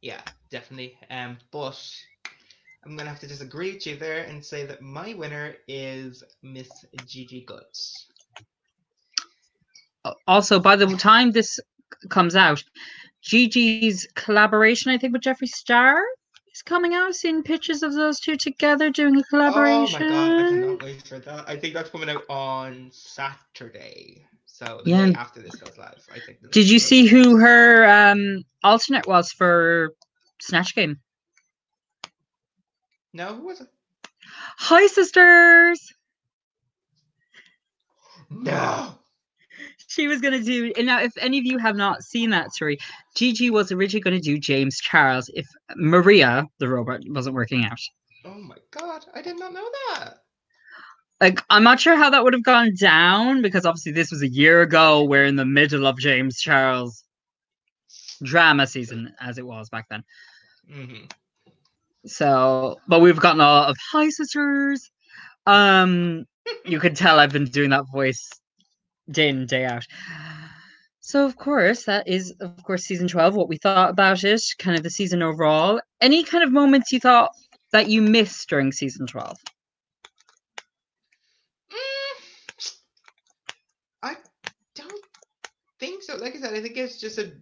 Yeah, 0.00 0.20
definitely. 0.50 0.98
Um, 1.10 1.38
but 1.50 1.78
I'm 2.84 2.96
gonna 2.96 3.10
have 3.10 3.20
to 3.20 3.26
disagree 3.26 3.74
with 3.74 3.86
you 3.86 3.96
there 3.96 4.24
and 4.24 4.44
say 4.44 4.64
that 4.66 4.80
my 4.80 5.14
winner 5.14 5.56
is 5.68 6.22
Miss 6.42 6.68
Gigi 7.06 7.44
Goode. 7.46 7.62
Uh, 10.04 10.12
Also, 10.26 10.60
by 10.60 10.76
the 10.76 10.86
time 10.96 11.32
this 11.32 11.58
comes 12.08 12.36
out, 12.36 12.62
Gigi's 13.22 14.06
collaboration, 14.14 14.92
I 14.92 14.98
think, 14.98 15.12
with 15.12 15.22
Jeffree 15.22 15.48
Star 15.48 16.00
coming 16.66 16.92
out. 16.94 17.14
Seen 17.14 17.42
pictures 17.42 17.82
of 17.82 17.94
those 17.94 18.20
two 18.20 18.36
together 18.36 18.90
doing 18.90 19.16
a 19.16 19.22
collaboration. 19.24 19.96
Oh 20.08 20.14
my 20.14 20.36
god, 20.36 20.40
I 20.40 20.48
cannot 20.48 20.82
wait 20.82 21.02
for 21.02 21.18
that. 21.18 21.48
I 21.48 21.56
think 21.56 21.72
that's 21.72 21.90
coming 21.90 22.10
out 22.10 22.24
on 22.28 22.90
Saturday. 22.92 24.26
So 24.44 24.80
the 24.84 24.90
Yeah. 24.90 25.06
day 25.06 25.12
after 25.14 25.40
this 25.40 25.56
goes 25.56 25.78
live, 25.78 26.06
I 26.12 26.18
think. 26.18 26.38
Did 26.50 26.68
you 26.68 26.78
see 26.78 27.06
who 27.06 27.38
her 27.38 27.86
um 27.88 28.42
alternate 28.62 29.06
was 29.06 29.32
for 29.32 29.94
Snatch 30.40 30.74
Game? 30.74 31.00
No, 33.12 33.34
who 33.34 33.46
was 33.46 33.60
it? 33.60 33.68
Hi, 34.58 34.86
sisters. 34.88 35.80
No. 38.30 38.98
She 39.96 40.08
was 40.08 40.20
gonna 40.20 40.42
do 40.42 40.74
and 40.76 40.86
now. 40.86 41.00
If 41.00 41.16
any 41.18 41.38
of 41.38 41.46
you 41.46 41.56
have 41.56 41.74
not 41.74 42.02
seen 42.02 42.28
that 42.28 42.52
story, 42.52 42.76
Gigi 43.14 43.48
was 43.48 43.72
originally 43.72 44.02
going 44.02 44.20
to 44.20 44.20
do 44.20 44.38
James 44.38 44.78
Charles 44.78 45.30
if 45.32 45.46
Maria, 45.74 46.44
the 46.58 46.68
robot, 46.68 47.00
wasn't 47.06 47.34
working 47.34 47.64
out. 47.64 47.80
Oh 48.26 48.34
my 48.34 48.58
god, 48.72 49.06
I 49.14 49.22
did 49.22 49.38
not 49.38 49.54
know 49.54 49.66
that. 49.88 50.18
Like, 51.18 51.40
I'm 51.48 51.62
not 51.62 51.80
sure 51.80 51.96
how 51.96 52.10
that 52.10 52.22
would 52.22 52.34
have 52.34 52.44
gone 52.44 52.74
down 52.78 53.40
because 53.40 53.64
obviously 53.64 53.92
this 53.92 54.10
was 54.10 54.20
a 54.20 54.28
year 54.28 54.60
ago. 54.60 55.02
We're 55.02 55.24
in 55.24 55.36
the 55.36 55.46
middle 55.46 55.86
of 55.86 55.96
James 55.98 56.40
Charles 56.40 57.02
drama 58.22 58.66
season, 58.66 59.14
as 59.18 59.38
it 59.38 59.46
was 59.46 59.70
back 59.70 59.86
then. 59.88 60.04
hmm 60.70 61.04
So, 62.04 62.76
but 62.86 63.00
we've 63.00 63.18
gotten 63.18 63.40
a 63.40 63.44
lot 63.44 63.70
of 63.70 63.78
hi 63.92 64.10
sisters. 64.10 64.90
Um, 65.46 66.26
you 66.66 66.80
could 66.80 66.96
tell 66.96 67.18
I've 67.18 67.32
been 67.32 67.46
doing 67.46 67.70
that 67.70 67.84
voice 67.90 68.28
day 69.10 69.28
in 69.28 69.38
and 69.38 69.48
day 69.48 69.64
out. 69.64 69.86
So 71.00 71.24
of 71.24 71.36
course, 71.36 71.84
that 71.84 72.08
is 72.08 72.32
of 72.40 72.62
course 72.64 72.84
season 72.84 73.08
twelve. 73.08 73.36
What 73.36 73.48
we 73.48 73.58
thought 73.58 73.90
about 73.90 74.24
it, 74.24 74.42
kind 74.58 74.76
of 74.76 74.82
the 74.82 74.90
season 74.90 75.22
overall. 75.22 75.80
Any 76.00 76.24
kind 76.24 76.42
of 76.42 76.50
moments 76.52 76.90
you 76.90 76.98
thought 76.98 77.30
that 77.72 77.88
you 77.88 78.02
missed 78.02 78.48
during 78.48 78.72
season 78.72 79.06
twelve? 79.06 79.38
Mm, 81.70 82.72
I 84.02 84.16
don't 84.74 85.04
think 85.78 86.02
so. 86.02 86.16
Like 86.16 86.34
I 86.34 86.40
said, 86.40 86.54
I 86.54 86.60
think 86.60 86.76
it's 86.76 87.00
just 87.00 87.18
a 87.18 87.32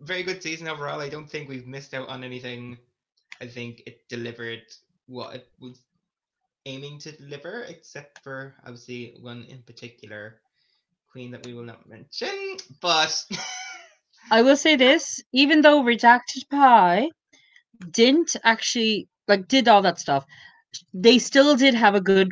very 0.00 0.22
good 0.22 0.42
season 0.42 0.68
overall. 0.68 1.00
I 1.00 1.08
don't 1.08 1.28
think 1.28 1.48
we've 1.48 1.66
missed 1.66 1.94
out 1.94 2.08
on 2.08 2.22
anything. 2.22 2.76
I 3.40 3.46
think 3.46 3.82
it 3.86 4.06
delivered 4.08 4.62
what 5.06 5.36
it 5.36 5.48
was 5.58 5.80
aiming 6.66 6.98
to 6.98 7.12
deliver, 7.12 7.62
except 7.62 8.22
for 8.22 8.54
obviously 8.64 9.16
one 9.20 9.44
in 9.48 9.62
particular, 9.62 10.40
Queen 11.12 11.30
that 11.32 11.44
we 11.44 11.54
will 11.54 11.64
not 11.64 11.88
mention. 11.88 12.56
But 12.80 13.24
I 14.30 14.42
will 14.42 14.56
say 14.56 14.76
this: 14.76 15.22
even 15.32 15.60
though 15.60 15.82
Redacted 15.82 16.48
Pie 16.50 17.10
didn't 17.90 18.36
actually 18.44 19.08
like 19.28 19.48
did 19.48 19.68
all 19.68 19.82
that 19.82 19.98
stuff, 19.98 20.24
they 20.94 21.18
still 21.18 21.56
did 21.56 21.74
have 21.74 21.94
a 21.94 22.00
good. 22.00 22.30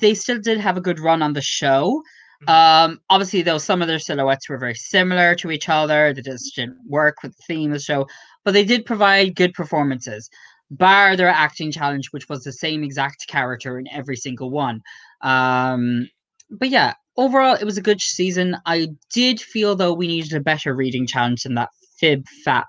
They 0.00 0.14
still 0.14 0.40
did 0.40 0.58
have 0.58 0.76
a 0.76 0.80
good 0.80 0.98
run 0.98 1.22
on 1.22 1.32
the 1.32 1.42
show. 1.42 2.02
Mhm. 2.42 2.48
Um, 2.48 3.00
obviously, 3.10 3.42
though, 3.42 3.58
some 3.58 3.82
of 3.82 3.88
their 3.88 3.98
silhouettes 3.98 4.48
were 4.48 4.58
very 4.58 4.74
similar 4.74 5.34
to 5.36 5.50
each 5.50 5.68
other. 5.68 6.12
They 6.12 6.22
just 6.22 6.54
didn't 6.54 6.78
work 6.86 7.22
with 7.22 7.36
the 7.36 7.42
theme 7.46 7.70
of 7.70 7.78
the 7.78 7.82
show, 7.82 8.06
but 8.44 8.52
they 8.52 8.64
did 8.64 8.86
provide 8.86 9.34
good 9.34 9.54
performances. 9.54 10.28
Bar 10.70 11.16
their 11.16 11.28
acting 11.28 11.72
challenge, 11.72 12.08
which 12.12 12.28
was 12.28 12.44
the 12.44 12.52
same 12.52 12.84
exact 12.84 13.26
character 13.26 13.78
in 13.78 13.88
every 13.88 14.16
single 14.16 14.50
one. 14.50 14.82
Um, 15.22 16.08
but 16.50 16.68
yeah, 16.68 16.94
overall, 17.18 17.54
it 17.56 17.64
was 17.64 17.78
a 17.78 17.82
good 17.82 18.00
season. 18.00 18.56
I 18.66 18.88
did 19.12 19.40
feel 19.40 19.76
though 19.76 19.94
we 19.94 20.08
needed 20.08 20.34
a 20.34 20.40
better 20.40 20.74
reading 20.74 21.06
challenge 21.06 21.44
than 21.44 21.56
that 21.56 21.70
fib 21.98 22.26
fat 22.44 22.66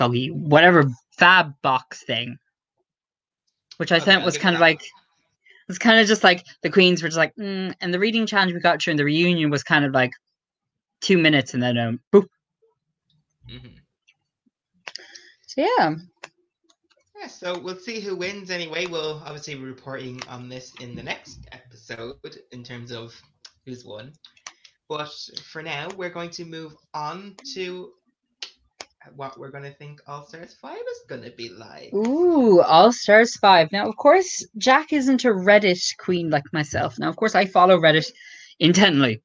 thuggy 0.00 0.32
whatever 0.32 0.90
fab 1.18 1.52
box 1.62 2.04
thing, 2.04 2.38
which 3.78 3.92
I 3.92 4.00
Okay, 4.00 4.24
was 4.24 4.38
kind 4.38 4.56
of 4.56 4.60
like 4.60 4.82
it's 5.68 5.78
kind 5.78 6.00
of 6.00 6.08
just 6.08 6.24
like 6.24 6.44
the 6.62 6.70
queens 6.70 7.02
were 7.02 7.08
just 7.08 7.18
like, 7.18 7.34
mm, 7.36 7.74
and 7.80 7.94
the 7.94 8.00
reading 8.00 8.26
challenge 8.26 8.52
we 8.54 8.60
got 8.60 8.80
during 8.80 8.96
the 8.96 9.04
reunion 9.04 9.50
was 9.50 9.62
kind 9.62 9.84
of 9.84 9.92
like 9.92 10.12
two 11.00 11.18
minutes 11.18 11.54
and 11.54 11.62
then 11.62 11.78
um, 11.78 12.00
boop. 12.12 12.26
Mhm. 13.48 13.84
So 15.46 15.62
yeah, 15.62 15.96
Yeah, 17.20 17.28
so 17.28 17.58
we'll 17.58 17.76
see 17.76 18.00
who 18.00 18.16
wins 18.16 18.50
anyway. 18.50 18.86
We'll 18.86 19.22
obviously 19.24 19.54
be 19.54 19.64
reporting 19.64 20.20
on 20.28 20.48
this 20.48 20.74
in 20.80 20.94
the 20.94 21.02
next 21.02 21.46
episode 21.52 22.16
in 22.52 22.64
terms 22.64 22.92
of 22.92 23.20
who's 23.70 23.84
won. 23.84 24.12
But 24.88 25.12
for 25.44 25.62
now, 25.62 25.88
we're 25.96 26.10
going 26.10 26.30
to 26.30 26.44
move 26.44 26.74
on 26.92 27.36
to 27.54 27.92
what 29.14 29.38
we're 29.38 29.50
going 29.50 29.64
to 29.64 29.72
think 29.72 30.00
All 30.06 30.26
Stars 30.26 30.54
5 30.60 30.76
is 30.76 31.00
going 31.08 31.22
to 31.22 31.30
be 31.30 31.48
like. 31.48 31.92
Ooh, 31.94 32.60
All 32.60 32.92
Stars 32.92 33.36
5. 33.36 33.70
Now, 33.72 33.88
of 33.88 33.96
course, 33.96 34.44
Jack 34.58 34.92
isn't 34.92 35.24
a 35.24 35.28
Reddit 35.28 35.96
queen 35.98 36.28
like 36.30 36.42
myself. 36.52 36.98
Now, 36.98 37.08
of 37.08 37.16
course, 37.16 37.34
I 37.34 37.46
follow 37.46 37.78
Reddit 37.78 38.10
intently. 38.58 39.22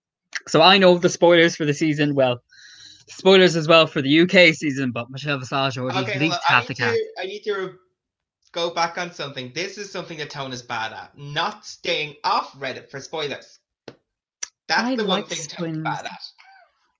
So 0.47 0.61
I 0.61 0.77
know 0.77 0.97
the 0.97 1.09
spoilers 1.09 1.55
for 1.55 1.65
the 1.65 1.73
season. 1.73 2.13
Well, 2.13 2.41
spoilers 3.07 3.55
as 3.55 3.67
well 3.67 3.87
for 3.87 4.01
the 4.01 4.19
UK 4.21 4.53
season, 4.53 4.91
but 4.91 5.09
Michelle 5.09 5.39
Visage 5.39 5.79
already 5.79 5.97
Okay, 5.99 6.19
leaked 6.19 6.31
well, 6.31 6.41
half 6.45 6.67
the 6.67 6.75
cast. 6.75 6.99
I 7.19 7.25
need 7.25 7.41
to 7.45 7.73
go 8.51 8.69
back 8.69 8.99
on 8.99 9.11
something. 9.11 9.51
This 9.55 9.79
is 9.79 9.91
something 9.91 10.19
that 10.19 10.29
Tone 10.29 10.53
is 10.53 10.61
bad 10.61 10.93
at. 10.93 11.17
Not 11.17 11.65
staying 11.65 12.15
off 12.23 12.53
Reddit 12.59 12.91
for 12.91 12.99
spoilers. 12.99 13.59
That's 14.67 14.81
I 14.83 14.95
the 14.95 15.05
one 15.05 15.23
thing 15.25 15.37
Tone's 15.47 15.77
spoilers. 15.77 15.83
bad 15.83 16.05
at. 16.05 16.21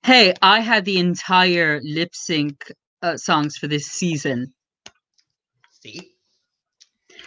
Hey, 0.03 0.33
I 0.41 0.59
had 0.59 0.85
the 0.85 0.99
entire 0.99 1.81
lip 1.83 2.13
sync 2.13 2.71
uh, 3.01 3.17
songs 3.17 3.57
for 3.57 3.67
this 3.67 3.87
season. 3.87 4.53
See? 5.83 6.11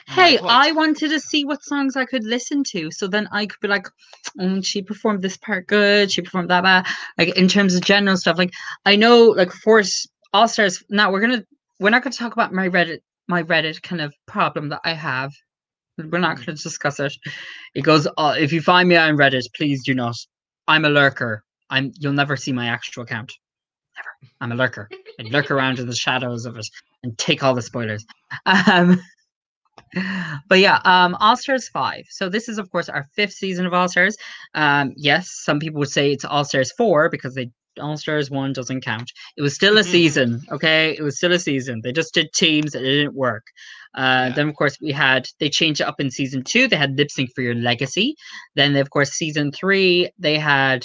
Hey. 0.09 0.39
I 0.39 0.73
wanted 0.73 1.11
to 1.11 1.21
see 1.21 1.45
what 1.45 1.63
songs 1.63 1.97
I 1.97 2.05
could 2.05 2.25
listen 2.25 2.65
to, 2.73 2.91
so 2.91 3.07
then 3.07 3.29
I 3.31 3.47
could 3.47 3.61
be 3.61 3.69
like, 3.69 3.87
"Oh, 4.41 4.61
she 4.63 4.83
performed 4.83 5.23
this 5.23 5.37
part 5.37 5.67
good. 5.67 6.11
She 6.11 6.23
performed 6.23 6.51
that 6.51 6.63
bad." 6.63 6.87
Like 7.19 7.37
in 7.37 7.49
terms 7.49 7.75
of 7.75 7.83
general 7.83 8.17
stuff, 8.17 8.39
like 8.39 8.53
I 8.87 8.97
know, 8.97 9.25
like 9.29 9.49
of 9.49 9.63
course, 9.63 10.07
All 10.33 10.49
Stars. 10.49 10.83
Now 10.89 11.13
we're 11.13 11.21
gonna 11.21 11.45
we're 11.79 11.91
not 11.91 12.03
gonna 12.03 12.15
talk 12.15 12.33
about 12.33 12.53
my 12.55 12.69
Reddit 12.69 13.01
my 13.29 13.43
Reddit 13.43 13.83
kind 13.83 14.01
of 14.01 14.15
problem 14.27 14.71
that 14.71 14.81
I 14.85 14.95
have. 14.95 15.33
We're 15.99 16.19
not 16.19 16.37
Mhm. 16.37 16.47
gonna 16.47 16.59
discuss 16.59 17.01
it. 17.01 17.15
It 17.75 17.83
goes. 17.83 18.07
Uh, 18.17 18.35
if 18.39 18.53
you 18.53 18.61
find 18.61 18.89
me 18.89 18.97
on 18.97 19.17
Reddit, 19.17 19.43
please 19.57 19.83
do 19.85 19.95
not. 19.95 20.17
I'm 20.67 20.85
a 20.85 20.91
lurker. 20.91 21.43
I'm. 21.71 21.93
You'll 21.99 22.13
never 22.13 22.37
see 22.37 22.53
my 22.53 22.69
actual 22.69 23.03
account. 23.03 23.33
Never. 23.97 24.33
I'm 24.41 24.53
a 24.53 24.55
lurker. 24.55 24.89
I 25.19 25.23
lurk 25.25 25.51
around 25.51 25.79
in 25.79 25.87
the 25.87 25.95
shadows 25.95 26.47
of 26.47 26.57
it 26.57 26.67
and 27.03 27.17
take 27.19 27.43
all 27.43 27.55
the 27.55 27.63
spoilers. 27.63 28.05
Um, 28.47 29.01
but 30.49 30.59
yeah, 30.61 30.81
um, 30.85 31.17
All 31.21 31.37
Stars 31.37 31.69
five. 31.69 32.05
So 32.11 32.29
this 32.29 32.49
is 32.49 32.59
of 32.59 32.71
course 32.71 32.89
our 32.89 33.07
fifth 33.15 33.33
season 33.33 33.67
of 33.67 33.75
All 33.75 33.89
Stars. 33.89 34.17
Um, 34.55 34.93
yes, 34.97 35.31
some 35.45 35.59
people 35.59 35.79
would 35.81 35.91
say 35.91 36.13
it's 36.13 36.25
All 36.25 36.45
Stars 36.45 36.73
four 36.73 37.09
because 37.09 37.35
they 37.35 37.51
All 37.81 37.97
Stars 37.97 38.31
one 38.31 38.53
doesn't 38.53 38.83
count. 38.85 39.11
It 39.37 39.43
was 39.43 39.55
still 39.55 39.79
a 39.79 39.85
season, 39.85 40.43
okay? 40.51 40.95
It 40.99 41.03
was 41.03 41.17
still 41.17 41.33
a 41.33 41.39
season. 41.39 41.81
They 41.83 41.93
just 41.93 42.15
did 42.15 42.33
teams 42.33 42.75
and 42.75 42.85
it 42.85 42.91
didn't 42.91 43.15
work. 43.15 43.45
Uh, 43.95 44.27
Yeah. 44.29 44.33
Then 44.37 44.49
of 44.49 44.55
course 44.57 44.77
we 44.81 44.93
had 44.93 45.29
they 45.41 45.49
changed 45.49 45.81
it 45.81 45.87
up 45.89 46.01
in 46.01 46.11
season 46.11 46.43
two. 46.45 46.69
They 46.69 46.77
had 46.77 46.97
lip 46.97 47.11
sync 47.11 47.31
for 47.35 47.43
your 47.43 47.55
legacy. 47.55 48.15
Then 48.55 48.77
of 48.77 48.91
course 48.91 49.11
season 49.13 49.51
three 49.53 50.11
they 50.19 50.39
had 50.39 50.85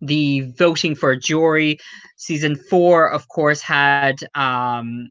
the 0.00 0.40
voting 0.56 0.94
for 0.94 1.10
a 1.10 1.18
jury. 1.18 1.78
Season 2.16 2.54
four, 2.56 3.10
of 3.10 3.28
course, 3.28 3.60
had 3.60 4.16
um 4.34 5.10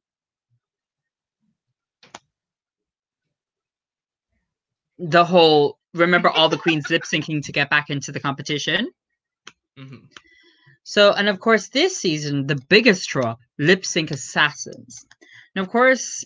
the 5.00 5.24
whole 5.24 5.78
remember 5.94 6.30
all 6.30 6.50
the 6.50 6.58
queens 6.58 6.90
lip 6.90 7.04
syncing 7.04 7.44
to 7.46 7.52
get 7.52 7.70
back 7.70 7.90
into 7.90 8.12
the 8.12 8.20
competition. 8.20 8.90
Mhm. 9.78 10.08
So, 10.90 11.12
and 11.12 11.28
of 11.28 11.42
course, 11.42 11.68
this 11.68 11.98
season, 11.98 12.48
the 12.48 12.56
biggest 12.70 13.10
draw, 13.10 13.36
Lip 13.60 13.86
Sync 13.86 14.10
Assassins. 14.10 15.06
Now, 15.54 15.64
of 15.64 15.68
course, 15.68 16.24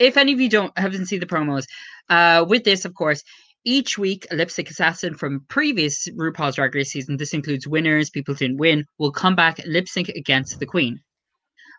if 0.00 0.16
any 0.16 0.32
of 0.32 0.40
you 0.40 0.48
don't 0.48 0.76
haven't 0.76 1.06
seen 1.06 1.20
the 1.20 1.26
promos, 1.26 1.66
uh, 2.08 2.44
with 2.48 2.64
this, 2.64 2.84
of 2.84 2.94
course, 2.94 3.22
each 3.64 3.98
week 3.98 4.26
a 4.32 4.34
lip 4.34 4.50
sync 4.50 4.70
assassin 4.70 5.14
from 5.14 5.44
previous 5.46 6.08
RuPaul's 6.08 6.56
Drag 6.56 6.74
Race 6.74 6.90
season, 6.90 7.16
this 7.16 7.32
includes 7.32 7.68
winners, 7.68 8.10
people 8.10 8.34
who 8.34 8.38
didn't 8.38 8.56
win, 8.58 8.86
will 8.98 9.12
come 9.12 9.36
back 9.36 9.60
lip 9.66 9.86
sync 9.86 10.08
against 10.08 10.58
the 10.58 10.66
queen. 10.66 11.00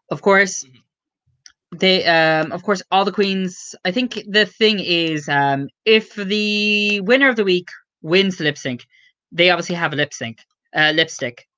Of 0.10 0.22
course, 0.22 0.64
Mhm. 0.64 1.80
they, 1.80 2.06
um, 2.06 2.54
of 2.54 2.64
course, 2.64 2.82
all 2.90 3.04
the 3.04 3.12
queens. 3.12 3.76
I 3.84 3.92
think 3.92 4.24
the 4.30 4.46
thing 4.46 4.80
is, 4.80 5.28
um, 5.28 5.68
if 5.84 6.16
the 6.16 7.02
winner 7.02 7.28
of 7.28 7.36
the 7.36 7.44
week 7.44 7.68
wins 8.02 8.38
the 8.38 8.46
lip 8.46 8.58
sync, 8.58 8.86
they 9.34 9.50
obviously 9.50 9.76
have 9.76 9.92
a 9.92 9.98
lip 9.98 10.14
sync, 10.14 10.38
uh, 10.74 10.94
lipstick. 10.96 11.50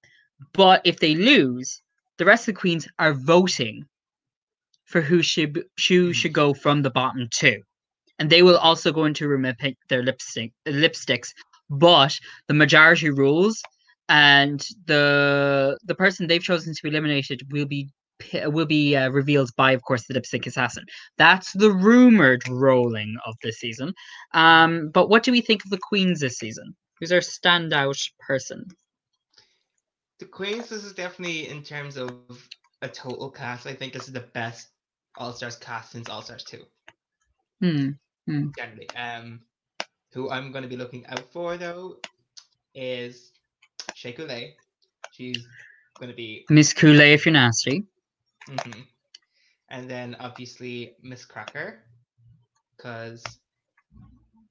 But 0.54 0.82
if 0.86 1.00
they 1.00 1.16
lose, 1.16 1.82
the 2.18 2.26
rest 2.26 2.48
of 2.48 2.56
the 2.56 2.60
queens 2.60 2.88
are 3.00 3.14
voting 3.14 3.86
for 4.86 5.02
who 5.02 5.22
should 5.22 5.64
who 5.88 6.10
Mhm. 6.10 6.16
should 6.16 6.34
go 6.34 6.54
from 6.54 6.82
the 6.82 6.90
bottom 6.92 7.28
two, 7.32 7.62
and 8.20 8.30
they 8.30 8.42
will 8.44 8.58
also 8.58 8.92
go 8.92 9.06
into 9.06 9.26
a 9.26 9.28
room 9.28 9.46
and 9.46 9.58
pick 9.58 9.78
their 9.90 10.04
lipstick 10.04 10.52
lipsticks. 10.68 11.30
But 11.70 12.18
the 12.48 12.54
majority 12.54 13.10
rules, 13.10 13.62
and 14.10 14.66
the 14.86 15.78
the 15.86 15.96
person 15.96 16.28
they've 16.28 16.44
chosen 16.44 16.74
to 16.74 16.84
be 16.84 16.90
eliminated 16.90 17.42
will 17.52 17.66
be 17.66 17.90
will 18.46 18.66
be 18.66 18.96
uh, 18.96 19.10
revealed 19.10 19.52
by, 19.58 19.72
of 19.72 19.82
course, 19.84 20.06
the 20.08 20.14
lipstick 20.14 20.46
assassin. 20.48 20.86
That's 21.18 21.52
the 21.54 21.72
rumored 21.72 22.48
rolling 22.50 23.16
of 23.26 23.36
this 23.44 23.60
season. 23.60 23.94
Um, 24.34 24.90
but 24.94 25.10
what 25.10 25.24
do 25.24 25.32
we 25.32 25.42
think 25.42 25.64
of 25.66 25.72
the 25.72 25.80
queens 25.90 26.20
this 26.22 26.38
season? 26.38 26.76
Who's 27.00 27.12
our 27.12 27.20
standout 27.20 28.00
person? 28.28 28.66
The 30.20 30.26
Queens, 30.26 30.70
this 30.70 30.84
is 30.84 30.94
definitely 30.94 31.50
in 31.50 31.62
terms 31.64 31.98
of 31.98 32.14
a 32.82 32.88
total 32.88 33.30
cast. 33.30 33.68
I 33.68 33.74
think 33.74 33.94
this 33.94 34.08
is 34.08 34.14
the 34.14 34.22
best 34.34 34.70
All 35.18 35.34
Stars 35.34 35.58
cast 35.58 35.92
since 35.92 36.10
All 36.10 36.22
Stars 36.22 36.44
2, 36.46 36.64
Hmm. 37.62 38.48
generally. 38.58 38.90
Um, 38.96 39.42
who 40.14 40.30
I'm 40.30 40.52
going 40.52 40.64
to 40.64 40.70
be 40.70 40.78
looking 40.78 41.06
out 41.08 41.30
for, 41.32 41.58
though, 41.58 41.98
is 42.74 43.34
Shea 43.96 44.14
Coulee. 44.14 44.56
She's 45.12 45.46
going 46.00 46.10
to 46.10 46.16
be. 46.16 46.46
Miss 46.50 46.72
Kool-Aid 46.74 47.14
if 47.14 47.26
you're 47.26 47.34
nasty. 47.34 47.86
mhm. 48.48 48.88
And 49.70 49.90
then 49.90 50.16
obviously 50.20 50.96
Miz 51.02 51.26
Cracker, 51.26 51.84
because 52.78 53.24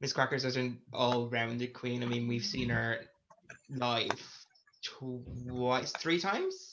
Miz 0.01 0.13
Cracker's 0.13 0.43
such 0.43 0.57
an 0.57 0.81
all 0.93 1.29
rounded 1.31 1.73
queen. 1.73 2.03
I 2.03 2.07
mean, 2.07 2.27
we've 2.29 2.45
seen 2.45 2.69
her 2.69 3.07
live 3.71 4.44
twice, 4.85 5.93
three 5.99 6.21
times? 6.21 6.71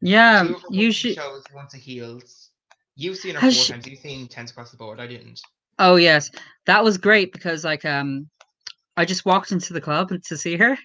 Yeah, 0.00 0.48
you 0.70 0.92
should. 0.92 1.14
shows, 1.14 1.42
once 1.54 1.74
a 1.74 1.78
heels. 1.78 2.50
You've 2.96 3.16
seen 3.16 3.34
her 3.34 3.40
Has 3.40 3.56
four 3.56 3.64
she- 3.64 3.72
times. 3.72 3.86
You've 3.86 3.98
seen 3.98 4.28
Tens 4.28 4.50
Across 4.50 4.70
the 4.70 4.76
Board. 4.76 5.00
I 5.00 5.06
didn't. 5.06 5.40
Oh 5.78 5.96
yes, 5.96 6.30
that 6.66 6.82
was 6.82 6.96
great 6.98 7.32
because 7.32 7.64
like 7.64 7.84
um, 7.84 8.28
I 8.96 9.04
just 9.04 9.26
walked 9.26 9.52
into 9.52 9.72
the 9.74 9.80
club 9.80 10.10
to 10.24 10.36
see 10.36 10.56
her. 10.56 10.74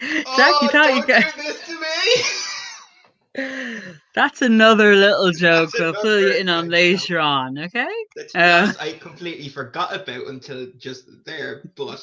Jack, 0.00 0.24
oh, 0.26 0.58
you 0.62 0.68
thought 0.68 0.94
you 0.94 1.02
do 1.02 1.42
this 1.42 1.66
to 1.66 3.34
me. 3.34 3.38
That's 4.14 4.40
another 4.40 4.94
little 4.94 5.30
joke 5.30 5.70
That's 5.72 5.80
we'll 5.80 5.92
fill 6.02 6.20
you 6.20 6.32
in 6.40 6.48
on 6.48 6.64
joke. 6.64 6.72
later 6.72 7.20
on, 7.20 7.58
okay? 7.58 7.88
Uh, 8.34 8.72
I 8.80 8.92
completely 9.00 9.48
forgot 9.50 9.94
about 9.94 10.26
until 10.28 10.68
just 10.78 11.04
there. 11.26 11.70
But 11.76 12.02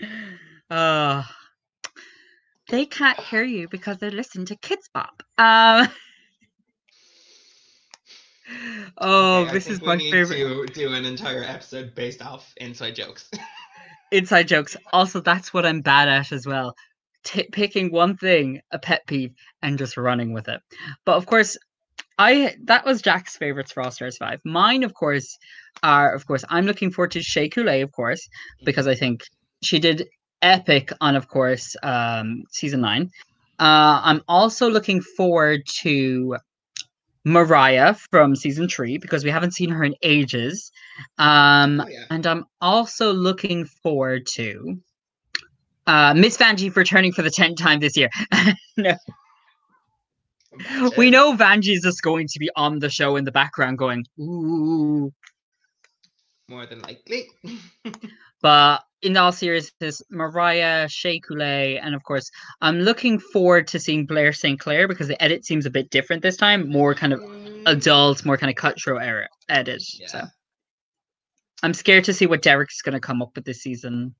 Uh, 0.70 1.24
they 2.68 2.86
can't 2.86 3.18
hear 3.18 3.42
you 3.42 3.68
because 3.68 3.98
they're 3.98 4.10
listening 4.10 4.46
to 4.46 4.56
Kidz 4.56 4.88
Bop. 4.94 5.22
Um, 5.36 5.88
oh, 8.98 9.42
Okay, 9.42 9.52
this 9.52 9.68
is 9.68 9.80
we 9.80 9.86
my 9.86 9.96
need 9.96 10.12
favorite 10.12 10.68
to 10.68 10.72
do 10.72 10.94
an 10.94 11.04
entire 11.04 11.42
episode 11.42 11.94
based 11.94 12.24
off 12.24 12.52
inside 12.58 12.94
jokes. 12.94 13.28
inside 14.12 14.46
jokes. 14.46 14.76
Also, 14.92 15.20
that's 15.20 15.52
what 15.52 15.66
I'm 15.66 15.80
bad 15.80 16.08
at 16.08 16.30
as 16.30 16.46
well. 16.46 16.74
T- 17.24 17.48
picking 17.52 17.90
one 17.90 18.16
thing, 18.16 18.60
a 18.70 18.78
pet 18.78 19.02
peeve, 19.06 19.34
and 19.62 19.76
just 19.76 19.96
running 19.96 20.32
with 20.32 20.48
it. 20.48 20.60
But 21.04 21.16
of 21.16 21.26
course, 21.26 21.58
I 22.18 22.54
that 22.64 22.84
was 22.84 23.02
Jack's 23.02 23.36
favorites 23.36 23.72
for 23.72 23.82
All 23.82 23.90
Stars 23.90 24.16
Five. 24.16 24.40
Mine, 24.44 24.84
of 24.84 24.94
course, 24.94 25.38
are 25.82 26.14
of 26.14 26.26
course 26.26 26.44
I'm 26.48 26.66
looking 26.66 26.90
forward 26.90 27.10
to 27.12 27.22
Shea 27.22 27.48
Coulee, 27.48 27.82
of 27.82 27.92
course, 27.92 28.26
because 28.64 28.86
I 28.86 28.94
think 28.94 29.22
she 29.62 29.78
did 29.78 30.08
epic 30.42 30.92
on, 31.00 31.16
of 31.16 31.28
course, 31.28 31.76
um, 31.82 32.44
season 32.50 32.80
nine. 32.80 33.10
Uh, 33.58 34.00
I'm 34.02 34.22
also 34.28 34.68
looking 34.70 35.00
forward 35.02 35.62
to 35.82 36.36
Mariah 37.24 37.94
from 38.10 38.34
season 38.34 38.68
three 38.68 38.96
because 38.98 39.24
we 39.24 39.30
haven't 39.30 39.52
seen 39.52 39.68
her 39.70 39.84
in 39.84 39.94
ages. 40.02 40.72
Um, 41.18 41.80
Oh, 41.80 41.88
yeah. 41.88 42.04
and 42.10 42.26
I'm 42.26 42.44
also 42.60 43.12
looking 43.12 43.64
forward 43.66 44.26
to 44.34 44.78
uh, 45.86 46.14
Miss 46.14 46.36
Vanjie 46.38 46.74
returning 46.74 47.12
for 47.12 47.22
the 47.22 47.30
tenth 47.30 47.58
time 47.58 47.80
this 47.80 47.96
year. 47.96 48.08
no, 48.78 48.96
we 50.96 51.08
Imagine. 51.08 51.10
know 51.10 51.36
Vanjie's 51.36 51.82
just 51.82 52.02
going 52.02 52.26
to 52.28 52.38
be 52.38 52.50
on 52.56 52.78
the 52.78 52.88
show 52.90 53.16
in 53.16 53.24
the 53.24 53.32
background 53.32 53.78
going, 53.78 54.04
ooh. 54.18 55.12
More 56.48 56.66
than 56.66 56.80
likely. 56.82 57.28
But 58.42 58.82
in 59.02 59.16
all 59.16 59.32
seriousness, 59.32 60.02
Mariah, 60.10 60.88
Shea 60.88 61.20
Coulee, 61.20 61.78
and 61.78 61.94
of 61.94 62.02
course, 62.04 62.30
I'm 62.60 62.80
looking 62.80 63.18
forward 63.18 63.66
to 63.68 63.78
seeing 63.78 64.04
Blair 64.06 64.32
St. 64.32 64.60
Clair 64.60 64.86
because 64.88 65.08
the 65.08 65.20
edit 65.22 65.44
seems 65.46 65.64
a 65.66 65.70
bit 65.70 65.90
different 65.90 66.22
this 66.22 66.36
time, 66.36 66.68
more 66.68 66.94
kind 66.94 67.12
of 67.12 67.22
adult, 67.66 68.24
more 68.26 68.36
kind 68.36 68.50
of 68.50 68.56
cutthroat 68.56 69.02
era 69.02 69.28
edit. 69.48 69.80
So 69.82 70.04
Yeah. 70.18 70.26
I'm 71.62 71.74
scared 71.74 72.04
to 72.04 72.14
see 72.14 72.26
what 72.26 72.42
Derrick's 72.42 72.82
going 72.82 72.94
to 72.94 73.00
come 73.00 73.20
up 73.22 73.30
with 73.34 73.44
this 73.44 73.62
season. 73.62 74.14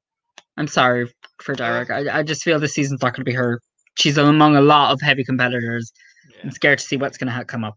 I'm 0.56 0.66
sorry 0.68 1.10
for 1.42 1.54
Derrick. 1.54 1.90
I, 1.90 2.18
I 2.18 2.22
just 2.22 2.42
feel 2.42 2.58
this 2.60 2.74
season's 2.74 3.02
not 3.02 3.14
going 3.14 3.24
to 3.24 3.30
be 3.30 3.32
her. 3.32 3.60
She's 3.98 4.18
among 4.18 4.56
a 4.56 4.60
lot 4.60 4.92
of 4.92 5.00
heavy 5.00 5.24
competitors. 5.24 5.90
yeah. 6.30 6.40
I'm 6.44 6.50
scared 6.50 6.78
to 6.78 6.84
see 6.84 6.96
what's 6.96 7.16
going 7.18 7.28
to 7.28 7.32
ha- 7.32 7.44
come 7.44 7.64
up. 7.64 7.76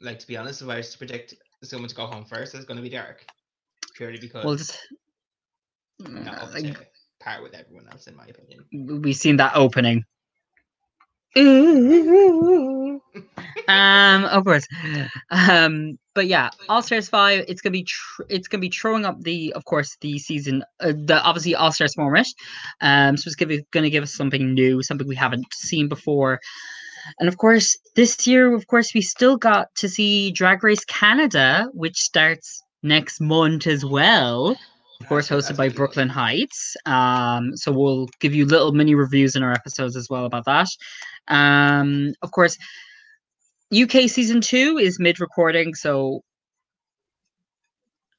Like 0.00 0.18
to 0.20 0.26
be 0.26 0.36
honest, 0.36 0.62
if 0.62 0.68
I 0.68 0.76
was 0.76 0.90
to 0.92 0.98
predict 0.98 1.34
someone 1.62 1.88
to 1.88 1.94
go 1.94 2.06
home 2.06 2.24
first, 2.24 2.54
it's 2.54 2.64
going 2.64 2.76
to 2.76 2.82
be 2.82 2.88
Derrick. 2.88 3.26
Purely 3.96 4.18
because 4.18 4.44
We'll 4.44 4.56
just. 4.56 4.78
Not 6.00 6.38
uh, 6.38 6.44
up 6.44 6.54
like, 6.54 6.64
to 6.64 6.86
par 7.20 7.42
with 7.42 7.54
everyone 7.54 7.86
else, 7.90 8.06
in 8.06 8.16
my 8.16 8.26
opinion. 8.26 9.02
we've 9.02 9.16
seen 9.16 9.36
that 9.36 9.54
opening. 9.54 10.04
um, 11.36 13.00
of 14.24 14.44
course. 14.44 14.66
Um, 15.30 15.96
but 16.14 16.26
yeah, 16.26 16.50
All 16.68 16.82
Stars 16.82 17.08
Five. 17.08 17.44
It's 17.46 17.60
gonna 17.60 17.72
be 17.72 17.84
tr- 17.84 18.22
it's 18.28 18.48
gonna 18.48 18.60
be 18.60 18.70
throwing 18.70 19.04
up 19.04 19.20
the, 19.20 19.52
of 19.52 19.64
course, 19.64 19.96
the 20.00 20.18
season, 20.18 20.64
uh, 20.80 20.92
the 20.92 21.22
obviously 21.22 21.54
All 21.54 21.70
Stars 21.70 21.94
format. 21.94 22.26
Um, 22.80 23.16
so 23.16 23.28
it's 23.28 23.36
gonna 23.36 23.58
gonna 23.70 23.90
give 23.90 24.02
us 24.02 24.12
something 24.12 24.54
new, 24.54 24.82
something 24.82 25.06
we 25.06 25.14
haven't 25.14 25.46
seen 25.52 25.88
before. 25.88 26.40
And 27.20 27.28
of 27.28 27.38
course, 27.38 27.78
this 27.94 28.26
year, 28.26 28.52
of 28.52 28.66
course, 28.66 28.92
we 28.92 29.00
still 29.00 29.36
got 29.36 29.68
to 29.76 29.88
see 29.88 30.32
Drag 30.32 30.64
Race 30.64 30.84
Canada, 30.84 31.68
which 31.72 31.96
starts 31.96 32.60
next 32.82 33.20
month 33.20 33.68
as 33.68 33.84
well 33.84 34.56
of 35.00 35.06
course 35.06 35.28
hosted 35.28 35.56
by 35.56 35.68
Brooke 35.68 35.96
Lynn 35.96 36.08
Hytes. 36.08 36.76
Um 36.86 37.56
so 37.56 37.72
we'll 37.72 38.08
give 38.20 38.34
you 38.34 38.44
little 38.46 38.72
mini 38.72 38.94
reviews 38.94 39.36
in 39.36 39.42
our 39.42 39.52
episodes 39.52 39.96
as 39.96 40.08
well 40.08 40.24
about 40.24 40.44
that. 40.44 40.68
Um 41.28 42.12
of 42.22 42.30
course 42.32 42.56
uk 43.72 43.92
season 43.92 44.40
two 44.40 44.78
is 44.78 44.98
mid 44.98 45.20
recording 45.20 45.74
so 45.74 46.22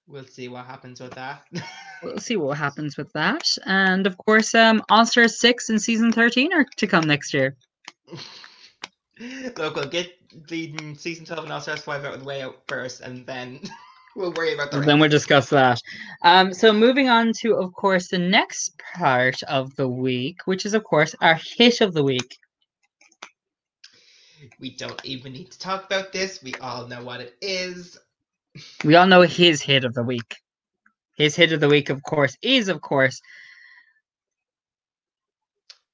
We'll 0.08 0.26
see 0.26 0.50
what 0.50 0.66
happens 0.66 1.00
with 1.00 1.12
that. 1.12 1.44
we'll 2.04 2.18
see 2.18 2.36
what 2.36 2.58
happens 2.58 2.98
with 2.98 3.12
that. 3.14 3.48
And 3.66 4.06
of 4.06 4.18
course 4.18 4.54
um 4.54 4.84
all 4.90 5.06
stars 5.06 5.40
6 5.40 5.70
and 5.70 5.82
season 5.82 6.12
13 6.12 6.54
are 6.54 6.66
to 6.78 6.88
come 6.88 7.06
next 7.06 7.34
year. 7.34 7.56
Look, 9.58 9.76
we'll 9.76 9.88
get 9.88 10.14
the 10.48 10.96
season 10.96 11.26
12 11.26 11.44
and 11.44 11.54
All 11.54 11.62
Stars 11.62 11.82
5 11.82 12.06
out 12.06 12.14
of 12.16 12.20
the 12.22 12.26
way 12.26 12.42
out 12.42 12.62
first, 12.68 13.02
and 13.02 13.26
then 13.26 13.60
we'll 14.16 14.34
worry 14.34 14.54
about 14.54 14.72
the 14.72 14.80
then 14.82 15.00
we'll 15.00 15.10
discuss 15.10 15.50
that 15.50 15.82
um 16.24 16.54
so 16.54 16.74
moving 16.74 17.10
on 17.10 17.32
to 17.34 17.56
of 17.56 17.74
course 17.74 18.10
the 18.10 18.18
next 18.18 18.74
part 18.96 19.42
of 19.44 19.76
the 19.76 19.88
week 19.88 20.38
which 20.46 20.66
is 20.66 20.74
of 20.74 20.84
course 20.84 21.16
our 21.22 21.40
hit 21.58 21.82
of 21.82 21.94
the 21.94 22.04
week 22.04 22.38
We 24.60 24.72
don't 24.72 25.04
even 25.06 25.34
need 25.34 25.52
to 25.52 25.60
talk 25.60 25.86
about 25.86 26.12
this. 26.12 26.42
We 26.44 26.54
all 26.56 26.88
know 26.88 27.04
what 27.04 27.22
it 27.22 27.36
is. 27.42 27.98
we 28.84 28.96
all 28.96 29.08
know 29.08 29.22
his 29.22 29.62
hit 29.62 29.84
of 29.86 29.94
the 29.94 30.04
week 30.04 30.38
his 31.18 31.36
hit 31.36 31.52
of 31.54 31.60
the 31.60 31.70
week 31.70 31.90
of 31.90 32.04
course 32.04 32.38
is 32.42 32.68
of 32.70 32.82
course 32.82 33.22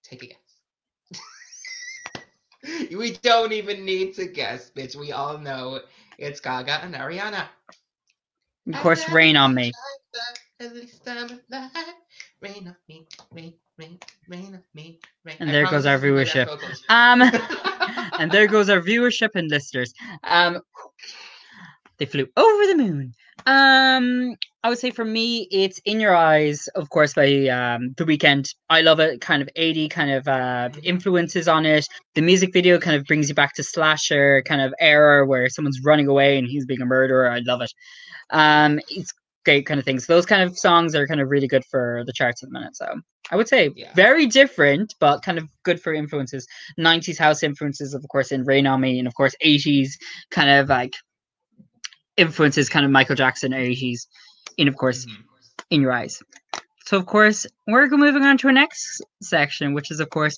Take 0.04 0.24
a 0.24 0.28
guess. 0.28 2.22
we 2.96 3.12
don't 3.22 3.52
even 3.52 3.84
need 3.84 4.16
to 4.16 4.26
guess, 4.26 4.72
bitch. 4.72 4.96
We 4.96 5.12
all 5.12 5.38
know 5.38 5.82
it's 6.18 6.40
Gaga 6.40 6.82
and 6.84 6.96
Ariana. 6.96 7.46
Of 8.68 8.82
course 8.82 9.10
rain 9.10 9.36
on 9.36 9.54
me 9.54 9.72
At 10.60 10.74
least 10.74 11.08
I'm 11.08 11.30
alive. 11.30 11.72
Rain 12.42 12.68
on 12.68 12.76
me, 12.88 13.06
rain, 13.32 13.54
rain, 13.78 14.00
rain 14.28 14.54
on 14.56 14.64
me, 14.74 15.00
rain. 15.24 15.38
And 15.40 15.50
I 15.50 15.54
there 15.54 15.68
goes 15.68 15.86
our 15.86 15.98
this 15.98 16.04
is 16.04 16.14
my 16.14 16.26
viewership. 16.26 16.48
Um, 16.90 17.22
and 18.20 18.32
there 18.32 18.48
goes 18.48 18.70
our 18.70 18.82
viewership 18.82 19.32
and 19.36 19.50
listeners. 19.50 19.94
Um, 20.24 20.62
they 22.00 22.06
flew 22.06 22.28
over 22.38 22.68
the 22.68 22.76
moon. 22.78 23.14
Um, 23.46 24.36
I 24.64 24.70
would 24.70 24.78
say 24.80 24.92
for 24.92 25.06
me, 25.06 25.48
it's 25.52 25.80
in 25.86 26.00
your 26.00 26.16
eyes, 26.16 26.68
of 26.76 26.90
course, 26.90 27.14
by 27.14 27.48
um 27.48 27.94
the 27.98 28.04
Weeknd. 28.06 28.50
I 28.70 28.82
love 28.82 29.00
it. 29.00 29.22
Kind 29.22 29.42
of 29.42 29.50
80 29.56 29.88
kind 29.90 30.12
of 30.12 30.28
uh 30.28 30.70
influences 30.84 31.48
on 31.48 31.66
it. 31.66 31.88
The 32.16 32.22
music 32.22 32.52
video 32.54 32.80
kind 32.80 32.96
of 32.96 33.06
brings 33.06 33.30
you 33.30 33.36
back 33.36 33.54
to 33.56 33.64
slasher 33.64 34.42
kind 34.46 34.62
of 34.62 34.74
era 34.80 35.26
where 35.26 35.50
someone's 35.50 35.82
running 35.84 36.08
away 36.08 36.38
and 36.38 36.48
he's 36.48 36.66
being 36.66 36.82
a 36.82 36.86
murderer. 36.86 37.30
I 37.30 37.40
love 37.40 37.62
it. 37.62 37.72
Um, 38.32 38.80
it's 38.90 39.14
great 39.46 39.66
kind 39.66 39.80
of 39.80 39.86
things. 39.86 40.08
Those 40.08 40.26
kind 40.26 40.44
of 40.44 40.58
songs 40.58 40.94
are 40.96 41.08
kind 41.08 41.22
of 41.22 41.30
really 41.30 41.48
good 41.48 41.64
for 41.72 42.04
the 42.06 42.14
charts 42.14 42.44
at 42.44 42.50
the 42.50 42.54
minute. 42.54 42.76
So 42.76 42.86
I 43.32 43.36
would 43.36 43.48
say 43.48 43.72
Yeah. 43.76 43.94
very 43.96 44.26
different, 44.26 44.94
but 45.00 45.22
kind 45.24 45.38
of 45.38 45.46
good 45.64 45.82
for 45.82 45.94
influences. 45.94 46.46
90s 46.78 47.18
house 47.18 47.44
influences, 47.44 47.94
of 47.94 48.06
course, 48.10 48.32
in 48.32 48.44
Rain 48.44 48.68
on 48.68 48.82
Me, 48.82 49.00
and 49.00 49.08
of 49.08 49.16
course, 49.16 49.36
80s 49.42 49.98
kind 50.32 50.50
of 50.50 50.70
like 50.70 50.94
influences, 52.18 52.70
kind 52.70 52.86
of 52.86 52.92
Michael 52.92 53.16
Jackson 53.16 53.54
80s, 53.54 54.08
in 54.58 54.68
of 54.68 54.76
course, 54.76 55.06
Mhm. 55.06 55.24
in 55.70 55.82
your 55.82 55.92
eyes. 55.92 56.22
So, 56.86 56.98
of 56.98 57.06
course, 57.06 57.46
we're 57.68 57.88
moving 57.90 58.24
on 58.24 58.38
to 58.40 58.48
our 58.48 58.54
next 58.54 59.02
section, 59.22 59.74
which 59.74 59.92
is, 59.92 60.00
of 60.00 60.10
course, 60.10 60.38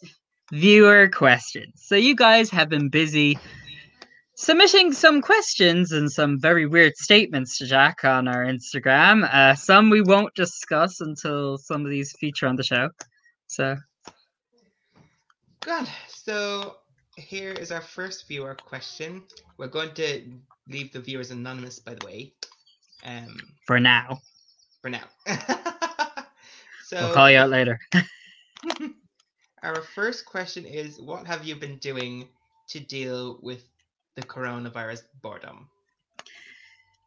viewer 0.51 1.07
questions. 1.09 1.73
So, 1.75 1.95
you 1.95 2.15
guys 2.15 2.49
have 2.49 2.69
been 2.69 2.89
busy 2.89 3.37
submitting 4.35 4.93
some 4.93 5.21
questions 5.21 5.91
and 5.91 6.09
some 6.09 6.39
very 6.39 6.65
weird 6.65 6.95
statements 6.95 7.57
to 7.57 7.67
Jack 7.67 8.05
on 8.05 8.27
our 8.27 8.45
Instagram. 8.45 9.27
Uh, 9.33 9.53
some 9.53 9.89
we 9.89 10.01
won't 10.01 10.33
discuss 10.33 11.01
until 11.01 11.57
some 11.57 11.83
of 11.83 11.91
these 11.91 12.15
feature 12.19 12.47
on 12.47 12.55
the 12.55 12.63
show. 12.63 12.89
So, 13.47 13.77
Good. 15.61 15.87
So 16.07 16.77
here 17.17 17.51
is 17.51 17.69
our 17.71 17.81
first 17.81 18.27
viewer 18.29 18.55
question. 18.55 19.23
We're 19.57 19.67
going 19.67 19.93
to 19.95 20.23
leave 20.69 20.93
the 20.93 20.99
viewers 20.99 21.31
anonymous, 21.31 21.79
by 21.79 21.95
the 21.95 22.05
way. 22.05 22.33
Um, 23.03 23.37
for 23.65 23.79
now, 23.79 24.19
for 24.81 24.89
now. 24.89 25.03
so 26.85 26.99
we'll 26.99 27.13
call 27.13 27.29
you 27.29 27.37
out 27.37 27.49
later. 27.49 27.79
our 29.63 29.81
first 29.81 30.25
question 30.25 30.65
is 30.65 30.99
what 30.99 31.25
have 31.25 31.45
you 31.45 31.55
been 31.55 31.77
doing 31.77 32.27
to 32.69 32.79
deal 32.79 33.39
with 33.41 33.63
the 34.15 34.21
coronavirus 34.21 35.03
boredom? 35.21 35.69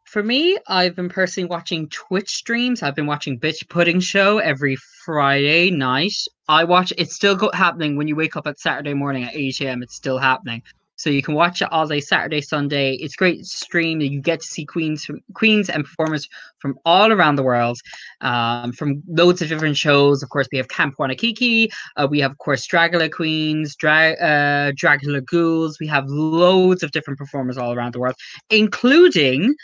For 0.05 0.21
me, 0.21 0.59
I've 0.67 0.95
been 0.95 1.09
personally 1.09 1.49
watching 1.49 1.89
Twitch 1.89 2.29
streams. 2.29 2.83
I've 2.83 2.95
been 2.95 3.07
watching 3.07 3.39
Bitch 3.39 3.67
Pudding 3.67 3.99
Show 3.99 4.37
every 4.37 4.75
Friday 5.05 5.71
night. 5.71 6.13
I 6.47 6.65
watch 6.65 6.93
it's 6.99 7.15
still 7.15 7.35
go- 7.35 7.49
happening 7.51 7.95
when 7.95 8.07
you 8.07 8.15
wake 8.15 8.35
up 8.35 8.45
at 8.45 8.59
Saturday 8.59 8.93
morning 8.93 9.23
at 9.23 9.35
8 9.35 9.61
a.m. 9.61 9.81
It's 9.81 9.95
still 9.95 10.19
happening. 10.19 10.61
So 10.95 11.09
you 11.09 11.21
can 11.21 11.33
watch 11.33 11.61
it 11.61 11.71
all 11.71 11.87
day 11.87 11.99
Saturday, 11.99 12.41
Sunday. 12.41 12.93
It's 12.95 13.15
great 13.15 13.45
stream. 13.45 13.99
You 13.99 14.21
get 14.21 14.41
to 14.41 14.45
see 14.45 14.65
queens 14.65 15.03
from 15.03 15.21
queens 15.33 15.69
and 15.69 15.83
performers 15.83 16.29
from 16.59 16.77
all 16.85 17.11
around 17.11 17.35
the 17.35 17.43
world, 17.43 17.79
um, 18.21 18.71
from 18.71 19.01
loads 19.07 19.41
of 19.41 19.49
different 19.49 19.75
shows. 19.75 20.21
Of 20.21 20.29
course, 20.29 20.47
we 20.51 20.57
have 20.59 20.67
Camp 20.69 20.95
Wannakiki. 20.99 21.69
Uh, 21.97 22.07
we 22.09 22.19
have, 22.19 22.31
of 22.31 22.37
course, 22.37 22.67
Dragula 22.67 23.11
Queens, 23.11 23.75
Dra- 23.75 24.13
uh, 24.13 24.71
Dragula 24.73 25.25
Ghouls. 25.25 25.79
We 25.79 25.87
have 25.87 26.05
loads 26.07 26.83
of 26.83 26.91
different 26.91 27.17
performers 27.17 27.57
all 27.57 27.73
around 27.73 27.93
the 27.93 27.99
world, 27.99 28.15
including. 28.49 29.55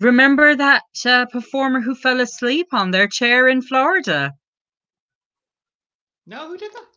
Remember 0.00 0.54
that 0.56 0.82
uh, 1.04 1.26
performer 1.26 1.80
who 1.80 1.94
fell 1.94 2.20
asleep 2.20 2.68
on 2.72 2.90
their 2.90 3.06
chair 3.06 3.48
in 3.48 3.60
Florida? 3.60 4.32
No, 6.26 6.48
who 6.48 6.56
did 6.56 6.72
that? 6.72 6.89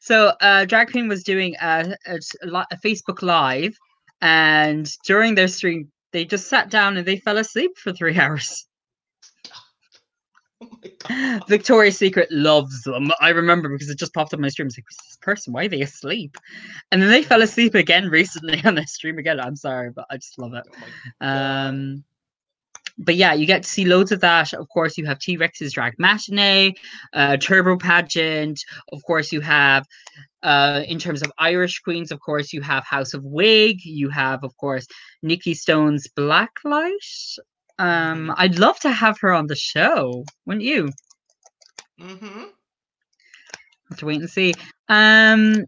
So, 0.00 0.32
uh, 0.40 0.64
Drag 0.64 0.90
Queen 0.90 1.08
was 1.08 1.22
doing 1.22 1.54
a, 1.60 1.94
a, 2.06 2.18
a 2.42 2.76
Facebook 2.84 3.22
Live, 3.22 3.76
and 4.22 4.90
during 5.04 5.34
their 5.34 5.48
stream, 5.48 5.90
they 6.12 6.24
just 6.24 6.48
sat 6.48 6.70
down 6.70 6.96
and 6.96 7.06
they 7.06 7.16
fell 7.16 7.36
asleep 7.36 7.72
for 7.76 7.92
three 7.92 8.18
hours. 8.18 8.66
Oh. 11.10 11.40
Victoria's 11.48 11.98
Secret 11.98 12.30
loves 12.32 12.82
them. 12.82 13.10
I 13.20 13.28
remember 13.30 13.68
because 13.68 13.90
it 13.90 13.98
just 13.98 14.14
popped 14.14 14.32
up 14.32 14.38
on 14.38 14.42
my 14.42 14.48
stream. 14.48 14.66
I 14.66 14.68
was 14.68 14.78
like, 14.78 14.84
this 14.88 15.18
person? 15.20 15.52
Why 15.52 15.66
are 15.66 15.68
they 15.68 15.82
asleep? 15.82 16.36
And 16.90 17.02
then 17.02 17.10
they 17.10 17.22
fell 17.22 17.42
asleep 17.42 17.74
again 17.74 18.08
recently 18.08 18.62
on 18.64 18.76
their 18.76 18.86
stream 18.86 19.18
again. 19.18 19.38
I'm 19.38 19.56
sorry, 19.56 19.90
but 19.90 20.06
I 20.10 20.16
just 20.16 20.38
love 20.38 20.54
it. 20.54 20.64
Oh. 21.20 21.28
Um, 21.28 22.04
but 23.00 23.16
yeah, 23.16 23.32
you 23.32 23.46
get 23.46 23.62
to 23.62 23.68
see 23.68 23.84
loads 23.84 24.12
of 24.12 24.20
that. 24.20 24.52
Of 24.52 24.68
course, 24.68 24.98
you 24.98 25.06
have 25.06 25.18
T 25.18 25.36
Rex's 25.36 25.72
drag 25.72 25.98
matinee, 25.98 26.74
uh, 27.14 27.38
Turbo 27.38 27.76
pageant. 27.76 28.62
Of 28.92 29.02
course, 29.04 29.32
you 29.32 29.40
have, 29.40 29.86
uh, 30.42 30.82
in 30.86 30.98
terms 30.98 31.22
of 31.22 31.32
Irish 31.38 31.80
queens, 31.80 32.12
of 32.12 32.20
course, 32.20 32.52
you 32.52 32.60
have 32.60 32.84
House 32.84 33.14
of 33.14 33.24
Wig. 33.24 33.84
You 33.84 34.10
have, 34.10 34.44
of 34.44 34.56
course, 34.58 34.86
Nikki 35.22 35.54
Stone's 35.54 36.08
Blacklight. 36.08 37.38
Um, 37.78 38.32
I'd 38.36 38.58
love 38.58 38.78
to 38.80 38.90
have 38.90 39.18
her 39.20 39.32
on 39.32 39.46
the 39.46 39.56
show, 39.56 40.24
wouldn't 40.44 40.64
you? 40.64 40.90
Mm-hmm. 41.98 42.44
Have 43.88 43.98
to 43.98 44.06
wait 44.06 44.20
and 44.20 44.30
see. 44.30 44.52
Um, 44.88 45.64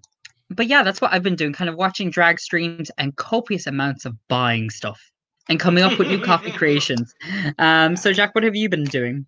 but 0.51 0.67
yeah, 0.67 0.83
that's 0.83 1.01
what 1.01 1.15
I've 1.15 1.23
been 1.23 1.37
doing, 1.37 1.55
kind 1.55 1.71
of 1.71 1.77
watching 1.77 2.11
drag 2.11 2.39
streams 2.39 2.91
and 2.99 3.17
copious 3.17 3.67
amounts 3.67 4.05
of 4.05 4.15
buying 4.29 4.69
stuff 4.69 5.12
and 5.49 5.59
coming 5.59 5.85
up 5.85 5.99
with 5.99 6.09
new 6.09 6.21
coffee 6.21 6.53
creations. 6.61 7.15
Um, 7.59 7.97
so 7.97 8.13
Jack, 8.13 8.35
what 8.35 8.45
have 8.45 8.57
you 8.57 8.69
been 8.69 8.85
doing? 8.85 9.27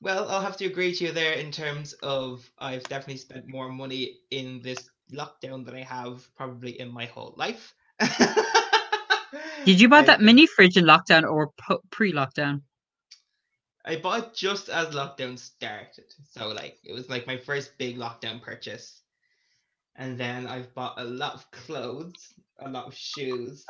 Well, 0.00 0.28
I'll 0.28 0.40
have 0.40 0.56
to 0.58 0.66
agree 0.66 0.94
to 0.94 1.06
you 1.06 1.12
there 1.12 1.32
in 1.32 1.50
terms 1.50 1.92
of 2.02 2.48
I've 2.58 2.84
definitely 2.84 3.16
spent 3.16 3.48
more 3.48 3.68
money 3.68 4.18
in 4.30 4.60
this 4.62 4.90
lockdown 5.12 5.64
than 5.64 5.74
I 5.74 5.82
have 5.82 6.28
probably 6.36 6.78
in 6.78 6.92
my 6.92 7.06
whole 7.06 7.34
life. 7.36 7.74
Did 9.64 9.80
you 9.80 9.88
buy 9.88 10.02
that 10.06 10.20
mini 10.20 10.46
fridge 10.46 10.76
in 10.76 10.84
lockdown 10.84 11.24
or 11.24 11.50
pre-lockdown? 11.90 12.62
I 13.84 13.96
bought 13.96 14.34
just 14.34 14.68
as 14.68 14.94
lockdown 14.94 15.38
started. 15.38 16.12
So 16.30 16.48
like 16.48 16.78
it 16.84 16.92
was 16.92 17.08
like 17.08 17.26
my 17.26 17.36
first 17.36 17.76
big 17.78 17.96
lockdown 17.96 18.40
purchase. 18.40 19.02
And 19.96 20.16
then 20.16 20.46
I've 20.46 20.72
bought 20.74 21.00
a 21.00 21.04
lot 21.04 21.34
of 21.34 21.50
clothes, 21.50 22.34
a 22.60 22.70
lot 22.70 22.86
of 22.86 22.94
shoes. 22.94 23.64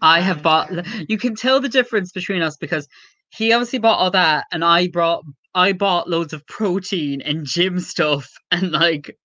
I 0.00 0.20
have 0.20 0.42
bought. 0.42 0.70
You 1.08 1.18
can 1.18 1.34
tell 1.34 1.60
the 1.60 1.68
difference 1.68 2.12
between 2.12 2.42
us 2.42 2.56
because 2.56 2.88
he 3.30 3.52
obviously 3.52 3.78
bought 3.78 3.98
all 3.98 4.10
that, 4.10 4.46
and 4.52 4.64
I 4.64 4.88
brought. 4.88 5.24
I 5.54 5.72
bought 5.72 6.08
loads 6.08 6.32
of 6.32 6.46
protein 6.46 7.20
and 7.22 7.44
gym 7.46 7.80
stuff 7.80 8.28
and 8.50 8.72
like 8.72 9.16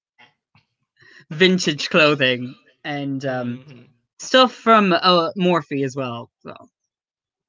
vintage 1.32 1.90
clothing 1.90 2.56
and 2.84 3.26
um, 3.26 3.60
mhm, 3.60 3.88
stuff 4.20 4.54
from 4.54 4.94
uh, 4.94 5.30
Morphe 5.38 5.84
as 5.84 5.96
well. 5.96 6.30
So 6.42 6.54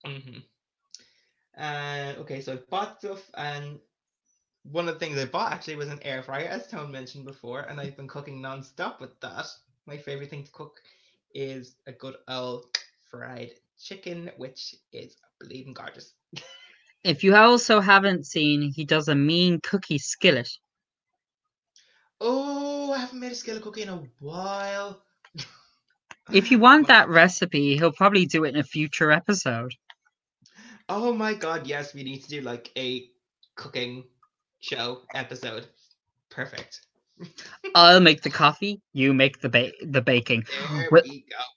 mhm. 0.04 0.42
Uh, 1.56 2.14
okay, 2.18 2.40
so 2.40 2.54
I 2.54 2.56
bought 2.70 2.98
stuff, 2.98 3.30
and 3.36 3.78
one 4.64 4.88
of 4.88 4.94
the 4.94 5.00
things 5.00 5.18
I 5.18 5.24
bought 5.26 5.52
actually 5.52 5.76
was 5.76 5.88
an 5.88 6.00
air 6.02 6.22
fryer, 6.22 6.46
as 6.46 6.66
Tone 6.68 6.90
mentioned 6.90 7.24
before, 7.24 7.60
and 7.62 7.80
I've 7.80 7.96
been 7.96 8.08
cooking 8.08 8.40
non-stop 8.40 9.00
with 9.00 9.18
that. 9.20 9.46
My 9.86 9.96
favorite 9.96 10.30
thing 10.30 10.44
to 10.44 10.52
cook 10.52 10.80
is 11.34 11.76
a 11.86 11.92
good 11.92 12.16
old 12.28 12.66
fried 13.14 13.52
chicken, 13.80 14.30
which 14.36 14.74
is 14.92 15.16
bleeding 15.40 15.74
gorgeous. 15.74 16.14
if 17.04 17.22
you 17.22 17.34
also 17.36 17.80
haven't 17.80 18.26
seen, 18.26 18.72
he 18.72 18.84
does 18.84 19.08
a 19.08 19.14
mean 19.14 19.60
cookie 19.60 19.98
skillet. 19.98 20.48
Oh, 22.20 22.92
I 22.92 22.98
haven't 22.98 23.20
made 23.20 23.32
a 23.32 23.34
skillet 23.34 23.62
cookie 23.62 23.82
in 23.82 23.88
a 23.88 24.02
while. 24.18 25.02
If 26.32 26.50
you 26.50 26.58
want 26.58 26.86
that 26.88 27.08
recipe, 27.08 27.76
he'll 27.76 27.92
probably 27.92 28.26
do 28.26 28.44
it 28.44 28.54
in 28.54 28.60
a 28.60 28.64
future 28.64 29.10
episode. 29.12 29.72
Oh 30.88 31.12
my 31.12 31.34
god, 31.34 31.66
yes, 31.66 31.94
we 31.94 32.02
need 32.02 32.22
to 32.24 32.28
do 32.28 32.40
like 32.40 32.70
a 32.76 33.10
cooking 33.54 34.04
show 34.60 35.02
episode. 35.14 35.66
Perfect. 36.30 36.80
I'll 37.74 38.00
make 38.00 38.22
the 38.22 38.30
coffee, 38.30 38.80
you 38.92 39.14
make 39.14 39.40
the 39.40 39.48
ba- 39.48 39.72
the 39.82 40.02
baking. 40.02 40.44
There 40.48 40.90
we 41.02 41.26
go. 41.30 41.53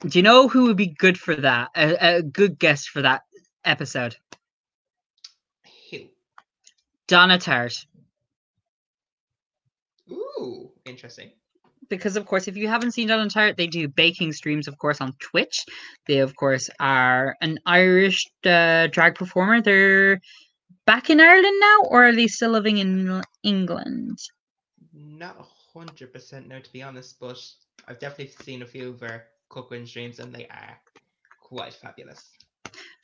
Do 0.00 0.18
you 0.18 0.22
know 0.22 0.48
who 0.48 0.64
would 0.64 0.78
be 0.78 0.86
good 0.86 1.18
for 1.18 1.36
that? 1.36 1.70
A, 1.76 2.16
a 2.18 2.22
good 2.22 2.58
guest 2.58 2.88
for 2.88 3.02
that 3.02 3.22
episode? 3.64 4.16
Who? 5.90 5.98
Donna 7.06 7.38
Tart. 7.38 7.84
Ooh, 10.10 10.70
interesting. 10.86 11.30
Because 11.90 12.16
of 12.16 12.24
course, 12.24 12.48
if 12.48 12.56
you 12.56 12.66
haven't 12.66 12.92
seen 12.92 13.08
Donna 13.08 13.28
Tart, 13.28 13.58
they 13.58 13.66
do 13.66 13.88
baking 13.88 14.32
streams, 14.32 14.68
of 14.68 14.78
course, 14.78 15.02
on 15.02 15.12
Twitch. 15.18 15.66
They, 16.06 16.18
of 16.18 16.34
course, 16.34 16.70
are 16.80 17.36
an 17.42 17.58
Irish 17.66 18.26
uh, 18.46 18.86
drag 18.86 19.16
performer. 19.16 19.60
They're 19.60 20.20
back 20.86 21.10
in 21.10 21.20
Ireland 21.20 21.56
now, 21.60 21.78
or 21.88 22.06
are 22.06 22.14
they 22.14 22.26
still 22.26 22.50
living 22.50 22.78
in 22.78 23.22
England? 23.42 24.18
Not 24.94 25.36
a 25.38 25.78
hundred 25.78 26.12
percent 26.12 26.48
no, 26.48 26.58
to 26.58 26.72
be 26.72 26.82
honest, 26.82 27.20
but 27.20 27.38
I've 27.86 27.98
definitely 27.98 28.32
seen 28.44 28.62
a 28.62 28.66
few 28.66 28.88
of 28.88 29.00
their 29.00 29.26
cooking 29.50 29.84
streams, 29.84 30.18
and 30.18 30.34
they 30.34 30.46
are 30.46 30.80
quite 31.42 31.74
fabulous. 31.74 32.30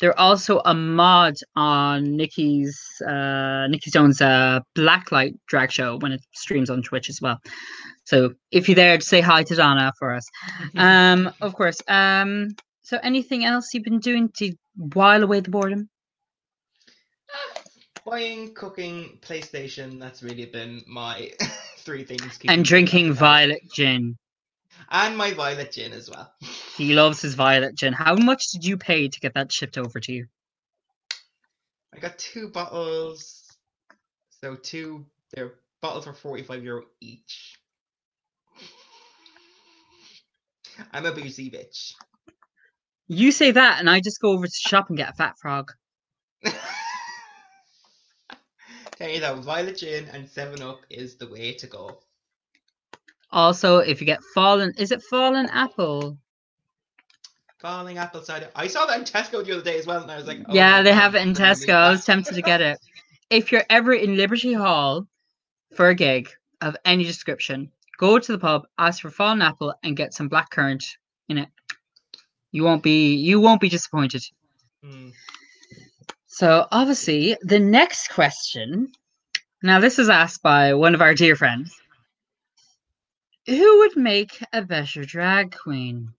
They're 0.01 0.19
also 0.19 0.61
a 0.65 0.75
mod 0.75 1.35
on 1.55 2.17
Nikki's 2.17 2.79
uh 3.07 3.67
Nikki 3.69 3.91
Stone's 3.91 4.21
uh 4.21 4.61
Blacklight 4.77 5.35
drag 5.49 5.71
show 5.71 5.99
when 5.99 6.13
it 6.13 6.23
streams 6.33 6.71
on 6.71 6.83
Twitch 6.83 7.11
as 7.11 7.21
well. 7.21 7.39
So 8.05 8.35
if 8.51 8.69
you're 8.69 8.77
there, 8.77 9.01
say 9.01 9.21
hi 9.21 9.43
to 9.43 9.55
Donna 9.55 9.93
for 9.99 10.15
us. 10.15 10.27
Um, 10.77 11.31
of 11.41 11.55
course. 11.55 11.81
Um, 11.89 12.55
so 12.83 12.99
anything 13.03 13.45
else 13.45 13.75
you've 13.75 13.85
been 13.85 13.99
doing 13.99 14.31
to 14.37 14.53
while 14.77 15.23
away 15.23 15.41
the 15.41 15.51
boredom? 15.51 15.89
Buying, 18.05 18.55
cooking, 18.55 19.19
PlayStation. 19.23 19.99
That's 19.99 20.23
really 20.23 20.47
been 20.47 20.83
my 20.87 21.33
three 21.79 22.05
things. 22.05 22.39
And 22.47 22.65
drinking 22.65 23.15
violet 23.15 23.63
gin. 23.73 24.17
And 24.91 25.17
my 25.17 25.33
violet 25.33 25.73
gin 25.73 25.93
as 25.93 26.11
well. 26.11 26.33
He 26.77 26.95
loves 26.95 27.21
his 27.23 27.35
violet 27.35 27.75
gin. 27.77 27.93
How 27.93 28.15
much 28.15 28.51
did 28.53 28.65
you 28.65 28.77
pay 28.77 29.09
to 29.09 29.21
get 29.21 29.35
that 29.35 29.53
shipped 29.53 29.79
over 29.79 29.99
to 30.01 30.13
you? 30.13 30.27
I 31.95 31.99
got 31.99 32.19
two 32.19 32.49
bottles. 32.49 33.45
So 34.43 34.55
two, 34.55 35.07
their 35.35 35.55
bottles 35.81 36.07
are 36.07 36.13
45 36.13 36.63
euro 36.63 36.85
each. 37.01 37.59
I'm 40.93 41.07
a 41.07 41.13
boozy 41.13 41.51
bitch. 41.51 41.95
You 43.09 43.33
say 43.33 43.51
that, 43.53 43.81
and 43.81 43.89
I 43.89 44.01
just 44.01 44.21
go 44.21 44.33
over 44.33 44.47
to 44.47 44.53
shop 44.53 44.89
and 44.89 44.99
get 44.99 45.11
a 45.11 45.15
fat 45.15 45.39
frog. 45.41 45.73
Tell 48.97 49.09
you 49.09 49.21
that 49.21 49.37
violet 49.39 49.79
gin 49.79 50.07
and 50.13 50.29
7 50.29 50.61
Up 50.63 50.81
is 50.91 51.17
the 51.17 51.29
way 51.29 51.53
to 51.55 51.67
go. 51.67 52.01
Also, 53.37 53.81
if 53.81 54.01
you 54.01 54.07
get 54.07 54.25
fallen, 54.33 54.73
is 54.79 54.91
it 54.91 55.03
fallen 55.03 55.47
apple? 55.51 56.17
Falling 57.59 57.99
apple 57.99 58.23
cider. 58.23 58.49
I 58.57 58.67
saw 58.67 58.87
that 58.87 58.99
in 58.99 59.05
Tesco 59.05 59.45
the 59.45 59.53
other 59.53 59.63
day 59.63 59.79
as 59.79 59.87
well, 59.87 60.01
and 60.01 60.11
I 60.11 60.17
was 60.17 60.27
like, 60.27 60.39
oh 60.49 60.55
yeah, 60.55 60.81
they 60.81 60.93
God, 60.93 60.97
have 61.03 61.15
it 61.15 61.19
in 61.19 61.29
I'm 61.29 61.35
gonna 61.35 61.51
need 61.51 61.57
Tesco. 61.59 61.75
I 61.75 61.91
was 61.91 62.05
tempted 62.07 62.35
to 62.35 62.41
get 62.41 62.63
it. 62.63 62.79
If 63.29 63.53
you're 63.53 63.67
ever 63.69 63.93
in 63.93 64.17
Liberty 64.17 64.55
Hall 64.55 65.07
for 65.75 65.91
a 65.91 65.95
gig 65.95 66.31
of 66.63 66.79
any 66.87 67.05
description, 67.05 67.71
go 67.99 68.19
to 68.19 68.33
the 68.33 68.39
pub, 68.39 68.67
ask 68.79 69.03
for 69.03 69.11
fallen 69.11 69.43
apple, 69.43 69.75
and 69.83 69.99
get 69.99 70.15
some 70.15 70.29
black 70.29 70.49
currant 70.49 70.83
in 71.29 71.37
it. 71.37 71.51
You 72.53 72.65
won't 72.65 72.83
be 72.83 73.17
you 73.17 73.39
won't 73.39 73.61
be 73.61 73.69
disappointed. 73.69 74.25
Mm. 74.83 75.13
So 76.25 76.67
obviously, 76.73 77.37
the 77.43 77.59
next 77.59 78.09
question. 78.09 78.93
Now, 79.63 79.79
this 79.79 79.99
is 79.99 80.09
asked 80.09 80.43
by 80.43 80.73
one 80.73 80.95
of 80.95 81.03
our 81.03 81.13
dear 81.13 81.37
friends. 81.37 81.77
Who 83.47 83.79
would 83.79 83.97
make 83.97 84.43
a 84.53 84.63
better 84.63 85.05
drag 85.05 85.57
queen? 85.57 86.13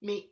Me. 0.00 0.30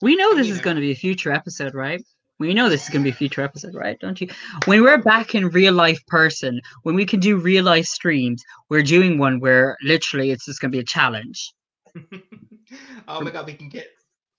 We 0.00 0.16
know 0.16 0.34
this 0.34 0.48
is 0.48 0.60
going 0.60 0.76
to 0.76 0.80
be 0.80 0.92
a 0.92 0.96
future 0.96 1.32
episode, 1.32 1.74
right? 1.74 2.02
We 2.38 2.54
know 2.54 2.68
this 2.68 2.84
is 2.84 2.88
going 2.88 3.02
to 3.02 3.10
be 3.10 3.14
a 3.14 3.18
future 3.18 3.42
episode, 3.42 3.74
right? 3.74 3.98
Don't 3.98 4.18
you? 4.20 4.28
When 4.64 4.82
we're 4.82 5.02
back 5.02 5.34
in 5.34 5.48
real 5.48 5.74
life 5.74 6.00
person, 6.06 6.60
when 6.84 6.94
we 6.94 7.04
can 7.04 7.18
do 7.20 7.36
real 7.36 7.64
life 7.64 7.86
streams, 7.86 8.42
we're 8.70 8.82
doing 8.82 9.18
one 9.18 9.40
where 9.40 9.76
literally 9.82 10.30
it's 10.30 10.46
just 10.46 10.60
going 10.60 10.70
to 10.70 10.76
be 10.76 10.80
a 10.80 10.84
challenge. 10.84 11.52
oh 13.08 13.20
my 13.20 13.30
god, 13.32 13.46
we 13.46 13.54
can 13.54 13.68
get 13.68 13.88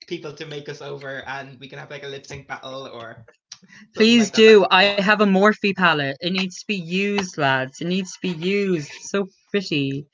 people 0.08 0.32
to 0.34 0.46
make 0.46 0.70
us 0.70 0.82
over 0.82 1.24
and 1.28 1.60
we 1.60 1.68
can 1.68 1.78
have 1.78 1.92
like 1.92 2.04
a 2.04 2.08
lip 2.08 2.26
sync 2.26 2.48
battle 2.48 2.88
or. 2.88 3.26
Please 3.96 4.26
like 4.26 4.32
that. 4.34 4.38
do. 4.38 4.68
I 4.72 4.84
have 5.02 5.22
a 5.22 5.26
Morphe 5.26 5.76
palette. 5.76 6.18
It 6.22 6.32
needs 6.34 6.60
to 6.60 6.68
be 6.68 6.76
used, 6.76 7.38
lads. 7.38 7.82
It 7.82 7.88
needs 7.88 8.14
to 8.14 8.20
be 8.22 8.30
used. 8.30 8.90
It's 8.96 9.10
so 9.12 9.28
pretty. 9.52 10.06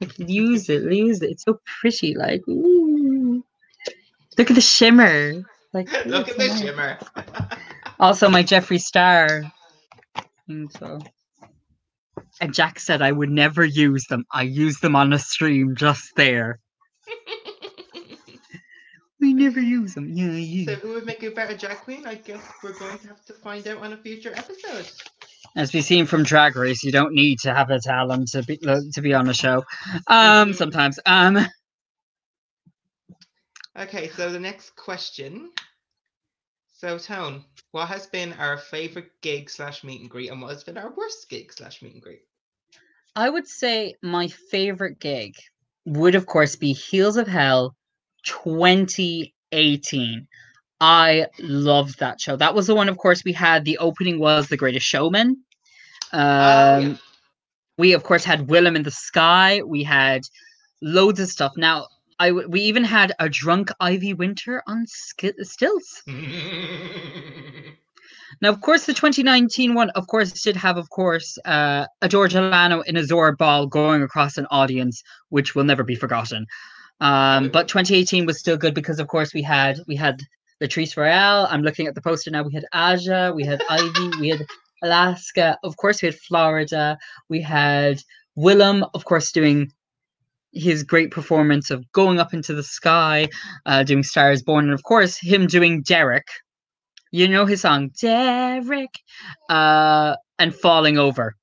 Like, 0.00 0.18
use 0.18 0.68
it. 0.68 0.82
Use 0.90 1.22
it. 1.22 1.30
It's 1.30 1.44
so 1.44 1.58
pretty. 1.80 2.14
Like, 2.16 2.46
ooh. 2.48 3.44
Look 4.38 4.50
at 4.50 4.54
the 4.54 4.60
shimmer. 4.60 5.42
Like, 5.72 5.88
Look 6.06 6.28
at 6.28 6.36
the 6.38 6.48
nice. 6.48 6.60
shimmer. 6.60 6.98
Also, 8.00 8.28
my 8.28 8.42
Jeffree 8.42 8.80
Star. 8.80 9.42
So. 10.78 11.00
And 12.40 12.52
Jack 12.52 12.78
said 12.80 13.00
I 13.02 13.12
would 13.12 13.30
never 13.30 13.64
use 13.64 14.04
them. 14.08 14.24
I 14.32 14.42
use 14.42 14.78
them 14.80 14.96
on 14.96 15.12
a 15.12 15.18
stream 15.18 15.74
just 15.76 16.14
there. 16.16 16.58
We 19.24 19.32
never 19.32 19.58
use 19.58 19.94
them. 19.94 20.10
Yeah, 20.12 20.26
so 20.26 20.36
yeah. 20.36 20.74
who 20.76 20.92
would 20.92 21.06
make 21.06 21.22
a 21.22 21.30
better 21.30 21.56
drag 21.56 21.78
queen? 21.78 22.06
I 22.06 22.16
guess 22.16 22.42
we're 22.62 22.78
going 22.78 22.98
to 22.98 23.08
have 23.08 23.24
to 23.24 23.32
find 23.32 23.66
out 23.66 23.78
on 23.78 23.94
a 23.94 23.96
future 23.96 24.34
episode. 24.36 24.86
As 25.56 25.72
we've 25.72 25.82
seen 25.82 26.04
from 26.04 26.24
Drag 26.24 26.54
Race, 26.56 26.84
you 26.84 26.92
don't 26.92 27.14
need 27.14 27.38
to 27.38 27.54
have 27.54 27.70
a 27.70 27.80
talent 27.80 28.28
to 28.32 28.42
be 28.42 28.58
to 28.58 29.00
be 29.00 29.14
on 29.14 29.26
a 29.30 29.32
show. 29.32 29.64
Um, 30.08 30.50
Mhm. 30.50 30.54
sometimes. 30.54 31.00
Um, 31.06 31.38
Okay, 33.74 34.10
so 34.10 34.30
the 34.30 34.38
next 34.38 34.76
question. 34.76 35.50
So 36.74 36.98
Tone, 36.98 37.46
what 37.70 37.88
has 37.88 38.06
been 38.06 38.34
our 38.34 38.58
favorite 38.58 39.10
gig 39.22 39.48
slash 39.48 39.82
meet 39.84 40.02
and 40.02 40.10
greet, 40.10 40.30
and 40.30 40.42
what 40.42 40.50
has 40.50 40.64
been 40.64 40.76
our 40.76 40.92
worst 40.94 41.30
gig 41.30 41.50
slash 41.50 41.80
meet 41.80 41.94
and 41.94 42.02
greet? 42.02 42.20
I 43.16 43.30
would 43.30 43.48
say 43.48 43.94
my 44.02 44.28
favorite 44.28 44.98
gig 45.00 45.36
would, 45.86 46.14
of 46.14 46.26
course, 46.26 46.56
be 46.56 46.74
Heels 46.74 47.16
of 47.16 47.26
Hell 47.26 47.74
2018. 48.24 50.26
I 50.80 51.26
loved 51.40 51.98
that 52.00 52.20
show. 52.20 52.36
That 52.36 52.54
was 52.54 52.66
the 52.66 52.74
one, 52.74 52.88
of 52.88 52.98
course, 52.98 53.22
we 53.24 53.32
had. 53.32 53.64
The 53.64 53.78
opening 53.78 54.18
was 54.18 54.48
The 54.48 54.56
Greatest 54.56 54.86
Showman. 54.86 55.36
Um, 56.12 56.22
Oh, 56.22 56.78
yeah. 56.78 56.96
We, 57.76 57.92
of 57.92 58.04
course, 58.04 58.24
had 58.24 58.46
Willam 58.46 58.76
in 58.76 58.84
the 58.84 58.90
Sky. 58.90 59.60
We 59.66 59.82
had 59.82 60.22
loads 60.80 61.18
of 61.20 61.28
stuff. 61.28 61.52
Now, 61.56 61.88
I 62.20 62.30
we 62.30 62.60
even 62.60 62.84
had 62.84 63.12
a 63.18 63.28
drunk 63.28 63.70
Ivy 63.80 64.14
Winter 64.14 64.62
on 64.68 64.86
sk- 64.86 65.34
stilts. 65.42 66.02
Now, 68.40 68.50
of 68.50 68.60
course, 68.60 68.86
the 68.86 68.92
2019 68.92 69.74
one, 69.74 69.90
of 69.90 70.06
course, 70.06 70.32
did 70.42 70.56
have, 70.56 70.76
of 70.76 70.90
course, 70.90 71.38
uh, 71.44 71.86
Adore 72.02 72.28
Delano 72.28 72.80
in 72.82 72.96
a 72.96 73.04
Zora 73.04 73.34
ball 73.36 73.66
going 73.66 74.02
across 74.02 74.36
an 74.36 74.46
audience, 74.50 75.02
which 75.28 75.54
will 75.54 75.64
never 75.64 75.84
be 75.84 75.94
forgotten. 75.94 76.46
Um, 77.00 77.48
but 77.48 77.68
2018 77.68 78.26
was 78.26 78.38
still 78.38 78.56
good 78.56 78.74
because, 78.74 78.98
of 78.98 79.08
course, 79.08 79.34
we 79.34 79.42
had 79.42 79.80
we 79.86 79.96
had 79.96 80.22
Latrice 80.62 80.96
Royale. 80.96 81.46
I'm 81.50 81.62
looking 81.62 81.86
at 81.86 81.94
the 81.94 82.00
poster 82.02 82.30
now. 82.30 82.42
We 82.42 82.52
had 82.52 82.66
Aja, 82.72 83.32
we 83.34 83.44
had 83.44 83.62
Ivy, 83.70 84.10
we 84.20 84.28
had 84.28 84.46
Alaska. 84.82 85.58
Of 85.64 85.76
course, 85.76 86.02
we 86.02 86.06
had 86.06 86.16
Florida. 86.16 86.98
We 87.28 87.40
had 87.40 88.02
Willam, 88.38 88.88
of 88.94 89.04
course, 89.04 89.32
doing 89.32 89.72
his 90.52 90.84
great 90.84 91.10
performance 91.10 91.70
of 91.70 91.90
going 91.92 92.20
up 92.20 92.32
into 92.32 92.54
the 92.54 92.62
sky, 92.62 93.28
uh, 93.66 93.82
doing 93.82 94.02
Stars 94.02 94.42
Born, 94.42 94.66
and 94.66 94.74
of 94.74 94.84
course, 94.84 95.18
him 95.18 95.46
doing 95.46 95.82
Derek. 95.82 96.28
You 97.10 97.28
know 97.28 97.46
his 97.46 97.60
song, 97.60 97.90
Derek, 98.00 98.90
uh, 99.48 100.16
and 100.38 100.54
falling 100.54 100.98
over. 100.98 101.36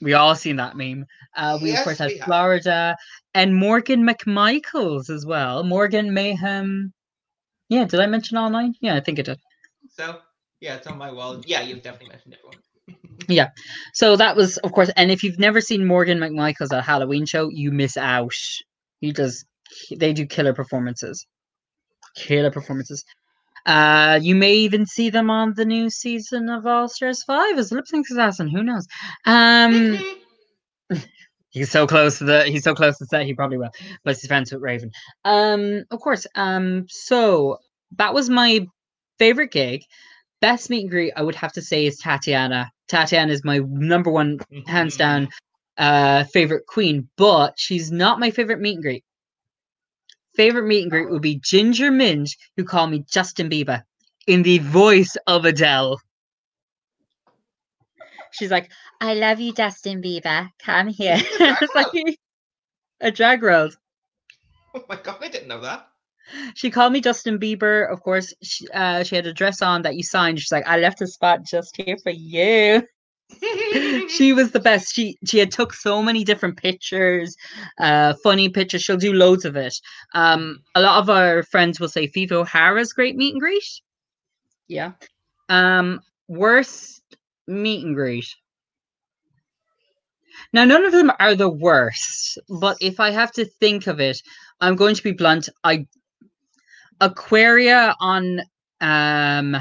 We 0.00 0.14
all 0.14 0.34
seen 0.34 0.56
that 0.56 0.76
meme. 0.76 1.06
Uh, 1.36 1.58
we 1.62 1.74
of 1.74 1.82
course 1.84 1.98
had. 1.98 2.12
Florida 2.24 2.96
and 3.34 3.54
Morgan 3.54 4.06
McMichaels 4.06 5.10
as 5.10 5.24
well. 5.26 5.64
Morgan 5.64 6.12
Mayhem. 6.12 6.92
Yeah, 7.68 7.84
did 7.84 8.00
I 8.00 8.06
mention 8.06 8.36
all 8.36 8.50
nine? 8.50 8.74
Yeah, 8.80 8.94
I 8.96 9.00
think 9.00 9.18
I 9.18 9.22
did. 9.22 9.38
so 9.88 10.18
yeah, 10.60 10.76
it's 10.76 10.86
on 10.86 10.96
my 10.96 11.10
wall. 11.10 11.42
Yeah, 11.44 11.62
you've 11.62 11.82
definitely 11.82 12.10
mentioned 12.10 12.36
everyone. 12.38 12.58
Yeah. 13.28 13.50
So 13.94 14.16
that 14.16 14.34
was, 14.34 14.58
of 14.58 14.72
course, 14.72 14.90
and 14.96 15.12
if 15.12 15.22
you've 15.22 15.38
never 15.38 15.60
seen 15.60 15.86
Morgan 15.86 16.18
McMichaels 16.18 16.72
at 16.72 16.80
a 16.80 16.82
Halloween 16.82 17.24
show, 17.24 17.48
you 17.50 17.70
miss 17.70 17.96
out. 17.96 18.34
He 19.00 19.12
does, 19.12 19.44
they 19.96 20.12
do 20.12 20.26
killer 20.26 20.52
performances. 20.52 21.24
Killer 22.16 22.50
performances. 22.50 23.04
Uh, 23.64 24.18
you 24.20 24.34
may 24.34 24.54
even 24.54 24.86
see 24.86 25.08
them 25.08 25.30
on 25.30 25.54
the 25.54 25.64
new 25.64 25.88
season 25.88 26.48
of 26.48 26.66
All 26.66 26.88
Stars 26.88 27.22
5 27.22 27.58
as 27.58 27.70
lip 27.70 27.86
sync 27.86 28.06
assassin. 28.10 28.48
Who 28.48 28.64
knows? 28.64 28.88
Um, 29.24 29.98
he's 31.52 31.70
so 31.70 31.86
close 31.86 32.18
to 32.18 32.24
the, 32.24 32.44
he's 32.44 32.64
so 32.64 32.74
close 32.74 32.98
to 32.98 33.06
set, 33.06 33.24
he 33.24 33.34
probably 33.34 33.58
will. 33.58 33.70
But 34.04 34.16
he's 34.16 34.26
friends 34.26 34.52
with 34.52 34.60
Raven. 34.60 34.90
Um, 35.24 35.84
of 35.90 36.00
course. 36.00 36.26
Um, 36.34 36.86
so 36.88 37.58
that 37.96 38.12
was 38.12 38.28
my 38.28 38.66
favorite 39.18 39.52
gig. 39.52 39.84
Best 40.40 40.68
meet 40.68 40.82
and 40.82 40.90
greet, 40.90 41.12
I 41.16 41.22
would 41.22 41.36
have 41.36 41.52
to 41.52 41.62
say, 41.62 41.86
is 41.86 41.98
Tatiana. 41.98 42.72
Tatiana 42.88 43.32
is 43.32 43.44
my 43.44 43.60
number 43.68 44.10
one 44.10 44.40
hands 44.66 44.96
down 44.98 45.28
uh 45.78 46.24
favorite 46.24 46.66
queen 46.66 47.08
but 47.16 47.54
she's 47.56 47.90
not 47.90 48.20
my 48.20 48.30
favorite 48.30 48.60
meet 48.60 48.74
and 48.74 48.82
greet 48.82 49.04
favorite 50.36 50.66
meet 50.66 50.82
and 50.82 50.90
greet 50.90 51.08
would 51.08 51.22
be 51.22 51.40
ginger 51.42 51.90
minj 51.90 52.36
who 52.56 52.64
called 52.64 52.90
me 52.90 53.02
justin 53.10 53.48
bieber 53.48 53.82
in 54.26 54.42
the 54.42 54.58
voice 54.58 55.16
of 55.26 55.44
adele 55.46 55.98
she's 58.32 58.50
like 58.50 58.70
I 59.00 59.14
love 59.14 59.40
you, 59.40 59.52
Justin 59.52 60.02
Bieber. 60.02 60.48
Come 60.58 60.88
here. 61.00 61.16
it's 61.20 61.74
like 61.74 62.16
a 63.00 63.10
drag 63.10 63.42
world 63.42 63.76
Oh 64.74 64.84
my 64.88 64.96
god, 64.96 65.18
I 65.20 65.28
didn't 65.28 65.48
know 65.48 65.60
that. 65.60 65.88
she 66.54 66.70
called 66.70 66.92
me 66.92 67.00
justin 67.00 67.38
bieber 67.38 67.90
of 67.92 68.00
course 68.00 68.32
she, 68.42 68.66
uh, 68.72 69.02
she 69.02 69.16
had 69.16 69.26
a 69.26 69.32
dress 69.34 69.60
on 69.60 69.82
that 69.82 69.96
you 69.96 70.02
signed 70.04 70.38
she's 70.38 70.52
like 70.52 70.66
i 70.68 70.78
left 70.78 71.02
a 71.02 71.06
spot 71.06 71.44
just 71.44 71.76
here 71.76 71.96
for 72.02 72.10
you 72.12 72.80
she 74.08 74.32
was 74.32 74.50
the 74.50 74.60
best. 74.60 74.94
She 74.94 75.16
she 75.24 75.38
had 75.38 75.50
took 75.50 75.72
so 75.72 76.02
many 76.02 76.24
different 76.24 76.56
pictures, 76.56 77.34
uh, 77.78 78.14
funny 78.22 78.48
pictures. 78.48 78.82
She'll 78.82 78.96
do 78.96 79.12
loads 79.14 79.44
of 79.44 79.56
it. 79.56 79.74
Um, 80.14 80.62
a 80.74 80.80
lot 80.82 81.00
of 81.00 81.08
our 81.10 81.42
friends 81.44 81.80
will 81.80 81.88
say 81.88 82.06
Fifi 82.06 82.34
O'Hara's 82.34 82.92
great 82.92 83.16
meet 83.16 83.32
and 83.32 83.40
greet. 83.40 83.64
Yeah. 84.68 84.92
Um, 85.48 86.00
worst 86.28 87.01
meet 87.46 87.84
and 87.84 87.94
greet. 87.94 88.26
Now, 90.52 90.64
none 90.64 90.84
of 90.84 90.92
them 90.92 91.12
are 91.18 91.34
the 91.34 91.50
worst, 91.50 92.38
but 92.48 92.76
if 92.80 93.00
I 93.00 93.10
have 93.10 93.32
to 93.32 93.44
think 93.44 93.86
of 93.86 94.00
it, 94.00 94.20
I'm 94.60 94.76
going 94.76 94.94
to 94.94 95.02
be 95.02 95.12
blunt. 95.12 95.48
I 95.64 95.86
Aquaria 97.00 97.94
on 98.00 98.40
um 98.80 99.56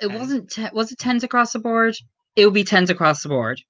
it 0.00 0.10
wasn't 0.10 0.50
te- 0.50 0.68
was 0.72 0.92
it 0.92 0.98
tens 0.98 1.22
across 1.24 1.52
the 1.52 1.58
board? 1.58 1.94
It 2.34 2.44
would 2.44 2.54
be 2.54 2.64
tens 2.64 2.90
across 2.90 3.22
the 3.22 3.28
board. 3.28 3.60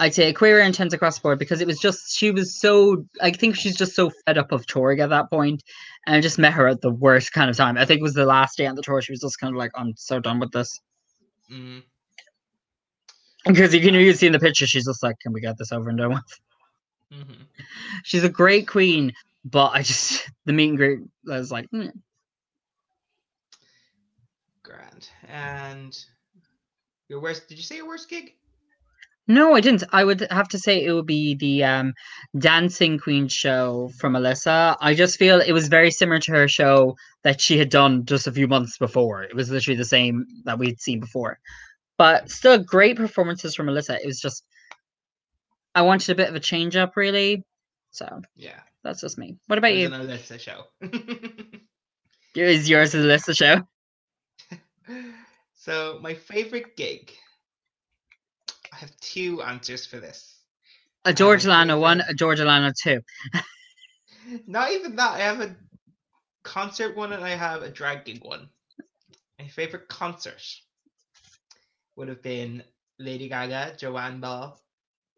I'd 0.00 0.14
say 0.14 0.28
aquaria 0.28 0.64
and 0.64 0.74
tens 0.74 0.94
across 0.94 1.16
the 1.18 1.22
board 1.22 1.38
because 1.38 1.60
it 1.60 1.66
was 1.66 1.78
just 1.78 2.16
she 2.16 2.30
was 2.30 2.58
so 2.60 3.04
i 3.20 3.32
think 3.32 3.56
she's 3.56 3.76
just 3.76 3.96
so 3.96 4.10
fed 4.24 4.38
up 4.38 4.52
of 4.52 4.64
touring 4.66 5.00
at 5.00 5.10
that 5.10 5.28
point 5.28 5.62
and 6.06 6.14
i 6.14 6.20
just 6.20 6.38
met 6.38 6.52
her 6.52 6.68
at 6.68 6.80
the 6.82 6.92
worst 6.92 7.32
kind 7.32 7.50
of 7.50 7.56
time. 7.56 7.76
I 7.76 7.84
think 7.84 7.98
it 7.98 8.04
was 8.04 8.14
the 8.14 8.24
last 8.24 8.56
day 8.56 8.66
on 8.66 8.76
the 8.76 8.82
tour 8.82 9.02
she 9.02 9.12
was 9.12 9.20
just 9.20 9.40
kind 9.40 9.52
of 9.52 9.58
like 9.58 9.72
i'm 9.74 9.94
so 9.96 10.20
done 10.20 10.38
with 10.38 10.52
this 10.52 10.80
Mm, 11.50 11.82
because 13.46 13.74
you 13.74 13.80
can 13.80 13.94
you 13.94 14.12
see 14.12 14.26
in 14.26 14.32
the 14.32 14.38
picture 14.38 14.66
she's 14.66 14.84
just 14.84 15.02
like 15.02 15.18
can 15.20 15.32
we 15.32 15.40
get 15.40 15.56
this 15.58 15.72
over 15.72 15.88
and 15.88 15.98
done 15.98 16.10
with 16.14 16.40
mhm. 17.12 17.46
she's 18.04 18.24
a 18.24 18.28
great 18.28 18.66
queen 18.68 19.12
but 19.44 19.70
i 19.72 19.82
just 19.82 20.30
the 20.46 20.52
meet 20.52 20.68
and 20.68 20.78
greet 20.78 21.00
I 21.30 21.38
was 21.38 21.50
like 21.52 21.68
"Hmm." 21.70 21.88
Grand. 24.62 25.08
And 25.28 25.98
your 27.08 27.20
worst? 27.20 27.48
Did 27.48 27.58
you 27.58 27.64
say 27.64 27.76
your 27.76 27.88
worst 27.88 28.08
gig? 28.08 28.37
No, 29.30 29.54
I 29.54 29.60
didn't. 29.60 29.84
I 29.92 30.04
would 30.04 30.26
have 30.30 30.48
to 30.48 30.58
say 30.58 30.82
it 30.82 30.92
would 30.92 31.06
be 31.06 31.34
the 31.34 31.62
um, 31.62 31.92
Dancing 32.38 32.98
Queen 32.98 33.28
show 33.28 33.90
from 33.98 34.14
Alyssa. 34.14 34.76
I 34.80 34.94
just 34.94 35.18
feel 35.18 35.38
it 35.40 35.52
was 35.52 35.68
very 35.68 35.90
similar 35.90 36.18
to 36.20 36.32
her 36.32 36.48
show 36.48 36.96
that 37.24 37.38
she 37.38 37.58
had 37.58 37.68
done 37.68 38.06
just 38.06 38.26
a 38.26 38.32
few 38.32 38.48
months 38.48 38.78
before. 38.78 39.22
It 39.22 39.36
was 39.36 39.50
literally 39.50 39.76
the 39.76 39.84
same 39.84 40.24
that 40.44 40.58
we'd 40.58 40.80
seen 40.80 40.98
before. 40.98 41.38
But 41.98 42.30
still 42.30 42.58
great 42.58 42.96
performances 42.96 43.54
from 43.54 43.66
Alyssa. 43.66 43.98
It 44.00 44.06
was 44.06 44.18
just 44.18 44.44
I 45.74 45.82
wanted 45.82 46.10
a 46.10 46.14
bit 46.14 46.30
of 46.30 46.34
a 46.34 46.40
change 46.40 46.74
up 46.74 46.96
really. 46.96 47.44
So 47.90 48.22
Yeah. 48.34 48.60
that's 48.82 49.02
just 49.02 49.18
me. 49.18 49.36
What 49.46 49.58
about 49.58 49.74
you? 49.74 49.86
an 49.86 49.92
Alyssa 49.92 50.40
show. 50.40 50.64
Is 52.34 52.68
yours 52.68 52.92
the 52.92 52.98
Alyssa 52.98 53.36
show? 53.36 53.62
so 55.54 55.98
my 56.00 56.14
favorite 56.14 56.76
gig. 56.76 57.12
I 58.78 58.82
have 58.82 58.96
two 59.00 59.42
answers 59.42 59.84
for 59.84 59.98
this. 59.98 60.36
A 61.04 61.12
George 61.12 61.44
my 61.44 61.64
Lano 61.64 61.80
one, 61.80 62.00
a 62.00 62.14
George 62.14 62.38
Lano 62.38 62.72
two. 62.72 63.00
Not 64.46 64.70
even 64.70 64.94
that. 64.96 65.14
I 65.14 65.18
have 65.18 65.40
a 65.40 65.56
concert 66.44 66.96
one 66.96 67.12
and 67.12 67.24
I 67.24 67.30
have 67.30 67.62
a 67.62 67.70
drag 67.70 68.04
gig 68.04 68.24
one. 68.24 68.48
my 69.40 69.48
favorite 69.48 69.88
concert 69.88 70.42
would 71.96 72.06
have 72.06 72.22
been 72.22 72.62
Lady 73.00 73.28
Gaga, 73.28 73.74
Joanne 73.76 74.20
Ball 74.20 74.56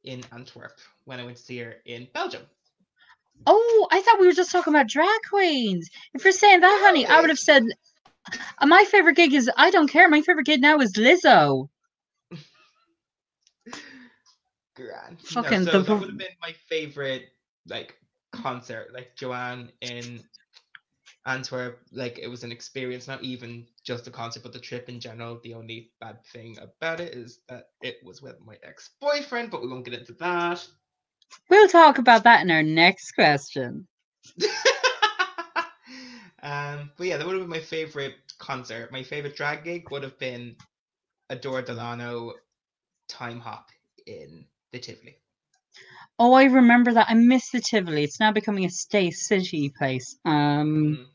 in 0.05 0.23
Antwerp 0.33 0.79
when 1.05 1.21
I 1.21 1.25
went 1.25 1.37
to 1.37 1.43
see 1.43 1.59
her 1.59 1.77
in 1.85 2.09
Belgium. 2.15 2.43
Oh, 3.47 3.89
I 3.93 4.01
thought 4.01 4.21
we 4.21 4.27
were 4.27 4.33
just 4.33 4.53
talking 4.53 4.75
about 4.75 4.89
drag 4.89 5.21
queens. 5.29 5.91
If 6.15 6.25
you're 6.25 6.33
saying 6.33 6.61
that, 6.61 6.81
honey, 6.83 7.07
I 7.07 7.21
would 7.21 7.29
have 7.29 7.39
said 7.39 7.65
uh, 8.59 8.67
my 8.67 8.85
favorite 8.85 9.17
gig 9.17 9.35
is 9.35 9.51
I 9.55 9.71
don't 9.71 9.89
care. 9.89 10.09
My 10.09 10.23
favorite 10.23 10.47
gig 10.47 10.63
now 10.63 10.79
is 10.79 10.95
Lizzo. 10.95 11.69
Grand. 14.81 15.21
Fucking 15.21 15.51
no, 15.51 15.65
the 15.65 15.71
so 15.73 15.83
that 15.83 16.01
would 16.01 16.09
have 16.11 16.19
been 16.19 16.29
my 16.41 16.53
favorite 16.69 17.25
like 17.69 17.97
concert, 18.33 18.93
like 18.93 19.17
Joanne 19.17 19.71
in 19.81 20.21
Antwerp. 21.27 21.81
Like 21.93 22.19
it 22.19 22.29
was 22.29 22.45
an 22.45 22.53
experience, 22.53 23.07
not 23.07 23.23
even 23.23 23.67
just 23.85 24.05
the 24.05 24.11
concert, 24.11 24.43
but 24.43 24.53
the 24.53 24.61
trip 24.61 24.89
in 24.89 25.01
general. 25.01 25.41
The 25.43 25.55
only 25.55 25.93
bad 26.01 26.25
thing 26.27 26.57
about 26.59 27.01
it 27.01 27.15
is 27.15 27.41
that 27.49 27.71
it 27.83 27.97
was 28.05 28.23
with 28.23 28.37
my 28.45 28.57
ex-boyfriend, 28.63 29.51
but 29.51 29.63
we 29.63 29.69
won't 29.69 29.85
get 29.85 29.95
into 29.95 30.15
that. 30.15 30.67
We'll 31.49 31.69
talk 31.69 31.99
about 31.99 32.25
that 32.25 32.43
in 32.43 32.51
our 32.51 32.63
next 32.63 33.13
question. 33.13 33.87
um, 36.43 36.91
but 36.97 37.07
yeah, 37.07 37.17
that 37.17 37.27
would 37.27 37.37
have 37.37 37.43
been 37.43 37.51
my 37.51 37.61
favorite 37.61 38.15
concert. 38.39 38.91
My 38.93 39.03
favorite 39.03 39.37
drag 39.37 39.65
gig 39.65 39.91
would 39.91 40.03
have 40.03 40.19
been 40.19 40.57
Adore 41.29 41.63
Delano 41.63 42.33
Time 43.09 43.41
Hop 43.41 43.69
in 44.07 44.47
the 44.73 44.79
Tivoli. 44.79 45.17
Oh, 46.19 46.33
I 46.35 46.45
remember 46.45 46.93
that. 46.93 47.07
I 47.09 47.15
miss 47.15 47.51
the 47.51 47.61
Tivoli. 47.61 48.05
It's 48.05 48.21
now 48.21 48.31
becoming 48.33 48.65
a 48.65 48.69
Staycity 48.69 49.75
place. 49.75 50.19
Um, 50.25 50.99
Mm. 50.99 51.07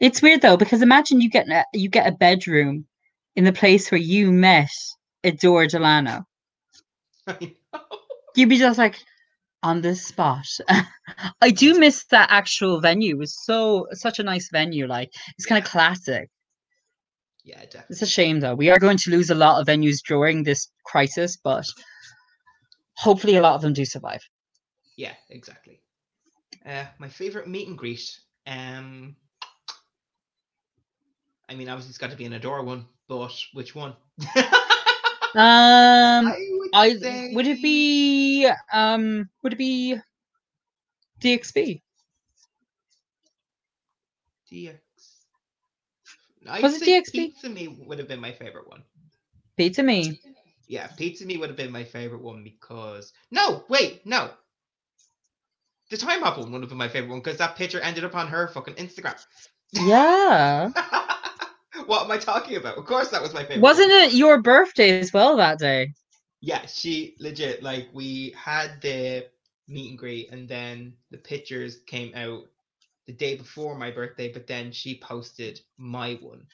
it's 0.00 0.22
weird 0.22 0.40
though 0.40 0.56
because 0.56 0.82
imagine 0.82 1.20
you 1.20 1.28
get 1.30 1.48
a, 1.48 1.64
you 1.74 1.88
get 1.88 2.06
a 2.06 2.12
bedroom 2.12 2.86
in 3.36 3.44
the 3.44 3.52
place 3.52 3.90
where 3.90 4.00
you 4.00 4.30
met 4.32 4.70
Adore 5.24 5.66
Delano. 5.66 6.24
I 7.26 7.36
know. 7.72 7.80
You'd 8.36 8.48
be 8.48 8.58
just 8.58 8.78
like 8.78 8.98
on 9.62 9.80
this 9.82 10.06
spot. 10.06 10.46
I 11.42 11.50
do 11.50 11.78
miss 11.78 12.04
that 12.06 12.28
actual 12.30 12.80
venue. 12.80 13.16
It 13.16 13.18
was 13.18 13.44
so 13.44 13.86
such 13.92 14.18
a 14.20 14.22
nice 14.22 14.48
venue. 14.50 14.86
Like 14.86 15.10
it's 15.36 15.46
kind 15.46 15.62
of 15.62 15.68
classic. 15.70 16.30
Yeah, 17.44 17.58
definitely. 17.64 17.86
It's 17.90 18.02
a 18.02 18.06
shame 18.06 18.38
though. 18.40 18.54
We 18.54 18.70
are 18.70 18.78
going 18.78 18.98
to 18.98 19.10
lose 19.10 19.30
a 19.30 19.34
lot 19.34 19.60
of 19.60 19.66
venues 19.66 19.98
during 20.06 20.44
this 20.44 20.68
crisis, 20.84 21.36
but 21.42 21.64
hopefully 23.00 23.36
a 23.36 23.42
lot 23.42 23.54
of 23.54 23.62
them 23.62 23.72
do 23.72 23.84
survive. 23.84 24.20
Yeah, 24.96 25.14
exactly. 25.30 25.80
Uh, 26.66 26.84
my 26.98 27.08
favorite 27.08 27.48
meet 27.48 27.66
and 27.66 27.78
greet. 27.78 28.20
Um, 28.46 29.16
I 31.48 31.54
mean, 31.54 31.68
obviously 31.68 31.90
it's 31.90 31.98
got 31.98 32.10
to 32.10 32.16
be 32.16 32.26
an 32.26 32.34
Adore 32.34 32.62
one, 32.62 32.86
but 33.08 33.32
which 33.54 33.74
one? 33.74 33.94
Um, 35.32 36.24
would 36.24 36.70
I 36.74 36.96
say 36.96 37.32
would 37.34 37.46
it 37.46 37.62
be 37.62 38.50
um 38.72 39.28
would 39.44 39.52
it 39.52 39.58
be 39.58 39.96
DXB? 41.20 41.82
DX. 44.50 44.78
I'd 46.48 46.62
Was 46.64 46.82
it 46.82 46.88
DXB? 46.88 47.12
Pizza 47.12 47.48
Me 47.48 47.68
would 47.68 48.00
have 48.00 48.08
been 48.08 48.20
my 48.20 48.32
favorite 48.32 48.68
one. 48.68 48.82
Pizza 49.56 49.84
me. 49.84 50.20
Yeah, 50.70 50.86
Pizza 50.86 51.26
Me 51.26 51.36
would 51.36 51.48
have 51.48 51.56
been 51.56 51.72
my 51.72 51.82
favorite 51.82 52.22
one 52.22 52.44
because 52.44 53.12
no, 53.32 53.64
wait, 53.68 54.06
no. 54.06 54.30
The 55.90 55.96
time 55.96 56.22
hop 56.22 56.38
one 56.38 56.52
would 56.52 56.60
have 56.60 56.68
been 56.68 56.78
my 56.78 56.86
favorite 56.86 57.10
one 57.10 57.18
because 57.18 57.38
that 57.38 57.56
picture 57.56 57.80
ended 57.80 58.04
up 58.04 58.14
on 58.14 58.28
her 58.28 58.46
fucking 58.46 58.74
Instagram. 58.74 59.20
Yeah. 59.72 60.68
what 61.86 62.04
am 62.04 62.10
I 62.12 62.18
talking 62.18 62.56
about? 62.56 62.78
Of 62.78 62.86
course, 62.86 63.08
that 63.08 63.20
was 63.20 63.34
my 63.34 63.40
favorite. 63.40 63.62
Wasn't 63.62 63.90
one. 63.90 64.00
it 64.02 64.12
your 64.12 64.40
birthday 64.40 65.00
as 65.00 65.12
well 65.12 65.38
that 65.38 65.58
day? 65.58 65.92
Yeah, 66.40 66.64
she 66.66 67.16
legit 67.18 67.64
like 67.64 67.88
we 67.92 68.32
had 68.38 68.80
the 68.80 69.26
meet 69.66 69.90
and 69.90 69.98
greet, 69.98 70.30
and 70.30 70.48
then 70.48 70.92
the 71.10 71.18
pictures 71.18 71.80
came 71.88 72.14
out 72.14 72.44
the 73.08 73.12
day 73.12 73.34
before 73.34 73.74
my 73.74 73.90
birthday. 73.90 74.32
But 74.32 74.46
then 74.46 74.70
she 74.70 75.00
posted 75.00 75.60
my 75.76 76.14
one 76.20 76.46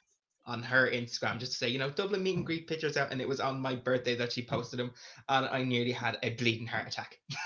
on 0.46 0.62
her 0.62 0.88
Instagram 0.90 1.38
just 1.38 1.52
to 1.52 1.58
say, 1.58 1.68
you 1.68 1.78
know, 1.78 1.90
Dublin 1.90 2.22
meet 2.22 2.36
and 2.36 2.46
greet 2.46 2.66
pictures 2.66 2.96
out, 2.96 3.10
and 3.12 3.20
it 3.20 3.28
was 3.28 3.40
on 3.40 3.60
my 3.60 3.74
birthday 3.74 4.14
that 4.16 4.32
she 4.32 4.42
posted 4.42 4.78
them, 4.78 4.92
and 5.28 5.46
I 5.46 5.62
nearly 5.64 5.92
had 5.92 6.18
a 6.22 6.30
bleeding 6.30 6.66
heart 6.66 6.88
attack. 6.88 7.18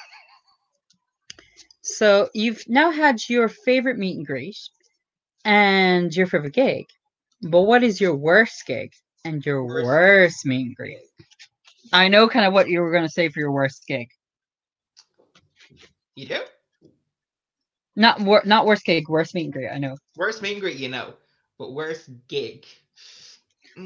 So 1.82 2.28
you've 2.34 2.62
now 2.68 2.90
had 2.90 3.18
your 3.28 3.48
favorite 3.48 3.98
meet 3.98 4.16
and 4.16 4.26
greet 4.26 4.56
and 5.44 6.14
your 6.14 6.26
favorite 6.26 6.52
gig. 6.54 6.86
But 7.42 7.62
what 7.62 7.82
is 7.82 8.00
your 8.00 8.14
worst 8.14 8.66
gig 8.66 8.92
and 9.24 9.44
your 9.44 9.64
Worst- 9.64 9.86
worst 9.86 10.46
meet 10.46 10.66
and 10.66 10.76
greet? 10.76 10.98
I 11.92 12.08
know 12.08 12.28
kind 12.28 12.44
of 12.46 12.52
what 12.52 12.68
you 12.68 12.80
were 12.80 12.92
going 12.92 13.04
to 13.06 13.10
say 13.10 13.28
for 13.30 13.40
your 13.40 13.50
worst 13.52 13.84
gig. 13.88 14.08
You 16.14 16.26
do? 16.26 16.40
Not 17.96 18.20
wor- 18.20 18.42
not 18.44 18.66
worst 18.66 18.84
gig, 18.84 19.08
worst 19.08 19.34
meet 19.34 19.44
and 19.44 19.52
greet. 19.52 19.68
I 19.70 19.78
know. 19.78 19.96
Worst 20.16 20.42
meet 20.42 20.52
and 20.52 20.60
greet, 20.60 20.76
you 20.76 20.88
know, 20.88 21.14
but 21.58 21.72
worst 21.72 22.10
gig. 22.28 22.66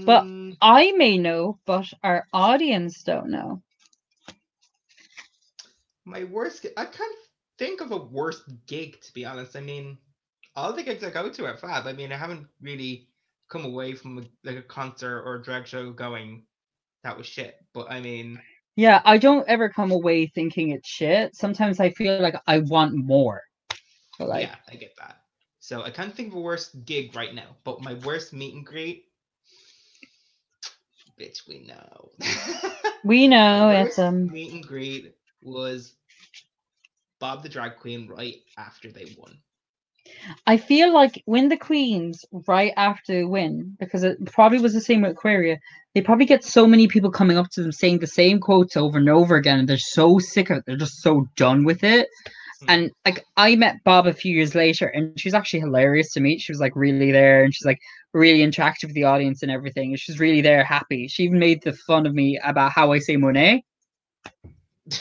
But- 0.05 0.25
Mm, 0.25 0.57
I 0.61 0.93
may 0.93 1.19
know, 1.19 1.59
but 1.67 1.93
our 2.03 2.27
audience 2.33 3.03
don't 3.03 3.31
know. 3.31 3.63
my 6.05 6.25
worst 6.25 6.67
I 6.77 6.85
can't 6.85 7.17
think 7.59 7.81
of 7.81 7.93
a 7.93 7.97
worst 7.97 8.43
gig 8.67 9.01
to 9.01 9.13
be 9.15 9.25
honest. 9.25 9.57
I 9.57 9.61
mean, 9.61 9.99
all 10.57 10.73
the 10.73 10.83
gigs 10.83 11.03
I 11.05 11.11
go 11.11 11.29
to 11.29 11.47
are 11.47 11.57
fab. 11.57 11.87
I 11.87 11.93
mean, 11.93 12.13
I 12.13 12.17
haven't 12.17 12.47
really 12.61 13.09
come 13.49 13.65
away 13.65 13.95
from 13.95 14.19
a, 14.19 14.23
like 14.45 14.57
a 14.57 14.63
concert 14.63 15.23
or 15.23 15.37
a 15.37 15.43
drag 15.43 15.67
show 15.67 15.91
going 15.93 16.45
that 17.03 17.17
was 17.17 17.27
shit. 17.27 17.57
But 17.73 17.91
I 17.91 18.01
mean, 18.01 18.41
Yeah, 18.77 19.01
I 19.05 19.19
don't 19.19 19.49
ever 19.49 19.69
come 19.69 19.93
away 19.93 20.27
thinking 20.27 20.71
it's 20.71 20.89
shit. 20.89 21.37
Sometimes 21.37 21.81
I 21.81 21.91
feel 21.91 22.21
like 22.21 22.37
I 22.47 22.59
want 22.59 22.95
more. 22.95 23.43
But 24.19 24.29
like, 24.29 24.47
yeah, 24.49 24.57
I 24.71 24.75
get 24.77 24.95
that. 24.99 25.21
So 25.61 25.83
I 25.83 25.91
can't 25.91 26.15
think 26.15 26.29
of 26.29 26.35
a 26.35 26.41
worst 26.41 26.85
gig 26.85 27.17
right 27.17 27.35
now. 27.35 27.57
But 27.65 27.81
my 27.83 27.95
worst 27.95 28.33
meet 28.33 28.55
and 28.55 28.65
greet, 28.67 29.05
bitch, 31.21 31.47
we 31.49 31.61
know. 31.61 32.11
we 33.05 33.29
know 33.29 33.71
it's 33.71 33.99
um. 33.99 34.27
meet 34.27 34.53
and 34.53 34.67
greet 34.67 35.15
was 35.43 35.95
Bob 37.21 37.43
the 37.43 37.49
drag 37.49 37.77
queen 37.77 38.09
right 38.09 38.37
after 38.59 38.91
they 38.91 39.15
won. 39.19 39.39
I 40.47 40.57
feel 40.59 40.93
like 40.93 41.23
when 41.25 41.49
the 41.49 41.57
queens 41.57 42.25
right 42.47 42.73
after 42.77 43.13
they 43.13 43.25
win, 43.25 43.77
because 43.79 44.05
it 44.05 44.25
probably 44.27 44.59
was 44.59 44.75
the 44.75 44.81
same 44.81 45.03
with 45.03 45.13
Aquaria, 45.13 45.59
they 45.95 46.03
probably 46.03 46.27
get 46.27 46.45
so 46.45 46.67
many 46.67 46.89
people 46.89 47.11
coming 47.11 47.39
up 47.39 47.51
to 47.51 47.63
them 47.63 47.73
saying 47.73 47.99
the 47.99 48.07
same 48.07 48.41
quotes 48.41 48.77
over 48.77 48.99
and 48.99 49.09
over 49.09 49.37
again, 49.37 49.59
and 49.59 49.69
they're 49.69 49.79
so 49.79 50.19
sick 50.19 50.51
of 50.51 50.59
it. 50.59 50.65
They're 50.67 50.77
just 50.77 51.01
so 51.01 51.29
done 51.37 51.65
with 51.65 51.85
it. 51.85 52.09
Hmm. 52.65 52.71
And 52.71 52.91
like 53.05 53.25
I 53.37 53.57
met 53.57 53.83
Bob 53.85 54.07
a 54.07 54.13
few 54.13 54.35
years 54.35 54.55
later, 54.55 54.87
and 54.87 55.19
she 55.19 55.29
was 55.29 55.35
actually 55.35 55.61
hilarious 55.61 56.13
to 56.13 56.21
meet. 56.21 56.41
She 56.41 56.53
was 56.53 56.61
like 56.61 56.75
really 56.75 57.13
there, 57.13 57.45
and 57.45 57.55
she's 57.55 57.67
like 57.67 57.79
really 58.13 58.41
interactive 58.41 58.85
with 58.85 58.95
the 58.95 59.05
audience 59.05 59.43
and 59.43 59.51
everything. 59.51 59.91
And 59.91 59.99
she's 59.99 60.21
really 60.21 60.41
there, 60.41 60.65
happy. 60.65 61.09
She 61.09 61.25
even 61.25 61.39
made 61.39 61.63
the 61.63 61.73
fun 61.73 62.07
of 62.07 62.15
me 62.15 62.39
about 62.45 62.73
how 62.73 62.93
I 62.93 62.99
say 62.99 63.17
Monet. 63.17 63.65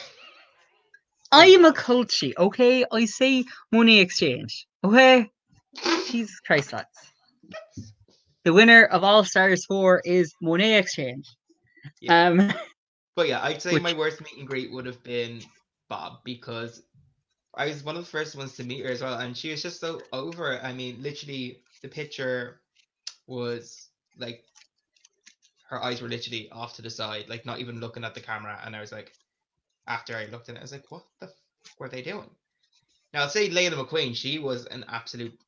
I 1.32 1.48
am 1.48 1.66
a 1.66 1.74
culture, 1.74 2.32
okay? 2.38 2.86
I 2.92 3.06
say 3.06 3.44
Monét 3.74 4.04
X 4.04 4.20
Change, 4.20 4.68
okay? 4.84 5.32
Jesus 6.12 6.40
Christ, 6.42 6.74
lads. 6.74 6.86
The 8.44 8.54
winner 8.54 8.84
of 8.86 9.04
All 9.04 9.24
Stars 9.24 9.66
4 9.66 10.04
is 10.06 10.32
Monét 10.44 10.78
X 10.78 10.94
Change. 10.94 11.28
Yeah. 12.02 12.28
Um, 12.28 12.54
But 13.16 13.28
yeah, 13.28 13.44
I'd 13.44 13.62
say 13.62 13.78
my 13.78 13.94
worst 13.94 14.22
meet 14.22 14.40
and 14.40 14.48
greet 14.48 14.72
would 14.72 14.88
have 14.88 15.04
been 15.04 15.42
Bob 15.88 16.24
because 16.24 16.82
I 17.56 17.68
was 17.68 17.84
one 17.84 17.96
of 17.96 18.04
the 18.06 18.10
first 18.10 18.36
ones 18.36 18.56
to 18.56 18.64
meet 18.64 18.84
her 18.84 18.92
as 18.92 19.02
well, 19.02 19.20
and 19.20 19.38
she 19.38 19.52
was 19.52 19.62
just 19.62 19.80
so 19.80 20.02
over 20.12 20.54
it. 20.54 20.64
I 20.64 20.74
mean, 20.74 21.02
literally, 21.02 21.60
the 21.82 21.88
picture 21.88 22.62
was 23.28 23.90
like 24.18 24.44
her 25.70 25.84
eyes 25.84 26.02
were 26.02 26.10
literally 26.10 26.50
off 26.52 26.76
to 26.76 26.82
the 26.82 26.90
side, 26.90 27.30
like 27.30 27.46
not 27.46 27.60
even 27.60 27.80
looking 27.80 28.04
at 28.04 28.16
the 28.16 28.22
camera. 28.22 28.60
And 28.66 28.76
I 28.76 28.82
was 28.82 28.92
like, 28.92 29.14
after 29.88 30.16
I 30.16 30.26
looked 30.26 30.50
at 30.50 30.56
it, 30.56 30.60
I 30.60 30.62
was 30.62 30.72
like, 30.72 30.90
what 30.92 31.04
the 31.20 31.28
f- 31.28 31.34
were 31.80 31.90
they 31.90 32.02
doing? 32.02 32.30
Now, 33.14 33.22
I'll 33.22 33.30
say 33.30 33.50
Layla 33.50 33.74
McQueen, 33.74 34.16
she 34.16 34.40
was 34.40 34.66
an 34.68 34.86
absolute 34.88 35.40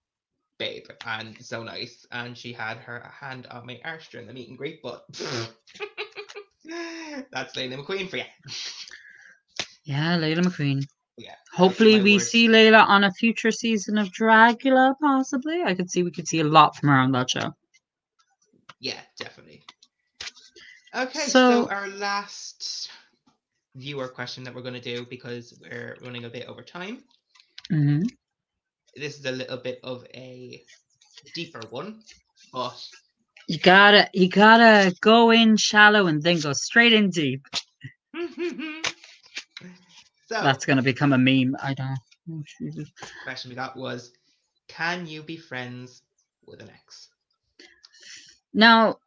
babe 0.57 0.85
and 1.05 1.35
so 1.43 1.63
nice, 1.63 2.05
and 2.11 2.37
she 2.37 2.53
had 2.53 2.77
her 2.77 3.11
hand 3.19 3.47
on 3.47 3.65
my 3.65 3.79
arse 3.83 4.07
during 4.09 4.27
the 4.27 4.33
meet 4.33 4.49
and 4.49 4.57
greet, 4.57 4.81
but 4.83 5.05
that's 7.31 7.55
Layla 7.55 7.83
McQueen 7.83 8.09
for 8.09 8.17
you. 8.17 8.23
yeah, 9.83 10.17
Layla 10.17 10.43
McQueen. 10.43 10.85
Yeah. 11.17 11.35
Hopefully, 11.53 12.01
we 12.01 12.19
see 12.19 12.47
Layla 12.49 12.85
on 12.85 13.03
a 13.05 13.11
future 13.11 13.51
season 13.51 13.97
of 13.97 14.09
Dragula, 14.09 14.95
possibly. 15.01 15.63
I 15.63 15.73
could 15.73 15.89
see 15.89 16.03
we 16.03 16.11
could 16.11 16.27
see 16.27 16.41
a 16.41 16.43
lot 16.43 16.75
from 16.75 16.89
her 16.89 16.95
on 16.95 17.11
that 17.13 17.29
show. 17.29 17.53
Yeah, 18.79 18.99
definitely. 19.17 19.63
Okay, 20.93 21.19
So- 21.19 21.65
so, 21.65 21.69
our 21.69 21.87
last 21.89 22.89
viewer 23.75 24.07
question 24.07 24.43
that 24.43 24.53
we're 24.55 24.61
going 24.61 24.73
to 24.73 24.79
do 24.95 25.05
because 25.09 25.57
we're 25.61 25.97
running 26.01 26.25
a 26.25 26.29
bit 26.29 26.47
over 26.47 26.61
time. 26.61 27.03
hmm 27.69 28.03
This 28.95 29.17
is 29.19 29.25
a 29.25 29.31
little 29.31 29.57
bit 29.57 29.79
of 29.83 30.05
a 30.13 30.63
deeper 31.33 31.61
one, 31.69 32.01
but 32.53 32.77
You 33.47 33.59
gotta 33.59 34.09
you 34.13 34.29
gotta 34.29 34.93
go 35.01 35.31
in 35.31 35.57
shallow 35.57 36.07
and 36.07 36.21
then 36.21 36.39
go 36.39 36.53
straight 36.53 36.93
in 36.93 37.09
deep. 37.09 37.45
so 40.25 40.41
That's 40.41 40.65
gonna 40.65 40.81
become 40.81 41.13
a 41.13 41.17
meme. 41.17 41.55
I 41.61 41.73
don't. 41.73 41.97
Oh, 42.31 42.41
Jesus. 42.59 42.91
question 43.23 43.49
we 43.49 43.55
got 43.55 43.77
was, 43.77 44.11
can 44.67 45.05
you 45.05 45.21
be 45.21 45.37
friends 45.37 46.01
with 46.45 46.61
an 46.61 46.69
ex? 46.69 47.09
Now, 48.53 48.97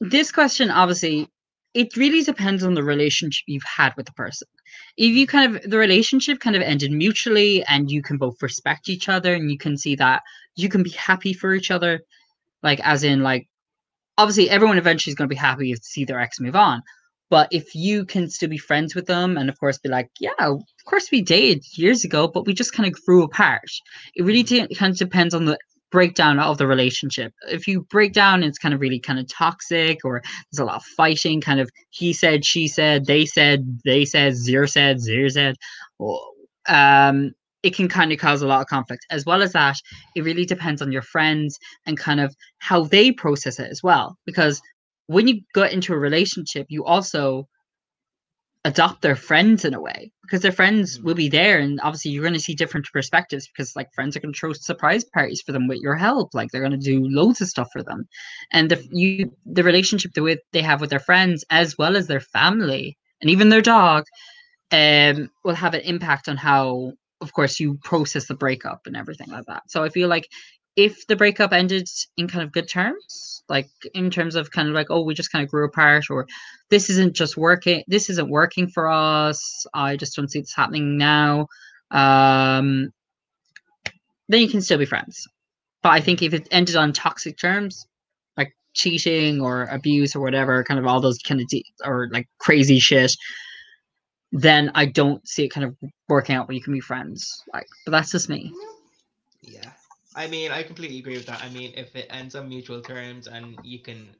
this 0.00 0.32
question 0.32 0.70
obviously 0.70 1.28
it 1.74 1.96
really 1.96 2.22
depends 2.22 2.62
on 2.62 2.74
the 2.74 2.82
relationship 2.82 3.44
you've 3.46 3.62
had 3.64 3.92
with 3.96 4.06
the 4.06 4.12
person. 4.12 4.48
If 4.96 5.14
you 5.14 5.26
kind 5.26 5.56
of 5.56 5.70
the 5.70 5.78
relationship 5.78 6.40
kind 6.40 6.56
of 6.56 6.62
ended 6.62 6.92
mutually 6.92 7.64
and 7.64 7.90
you 7.90 8.02
can 8.02 8.16
both 8.16 8.40
respect 8.42 8.88
each 8.88 9.08
other 9.08 9.34
and 9.34 9.50
you 9.50 9.58
can 9.58 9.76
see 9.76 9.96
that 9.96 10.22
you 10.56 10.68
can 10.68 10.82
be 10.82 10.90
happy 10.90 11.32
for 11.32 11.52
each 11.52 11.70
other, 11.70 12.00
like 12.62 12.80
as 12.80 13.02
in 13.02 13.22
like 13.22 13.48
obviously 14.18 14.50
everyone 14.50 14.78
eventually 14.78 15.10
is 15.10 15.16
going 15.16 15.28
to 15.28 15.34
be 15.34 15.38
happy 15.38 15.72
to 15.72 15.80
see 15.82 16.04
their 16.04 16.20
ex 16.20 16.40
move 16.40 16.56
on. 16.56 16.82
But 17.34 17.48
if 17.50 17.74
you 17.74 18.04
can 18.04 18.30
still 18.30 18.48
be 18.48 18.58
friends 18.58 18.94
with 18.94 19.06
them 19.06 19.36
and 19.36 19.50
of 19.50 19.58
course 19.58 19.76
be 19.76 19.88
like, 19.88 20.08
yeah, 20.20 20.30
of 20.38 20.62
course 20.84 21.10
we 21.10 21.20
dated 21.20 21.64
years 21.76 22.04
ago, 22.04 22.28
but 22.28 22.46
we 22.46 22.54
just 22.54 22.72
kind 22.72 22.86
of 22.86 22.94
grew 23.04 23.24
apart. 23.24 23.68
It 24.14 24.22
really 24.22 24.44
de- 24.44 24.72
kind 24.76 24.92
of 24.92 24.98
depends 24.98 25.34
on 25.34 25.46
the 25.46 25.58
breakdown 25.90 26.38
of 26.38 26.58
the 26.58 26.68
relationship. 26.68 27.32
If 27.48 27.66
you 27.66 27.88
break 27.90 28.12
down, 28.12 28.44
it's 28.44 28.56
kind 28.56 28.72
of 28.72 28.80
really 28.80 29.00
kind 29.00 29.18
of 29.18 29.26
toxic, 29.26 30.04
or 30.04 30.22
there's 30.22 30.60
a 30.60 30.64
lot 30.64 30.76
of 30.76 30.84
fighting. 30.84 31.40
Kind 31.40 31.58
of 31.58 31.68
he 31.90 32.12
said, 32.12 32.44
she 32.44 32.68
said, 32.68 33.06
they 33.06 33.26
said, 33.26 33.80
they 33.84 34.04
said, 34.04 34.36
zero 34.36 34.66
said, 34.66 35.00
zero 35.00 35.28
said. 35.28 35.56
Um, 36.68 37.32
it 37.64 37.74
can 37.74 37.88
kind 37.88 38.12
of 38.12 38.18
cause 38.20 38.42
a 38.42 38.46
lot 38.46 38.60
of 38.60 38.68
conflict. 38.68 39.06
As 39.10 39.26
well 39.26 39.42
as 39.42 39.54
that, 39.54 39.76
it 40.14 40.22
really 40.22 40.44
depends 40.44 40.80
on 40.80 40.92
your 40.92 41.02
friends 41.02 41.58
and 41.84 41.98
kind 41.98 42.20
of 42.20 42.36
how 42.58 42.84
they 42.84 43.10
process 43.10 43.58
it 43.58 43.72
as 43.72 43.82
well. 43.82 44.16
Because 44.24 44.62
when 45.06 45.28
you 45.28 45.42
get 45.54 45.72
into 45.72 45.92
a 45.92 45.98
relationship, 45.98 46.66
you 46.70 46.84
also 46.84 47.48
adopt 48.66 49.02
their 49.02 49.16
friends 49.16 49.64
in 49.64 49.74
a 49.74 49.80
way 49.80 50.10
because 50.22 50.40
their 50.40 50.52
friends 50.52 50.98
Mhm. 50.98 51.04
will 51.04 51.14
be 51.14 51.28
there 51.28 51.58
and 51.58 51.78
obviously 51.82 52.10
you're 52.10 52.22
going 52.22 52.32
to 52.34 52.40
see 52.40 52.54
different 52.54 52.86
perspectives 52.92 53.46
because 53.48 53.76
like 53.76 53.92
friends 53.94 54.16
are 54.16 54.20
going 54.20 54.32
to 54.32 54.38
throw 54.38 54.52
surprise 54.54 55.04
parties 55.04 55.42
for 55.42 55.52
them 55.52 55.68
with 55.68 55.80
your 55.80 55.96
help 55.96 56.30
like 56.34 56.50
they're 56.50 56.62
going 56.66 56.80
to 56.80 56.90
do 56.92 57.06
loads 57.10 57.42
of 57.42 57.48
stuff 57.48 57.68
for 57.72 57.82
them 57.82 58.06
and 58.52 58.70
the 58.70 58.82
you 58.90 59.30
the 59.44 59.62
relationship 59.62 60.12
that 60.14 60.22
with 60.22 60.38
they 60.52 60.62
have 60.62 60.80
with 60.80 60.88
their 60.90 60.98
friends 60.98 61.44
as 61.50 61.76
well 61.76 61.94
as 61.94 62.06
their 62.06 62.20
family 62.20 62.96
and 63.20 63.30
even 63.30 63.50
their 63.50 63.60
dog 63.60 64.04
um 64.72 65.30
will 65.44 65.54
have 65.54 65.74
an 65.74 65.82
impact 65.82 66.28
on 66.28 66.36
how 66.36 66.92
of 67.20 67.32
course 67.32 67.60
you 67.60 67.78
process 67.84 68.26
the 68.26 68.34
breakup 68.34 68.80
and 68.86 68.96
everything 68.96 69.28
like 69.30 69.44
that 69.46 69.62
so 69.68 69.84
i 69.84 69.88
feel 69.90 70.08
like 70.08 70.28
if 70.76 71.06
the 71.06 71.16
breakup 71.16 71.52
ended 71.52 71.88
in 72.16 72.28
kind 72.28 72.42
of 72.44 72.52
good 72.52 72.68
terms 72.68 73.42
like 73.48 73.68
in 73.94 74.10
terms 74.10 74.34
of 74.34 74.50
kind 74.50 74.68
of 74.68 74.74
like 74.74 74.86
oh 74.90 75.02
we 75.02 75.14
just 75.14 75.30
kind 75.30 75.44
of 75.44 75.50
grew 75.50 75.64
apart 75.66 76.04
or 76.10 76.26
this 76.70 76.88
isn't 76.90 77.14
just 77.14 77.36
working 77.36 77.82
this 77.86 78.08
isn't 78.10 78.30
working 78.30 78.66
for 78.66 78.90
us 78.90 79.66
i 79.74 79.96
just 79.96 80.16
don't 80.16 80.30
see 80.30 80.40
this 80.40 80.54
happening 80.54 80.96
now 80.96 81.46
um 81.90 82.90
then 84.28 84.40
you 84.40 84.48
can 84.48 84.60
still 84.62 84.78
be 84.78 84.86
friends 84.86 85.26
but 85.82 85.90
i 85.90 86.00
think 86.00 86.22
if 86.22 86.34
it 86.34 86.48
ended 86.50 86.76
on 86.76 86.92
toxic 86.92 87.38
terms 87.38 87.86
like 88.36 88.52
cheating 88.74 89.40
or 89.40 89.64
abuse 89.66 90.16
or 90.16 90.20
whatever 90.20 90.64
kind 90.64 90.80
of 90.80 90.86
all 90.86 91.00
those 91.00 91.18
kind 91.18 91.40
of 91.40 91.46
de- 91.48 91.64
or 91.84 92.08
like 92.12 92.26
crazy 92.38 92.78
shit 92.78 93.14
then 94.32 94.70
i 94.74 94.84
don't 94.86 95.26
see 95.28 95.44
it 95.44 95.50
kind 95.50 95.64
of 95.66 95.76
working 96.08 96.34
out 96.34 96.48
where 96.48 96.54
you 96.54 96.62
can 96.62 96.72
be 96.72 96.80
friends 96.80 97.42
like 97.52 97.66
but 97.84 97.92
that's 97.92 98.10
just 98.10 98.28
me 98.28 98.52
Yeah. 99.42 99.70
I 100.14 100.28
mean, 100.28 100.52
I 100.52 100.62
completely 100.62 100.98
agree 100.98 101.16
with 101.16 101.26
that. 101.26 101.42
I 101.42 101.48
mean, 101.50 101.72
if 101.76 101.94
it 101.96 102.06
ends 102.10 102.34
on 102.34 102.48
mutual 102.48 102.80
terms 102.80 103.26
and 103.26 103.56
you 103.64 103.80
can 103.80 104.14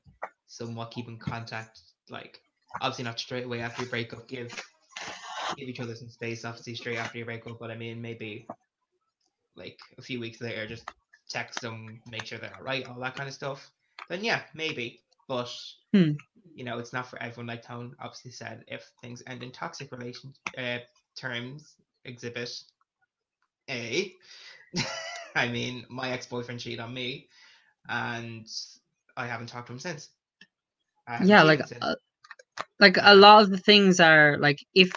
somewhat 0.48 0.90
keep 0.90 1.08
in 1.08 1.18
contact, 1.18 1.80
like 2.10 2.40
obviously 2.80 3.04
not 3.04 3.18
straight 3.18 3.44
away 3.44 3.60
after 3.60 3.84
you 3.84 3.90
break 3.90 4.12
up, 4.12 4.26
give 4.28 4.52
give 5.56 5.68
each 5.68 5.80
other 5.80 5.94
some 5.94 6.08
space, 6.10 6.44
obviously 6.44 6.74
straight 6.74 6.98
after 6.98 7.18
you 7.18 7.24
break 7.24 7.46
up, 7.46 7.58
but 7.60 7.70
I 7.70 7.76
mean 7.76 8.02
maybe 8.02 8.46
like 9.54 9.78
a 9.98 10.02
few 10.02 10.18
weeks 10.18 10.40
later 10.40 10.66
just 10.66 10.84
text 11.28 11.60
them, 11.60 12.00
make 12.10 12.26
sure 12.26 12.38
they're 12.38 12.54
alright, 12.58 12.88
all 12.88 13.00
that 13.00 13.14
kind 13.14 13.28
of 13.28 13.34
stuff. 13.34 13.70
Then 14.08 14.24
yeah, 14.24 14.42
maybe. 14.54 15.00
But 15.28 15.50
Hmm. 15.92 16.12
you 16.54 16.64
know, 16.64 16.78
it's 16.78 16.92
not 16.92 17.06
for 17.06 17.22
everyone 17.22 17.46
like 17.46 17.62
Tone 17.62 17.94
obviously 18.00 18.32
said 18.32 18.64
if 18.66 18.90
things 19.00 19.22
end 19.26 19.42
in 19.42 19.52
toxic 19.52 19.92
relation 19.92 20.34
uh, 20.58 20.78
terms, 21.16 21.76
exhibit 22.04 22.50
A. 23.70 24.12
I 25.34 25.48
mean, 25.48 25.84
my 25.88 26.10
ex 26.10 26.26
boyfriend 26.26 26.60
cheated 26.60 26.80
on 26.80 26.94
me, 26.94 27.28
and 27.88 28.46
I 29.16 29.26
haven't 29.26 29.48
talked 29.48 29.66
to 29.68 29.72
him 29.72 29.78
since. 29.78 30.10
Yeah 31.22 31.42
like 31.42 31.60
uh, 31.82 31.94
like 32.80 32.96
a 33.00 33.14
lot 33.14 33.42
of 33.42 33.50
the 33.50 33.58
things 33.58 34.00
are 34.00 34.38
like 34.38 34.58
if 34.74 34.90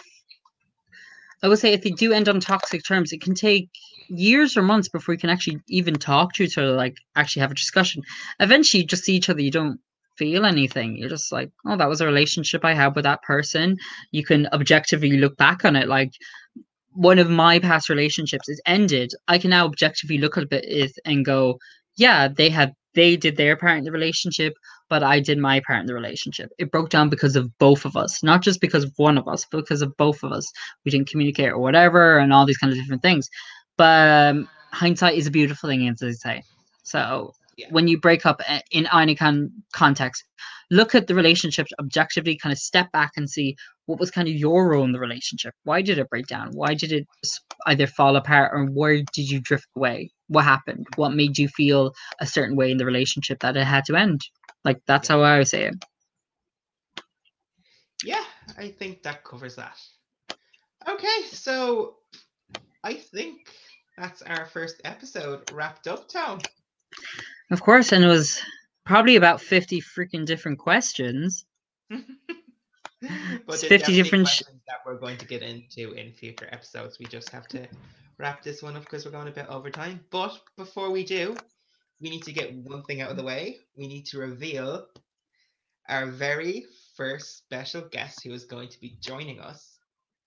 i 1.42 1.48
would 1.48 1.58
say 1.58 1.74
if 1.74 1.82
they 1.82 1.90
do 1.90 2.14
end 2.14 2.26
on 2.26 2.40
toxic 2.40 2.82
terms 2.82 3.12
it 3.12 3.20
can 3.20 3.34
take 3.34 3.68
years 4.08 4.56
or 4.56 4.62
months 4.62 4.88
before 4.88 5.14
you 5.14 5.18
can 5.18 5.30
actually 5.30 5.60
even 5.68 5.94
talk 5.94 6.32
to 6.32 6.42
each 6.42 6.58
other 6.58 6.72
like 6.72 6.96
actually 7.16 7.40
have 7.40 7.50
a 7.50 7.54
discussion. 7.54 8.02
Eventually 8.40 8.82
you 8.82 8.86
just 8.86 9.04
see 9.04 9.14
each 9.14 9.28
other 9.28 9.40
you 9.40 9.50
don't 9.50 9.80
feel 10.16 10.44
anything. 10.44 10.96
You're 10.96 11.10
just 11.10 11.30
like 11.30 11.50
oh 11.66 11.76
that 11.76 11.88
was 11.88 12.00
a 12.00 12.06
relationship 12.06 12.64
i 12.64 12.74
had 12.74 12.94
with 12.96 13.04
that 13.04 13.22
person. 13.22 13.76
You 14.10 14.24
can 14.24 14.48
objectively 14.52 15.18
look 15.18 15.36
back 15.36 15.64
on 15.64 15.76
it 15.76 15.88
like 15.88 16.12
one 16.92 17.18
of 17.18 17.30
my 17.30 17.58
past 17.58 17.88
relationships 17.88 18.48
is 18.48 18.60
ended 18.66 19.12
i 19.28 19.38
can 19.38 19.50
now 19.50 19.64
objectively 19.64 20.18
look 20.18 20.36
at 20.36 20.46
it 20.50 20.92
and 21.04 21.24
go 21.24 21.58
yeah 21.96 22.28
they 22.28 22.48
had 22.48 22.74
they 22.94 23.16
did 23.16 23.36
their 23.36 23.56
part 23.56 23.78
in 23.78 23.84
the 23.84 23.92
relationship 23.92 24.54
but 24.88 25.02
I 25.02 25.20
did 25.20 25.38
my 25.38 25.60
part 25.66 25.80
in 25.80 25.86
the 25.86 25.94
relationship. 25.94 26.50
It 26.58 26.70
broke 26.70 26.90
down 26.90 27.08
because 27.08 27.36
of 27.36 27.56
both 27.58 27.84
of 27.84 27.96
us, 27.96 28.22
not 28.22 28.42
just 28.42 28.60
because 28.60 28.84
of 28.84 28.92
one 28.96 29.18
of 29.18 29.28
us, 29.28 29.44
but 29.50 29.58
because 29.58 29.82
of 29.82 29.96
both 29.96 30.22
of 30.22 30.32
us. 30.32 30.50
We 30.84 30.90
didn't 30.90 31.08
communicate 31.08 31.50
or 31.50 31.58
whatever, 31.58 32.18
and 32.18 32.32
all 32.32 32.46
these 32.46 32.58
kind 32.58 32.72
of 32.72 32.78
different 32.78 33.02
things. 33.02 33.28
But 33.76 34.08
um, 34.08 34.48
hindsight 34.72 35.16
is 35.16 35.26
a 35.26 35.30
beautiful 35.30 35.68
thing, 35.68 35.86
as 35.88 35.98
they 35.98 36.12
say. 36.12 36.42
So 36.82 37.34
Yeah. 37.58 37.66
when 37.70 37.88
you 37.88 37.98
break 37.98 38.24
up 38.24 38.40
eh, 38.46 38.60
in 38.70 38.86
any 38.92 39.16
kind 39.16 39.50
context, 39.72 40.22
look 40.70 40.94
at 40.94 41.08
the 41.08 41.14
relationship 41.16 41.66
objectively, 41.80 42.36
kind 42.36 42.52
of 42.52 42.58
step 42.58 42.92
back 42.92 43.12
and 43.16 43.28
see 43.28 43.56
what 43.86 43.98
was 43.98 44.12
kind 44.12 44.28
of 44.28 44.34
your 44.34 44.68
role 44.68 44.84
in 44.84 44.92
the 44.92 45.00
relationship. 45.00 45.52
Why 45.64 45.82
did 45.82 45.98
it 45.98 46.08
break 46.08 46.28
down? 46.28 46.50
Why 46.52 46.74
did 46.74 46.92
it 46.92 47.08
either 47.66 47.88
fall 47.88 48.14
apart, 48.14 48.52
or 48.54 48.66
where 48.66 49.02
did 49.12 49.28
you 49.28 49.40
drift 49.40 49.66
away? 49.76 50.10
What 50.28 50.44
happened? 50.44 50.86
What 50.94 51.14
made 51.14 51.36
you 51.36 51.48
feel 51.48 51.92
a 52.20 52.26
certain 52.26 52.54
way 52.54 52.70
in 52.70 52.78
the 52.78 52.86
relationship 52.86 53.40
that 53.40 53.56
it 53.56 53.64
had 53.64 53.84
to 53.86 53.96
end? 53.96 54.20
Like 54.64 54.80
that's 54.86 55.08
Yeah. 55.08 55.16
how 55.16 55.22
I 55.22 55.38
would 55.38 55.48
say 55.48 55.64
it. 55.64 55.74
Yeah, 58.04 58.24
I 58.56 58.68
think 58.68 59.02
that 59.02 59.24
covers 59.24 59.56
that. 59.56 59.76
Okay, 60.88 61.22
so 61.32 61.96
I 62.84 62.94
think 62.94 63.50
that's 63.96 64.22
our 64.22 64.46
first 64.46 64.80
episode 64.84 65.50
wrapped 65.50 65.88
up, 65.88 66.08
Tone. 66.08 66.38
Of 67.50 67.62
course, 67.62 67.92
and 67.92 68.04
it 68.04 68.08
was 68.08 68.40
probably 68.84 69.16
about 69.16 69.40
50 69.40 69.80
freaking 69.80 70.26
different 70.26 70.58
questions. 70.58 71.46
but 71.90 73.58
50 73.58 73.94
different 73.94 74.26
questions 74.26 74.60
that 74.66 74.78
we're 74.84 74.98
going 74.98 75.16
to 75.18 75.26
get 75.26 75.42
into 75.42 75.92
in 75.92 76.12
future 76.12 76.48
episodes. 76.52 76.98
We 76.98 77.06
just 77.06 77.30
have 77.30 77.48
to 77.48 77.66
wrap 78.18 78.42
this 78.42 78.62
one 78.62 78.76
up 78.76 78.82
because 78.82 79.04
we're 79.04 79.12
going 79.12 79.28
a 79.28 79.32
bit 79.32 79.46
over 79.48 79.70
time. 79.70 80.00
But 80.10 80.38
before 80.56 80.90
we 80.90 81.04
do, 81.04 81.36
we 82.00 82.10
need 82.10 82.22
to 82.24 82.32
get 82.32 82.54
one 82.54 82.82
thing 82.84 83.00
out 83.00 83.10
of 83.10 83.16
the 83.16 83.22
way. 83.22 83.58
We 83.76 83.86
need 83.86 84.06
to 84.06 84.18
reveal 84.18 84.86
our 85.88 86.06
very 86.06 86.66
first 86.96 87.38
special 87.38 87.82
guest 87.82 88.24
who 88.24 88.32
is 88.32 88.44
going 88.44 88.68
to 88.68 88.80
be 88.80 88.96
joining 89.00 89.40
us 89.40 89.78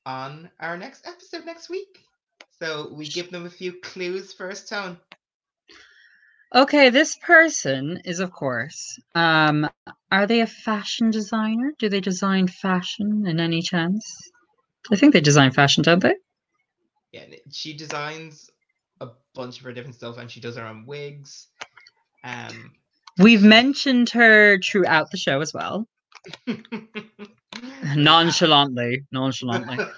on 0.06 0.49
our 0.60 0.77
next 0.77 1.07
episode 1.07 1.45
next 1.45 1.69
week. 1.69 1.99
So 2.60 2.91
we 2.93 3.07
give 3.07 3.31
them 3.31 3.45
a 3.45 3.49
few 3.49 3.73
clues 3.81 4.34
first, 4.34 4.69
Tone. 4.69 4.98
Okay, 6.53 6.90
this 6.90 7.15
person 7.15 8.02
is, 8.03 8.19
of 8.19 8.32
course, 8.32 8.99
um, 9.15 9.69
are 10.11 10.28
they 10.28 10.41
a 10.41 10.48
fashion 10.48 11.10
designer? 11.10 11.72
Do 11.80 11.88
they 11.88 12.02
design 12.02 12.48
fashion 12.48 13.26
in 13.26 13.40
any 13.40 13.61
chance? 13.61 14.03
I 14.91 14.98
think 14.98 15.14
they 15.14 15.22
design 15.22 15.52
fashion, 15.52 15.82
don't 15.82 16.02
they? 16.02 16.15
Yeah, 17.14 17.23
she 17.52 17.73
designs 17.73 18.49
a 18.99 19.07
bunch 19.34 19.60
of 19.60 19.65
her 19.65 19.72
different 19.72 19.95
stuff, 19.95 20.18
and 20.18 20.30
she 20.30 20.41
does 20.41 20.57
her 20.57 20.65
own 20.65 20.86
wigs. 20.86 21.48
Um, 22.26 22.73
We've 23.18 23.44
mentioned 23.44 24.10
her 24.10 24.60
throughout 24.60 25.10
the 25.11 25.18
show 25.18 25.40
as 25.40 25.53
well. 25.53 25.88
Nonchalantly, 27.95 29.06
nonchalantly. 29.14 29.78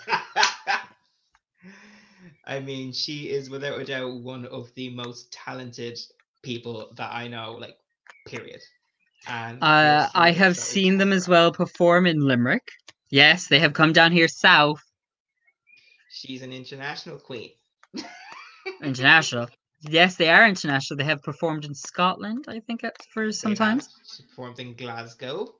I 2.45 2.59
mean, 2.59 2.91
she 2.91 3.29
is 3.29 3.49
without 3.49 3.79
a 3.81 3.85
doubt 3.85 4.21
one 4.21 4.45
of 4.45 4.71
the 4.75 4.89
most 4.89 5.31
talented 5.31 5.97
people 6.43 6.91
that 6.97 7.11
I 7.11 7.27
know, 7.27 7.57
like, 7.59 7.77
period. 8.27 8.61
And 9.27 9.63
Uh, 9.63 10.09
I 10.13 10.31
have 10.31 10.55
so 10.55 10.61
seen 10.61 10.97
them 10.97 11.11
as 11.11 11.27
well 11.27 11.51
perform 11.51 12.05
in 12.05 12.19
Limerick. 12.19 12.67
Yes, 13.09 13.47
they 13.47 13.59
have 13.59 13.73
come 13.73 13.93
down 13.93 14.11
here 14.11 14.27
south, 14.27 14.81
She's 16.09 16.43
an 16.43 16.53
international 16.53 17.17
queen. 17.17 17.51
international. 18.83 19.49
Yes, 19.81 20.15
they 20.15 20.29
are 20.29 20.47
international. 20.47 20.97
They 20.97 21.03
have 21.05 21.21
performed 21.23 21.65
in 21.65 21.73
Scotland, 21.73 22.45
I 22.47 22.59
think, 22.59 22.81
for 23.13 23.31
sometimes. 23.31 23.89
She 24.15 24.23
performed 24.23 24.59
in 24.59 24.75
Glasgow, 24.75 25.55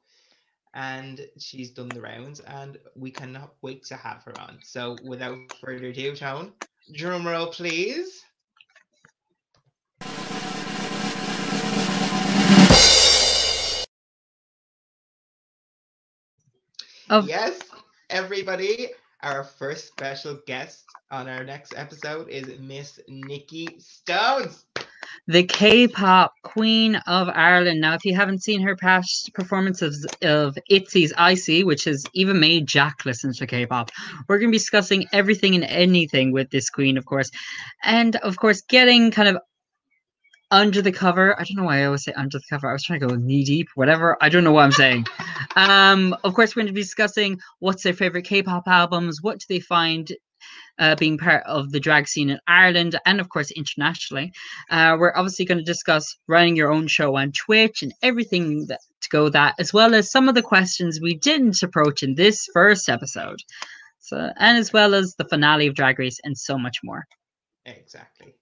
and 0.73 1.21
she's 1.39 1.71
done 1.71 1.89
the 1.89 2.01
rounds, 2.01 2.39
and 2.41 2.77
we 2.95 3.11
cannot 3.11 3.55
wait 3.61 3.83
to 3.85 3.95
have 3.95 4.23
her 4.23 4.39
on. 4.39 4.59
So, 4.63 4.97
without 5.03 5.51
further 5.59 5.87
ado, 5.87 6.15
Tone, 6.15 6.53
drum 6.93 7.27
roll, 7.27 7.47
please. 7.47 8.23
Of 17.13 17.29
Yes, 17.29 17.59
everybody, 18.09 18.87
our 19.21 19.43
first 19.43 19.85
special 19.85 20.39
guest 20.47 20.83
on 21.11 21.29
our 21.29 21.43
next 21.43 21.75
episode 21.77 22.27
is 22.27 22.59
Miss 22.59 22.99
Nikki 23.07 23.67
Stones. 23.77 24.65
the 25.27 25.43
K-pop 25.43 26.33
Queen 26.41 26.95
of 27.07 27.29
Ireland. 27.29 27.79
Now, 27.81 27.93
if 27.93 28.03
you 28.03 28.15
haven't 28.15 28.41
seen 28.41 28.61
her 28.61 28.75
past 28.75 29.31
performances 29.35 30.07
of 30.23 30.57
ITZY's 30.71 31.13
Icy, 31.15 31.63
which 31.63 31.83
has 31.83 32.03
even 32.13 32.39
made 32.39 32.65
Jack 32.65 33.05
listen 33.05 33.31
to 33.33 33.45
K-pop, 33.45 33.91
we're 34.27 34.39
going 34.39 34.49
to 34.49 34.55
be 34.55 34.57
discussing 34.57 35.05
everything 35.13 35.53
and 35.53 35.65
anything 35.65 36.31
with 36.31 36.49
this 36.49 36.71
queen, 36.71 36.97
of 36.97 37.05
course, 37.05 37.29
and 37.83 38.15
of 38.17 38.37
course, 38.37 38.61
getting 38.61 39.11
kind 39.11 39.29
of 39.29 39.37
under 40.53 40.83
the 40.83 40.91
cover. 40.91 41.33
I 41.39 41.43
don't 41.43 41.57
know 41.57 41.63
why 41.63 41.81
I 41.81 41.85
always 41.85 42.03
say 42.03 42.13
under 42.13 42.37
the 42.37 42.45
cover. 42.47 42.69
I 42.69 42.73
was 42.73 42.83
trying 42.83 42.99
to 42.99 43.07
go 43.07 43.15
knee 43.15 43.43
deep, 43.43 43.67
whatever. 43.73 44.17
I 44.21 44.29
don't 44.29 44.43
know 44.43 44.51
what 44.51 44.65
I'm 44.65 44.71
saying. 44.71 45.07
um, 45.55 46.15
of 46.23 46.35
course, 46.35 46.55
we're 46.55 46.61
going 46.61 46.67
to 46.67 46.73
be 46.73 46.81
discussing 46.81 47.39
what's 47.59 47.81
their 47.81 47.93
favorite 47.93 48.25
K-pop 48.25 48.67
albums, 48.67 49.21
what 49.21 49.39
do 49.39 49.45
they 49.49 49.59
find 49.59 50.11
uh, 50.77 50.95
being 50.95 51.17
part 51.17 51.43
of 51.45 51.71
the 51.71 51.79
drag 51.79 52.07
scene 52.07 52.29
in 52.29 52.39
Ireland 52.47 52.99
and, 53.05 53.19
of 53.19 53.29
course, 53.29 53.49
internationally. 53.51 54.31
Uh, 54.69 54.95
we're 54.99 55.15
obviously 55.15 55.45
going 55.45 55.57
to 55.57 55.63
discuss 55.63 56.17
running 56.27 56.55
your 56.55 56.71
own 56.71 56.87
show 56.87 57.15
on 57.15 57.31
Twitch 57.31 57.81
and 57.81 57.93
everything 58.03 58.67
that, 58.67 58.79
to 59.01 59.09
go 59.09 59.29
that, 59.29 59.55
as 59.57 59.73
well 59.73 59.95
as 59.95 60.11
some 60.11 60.29
of 60.29 60.35
the 60.35 60.41
questions 60.43 60.99
we 61.01 61.15
didn't 61.15 61.63
approach 61.63 62.03
in 62.03 62.13
this 62.13 62.47
first 62.53 62.89
episode. 62.89 63.39
So, 63.99 64.31
and 64.37 64.57
as 64.57 64.71
well 64.71 64.93
as 64.93 65.15
the 65.15 65.25
finale 65.25 65.65
of 65.65 65.75
Drag 65.75 65.97
Race 65.97 66.19
and 66.23 66.37
so 66.37 66.57
much 66.59 66.77
more. 66.83 67.05
Exactly. 67.65 68.35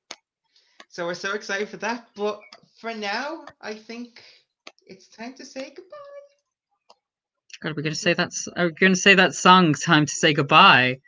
So 0.91 1.05
we're 1.05 1.13
so 1.13 1.33
excited 1.33 1.69
for 1.69 1.77
that. 1.77 2.09
But 2.17 2.41
for 2.77 2.93
now, 2.93 3.45
I 3.61 3.73
think 3.73 4.21
it's 4.85 5.07
time 5.07 5.33
to 5.35 5.45
say 5.45 5.71
goodbye. 5.73 5.97
God, 7.61 7.77
we're 7.77 7.83
going 7.83 7.93
to 7.93 7.99
say 7.99 8.13
that's 8.13 8.49
are 8.57 8.65
we 8.65 8.73
going 8.73 8.91
to 8.91 8.99
say 8.99 9.15
that 9.15 9.33
song 9.33 9.73
"Time 9.73 10.05
to 10.05 10.11
Say 10.13 10.33
Goodbye." 10.33 10.99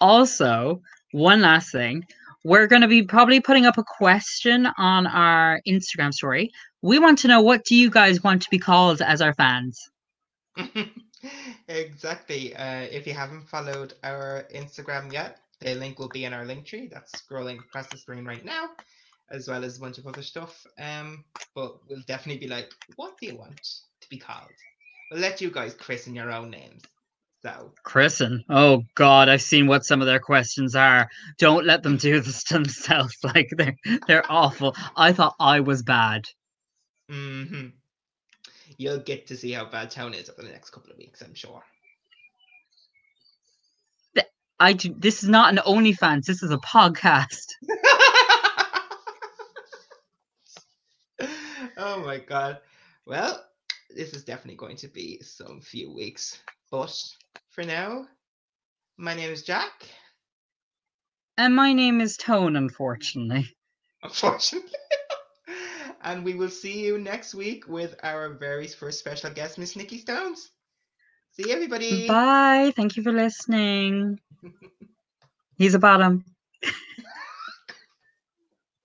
Also, 0.00 0.82
one 1.12 1.42
last 1.42 1.70
thing, 1.70 2.04
we're 2.42 2.66
going 2.66 2.82
to 2.82 2.88
be 2.88 3.04
probably 3.04 3.40
putting 3.40 3.66
up 3.66 3.78
a 3.78 3.84
question 3.84 4.66
on 4.78 5.06
our 5.06 5.60
Instagram 5.64 6.12
story. 6.12 6.50
We 6.82 6.98
want 6.98 7.18
to 7.20 7.28
know 7.28 7.40
what 7.40 7.64
do 7.64 7.76
you 7.76 7.88
guys 7.88 8.24
want 8.24 8.42
to 8.42 8.50
be 8.50 8.58
called 8.58 9.00
as 9.00 9.22
our 9.22 9.34
fans? 9.34 9.90
exactly. 11.68 12.56
Uh, 12.56 12.88
if 12.90 13.06
you 13.06 13.12
haven't 13.12 13.48
followed 13.48 13.94
our 14.02 14.48
Instagram 14.52 15.12
yet, 15.12 15.38
the 15.60 15.74
link 15.76 16.00
will 16.00 16.08
be 16.08 16.24
in 16.24 16.32
our 16.32 16.44
Linktree. 16.44 16.90
That's 16.90 17.12
scrolling 17.12 17.60
across 17.60 17.86
the 17.88 17.98
screen 17.98 18.24
right 18.24 18.44
now, 18.44 18.70
as 19.30 19.48
well 19.48 19.64
as 19.64 19.76
a 19.76 19.80
bunch 19.80 19.98
of 19.98 20.06
other 20.06 20.22
stuff. 20.22 20.66
Um, 20.78 21.24
but 21.54 21.78
we'll 21.88 22.02
definitely 22.06 22.40
be 22.40 22.52
like, 22.52 22.70
what 22.96 23.18
do 23.18 23.26
you 23.26 23.36
want 23.36 23.60
to 24.00 24.08
be 24.08 24.18
called? 24.18 24.50
We'll 25.10 25.20
let 25.20 25.40
you 25.40 25.50
guys 25.50 25.74
christen 25.74 26.14
your 26.14 26.30
own 26.30 26.50
names. 26.50 26.82
So 27.42 27.72
Christen. 27.84 28.44
Oh 28.50 28.84
God, 28.94 29.30
I've 29.30 29.40
seen 29.40 29.66
what 29.66 29.84
some 29.84 30.02
of 30.02 30.06
their 30.06 30.20
questions 30.20 30.76
are. 30.76 31.08
Don't 31.38 31.64
let 31.64 31.82
them 31.82 31.96
do 31.96 32.20
this 32.20 32.44
to 32.44 32.54
themselves. 32.54 33.16
Like 33.24 33.48
they're 33.56 33.76
they're 34.06 34.30
awful. 34.30 34.76
I 34.94 35.12
thought 35.12 35.36
I 35.40 35.60
was 35.60 35.82
bad. 35.82 36.28
Mm-hmm. 37.10 37.68
you'll 38.78 39.00
get 39.00 39.26
to 39.26 39.36
see 39.36 39.50
how 39.50 39.64
bad 39.64 39.90
Tone 39.90 40.14
is 40.14 40.30
over 40.30 40.42
the 40.42 40.52
next 40.52 40.70
couple 40.70 40.92
of 40.92 40.98
weeks, 40.98 41.22
I'm 41.22 41.34
sure. 41.34 41.64
I 44.60 44.74
do, 44.74 44.94
this 44.96 45.22
is 45.22 45.28
not 45.30 45.50
an 45.50 45.60
OnlyFans. 45.66 46.26
This 46.26 46.42
is 46.42 46.50
a 46.50 46.58
podcast. 46.58 47.46
oh 51.80 52.00
my 52.04 52.18
god. 52.18 52.58
Well, 53.06 53.44
this 53.94 54.12
is 54.12 54.24
definitely 54.24 54.56
going 54.56 54.76
to 54.76 54.88
be 54.88 55.20
some 55.22 55.60
few 55.60 55.92
weeks. 55.92 56.38
But 56.70 56.94
for 57.48 57.64
now, 57.64 58.06
my 58.96 59.14
name 59.14 59.30
is 59.30 59.42
Jack. 59.42 59.88
And 61.38 61.56
my 61.56 61.72
name 61.72 62.00
is 62.00 62.16
Tone, 62.16 62.56
unfortunately. 62.56 63.48
Unfortunately. 64.02 64.70
and 66.02 66.24
we 66.24 66.34
will 66.34 66.50
see 66.50 66.84
you 66.84 66.98
next 66.98 67.34
week 67.34 67.66
with 67.66 67.96
our 68.02 68.34
very 68.34 68.68
first 68.68 68.98
special 68.98 69.30
guest, 69.30 69.58
Miss 69.58 69.74
Nikki 69.74 69.98
Stones. 69.98 70.50
See 71.32 71.48
you, 71.48 71.54
everybody. 71.54 72.06
Bye. 72.06 72.72
Thank 72.76 72.96
you 72.96 73.02
for 73.02 73.12
listening. 73.12 74.20
He's 75.56 75.74
a 75.74 75.78
bottom. 75.78 76.24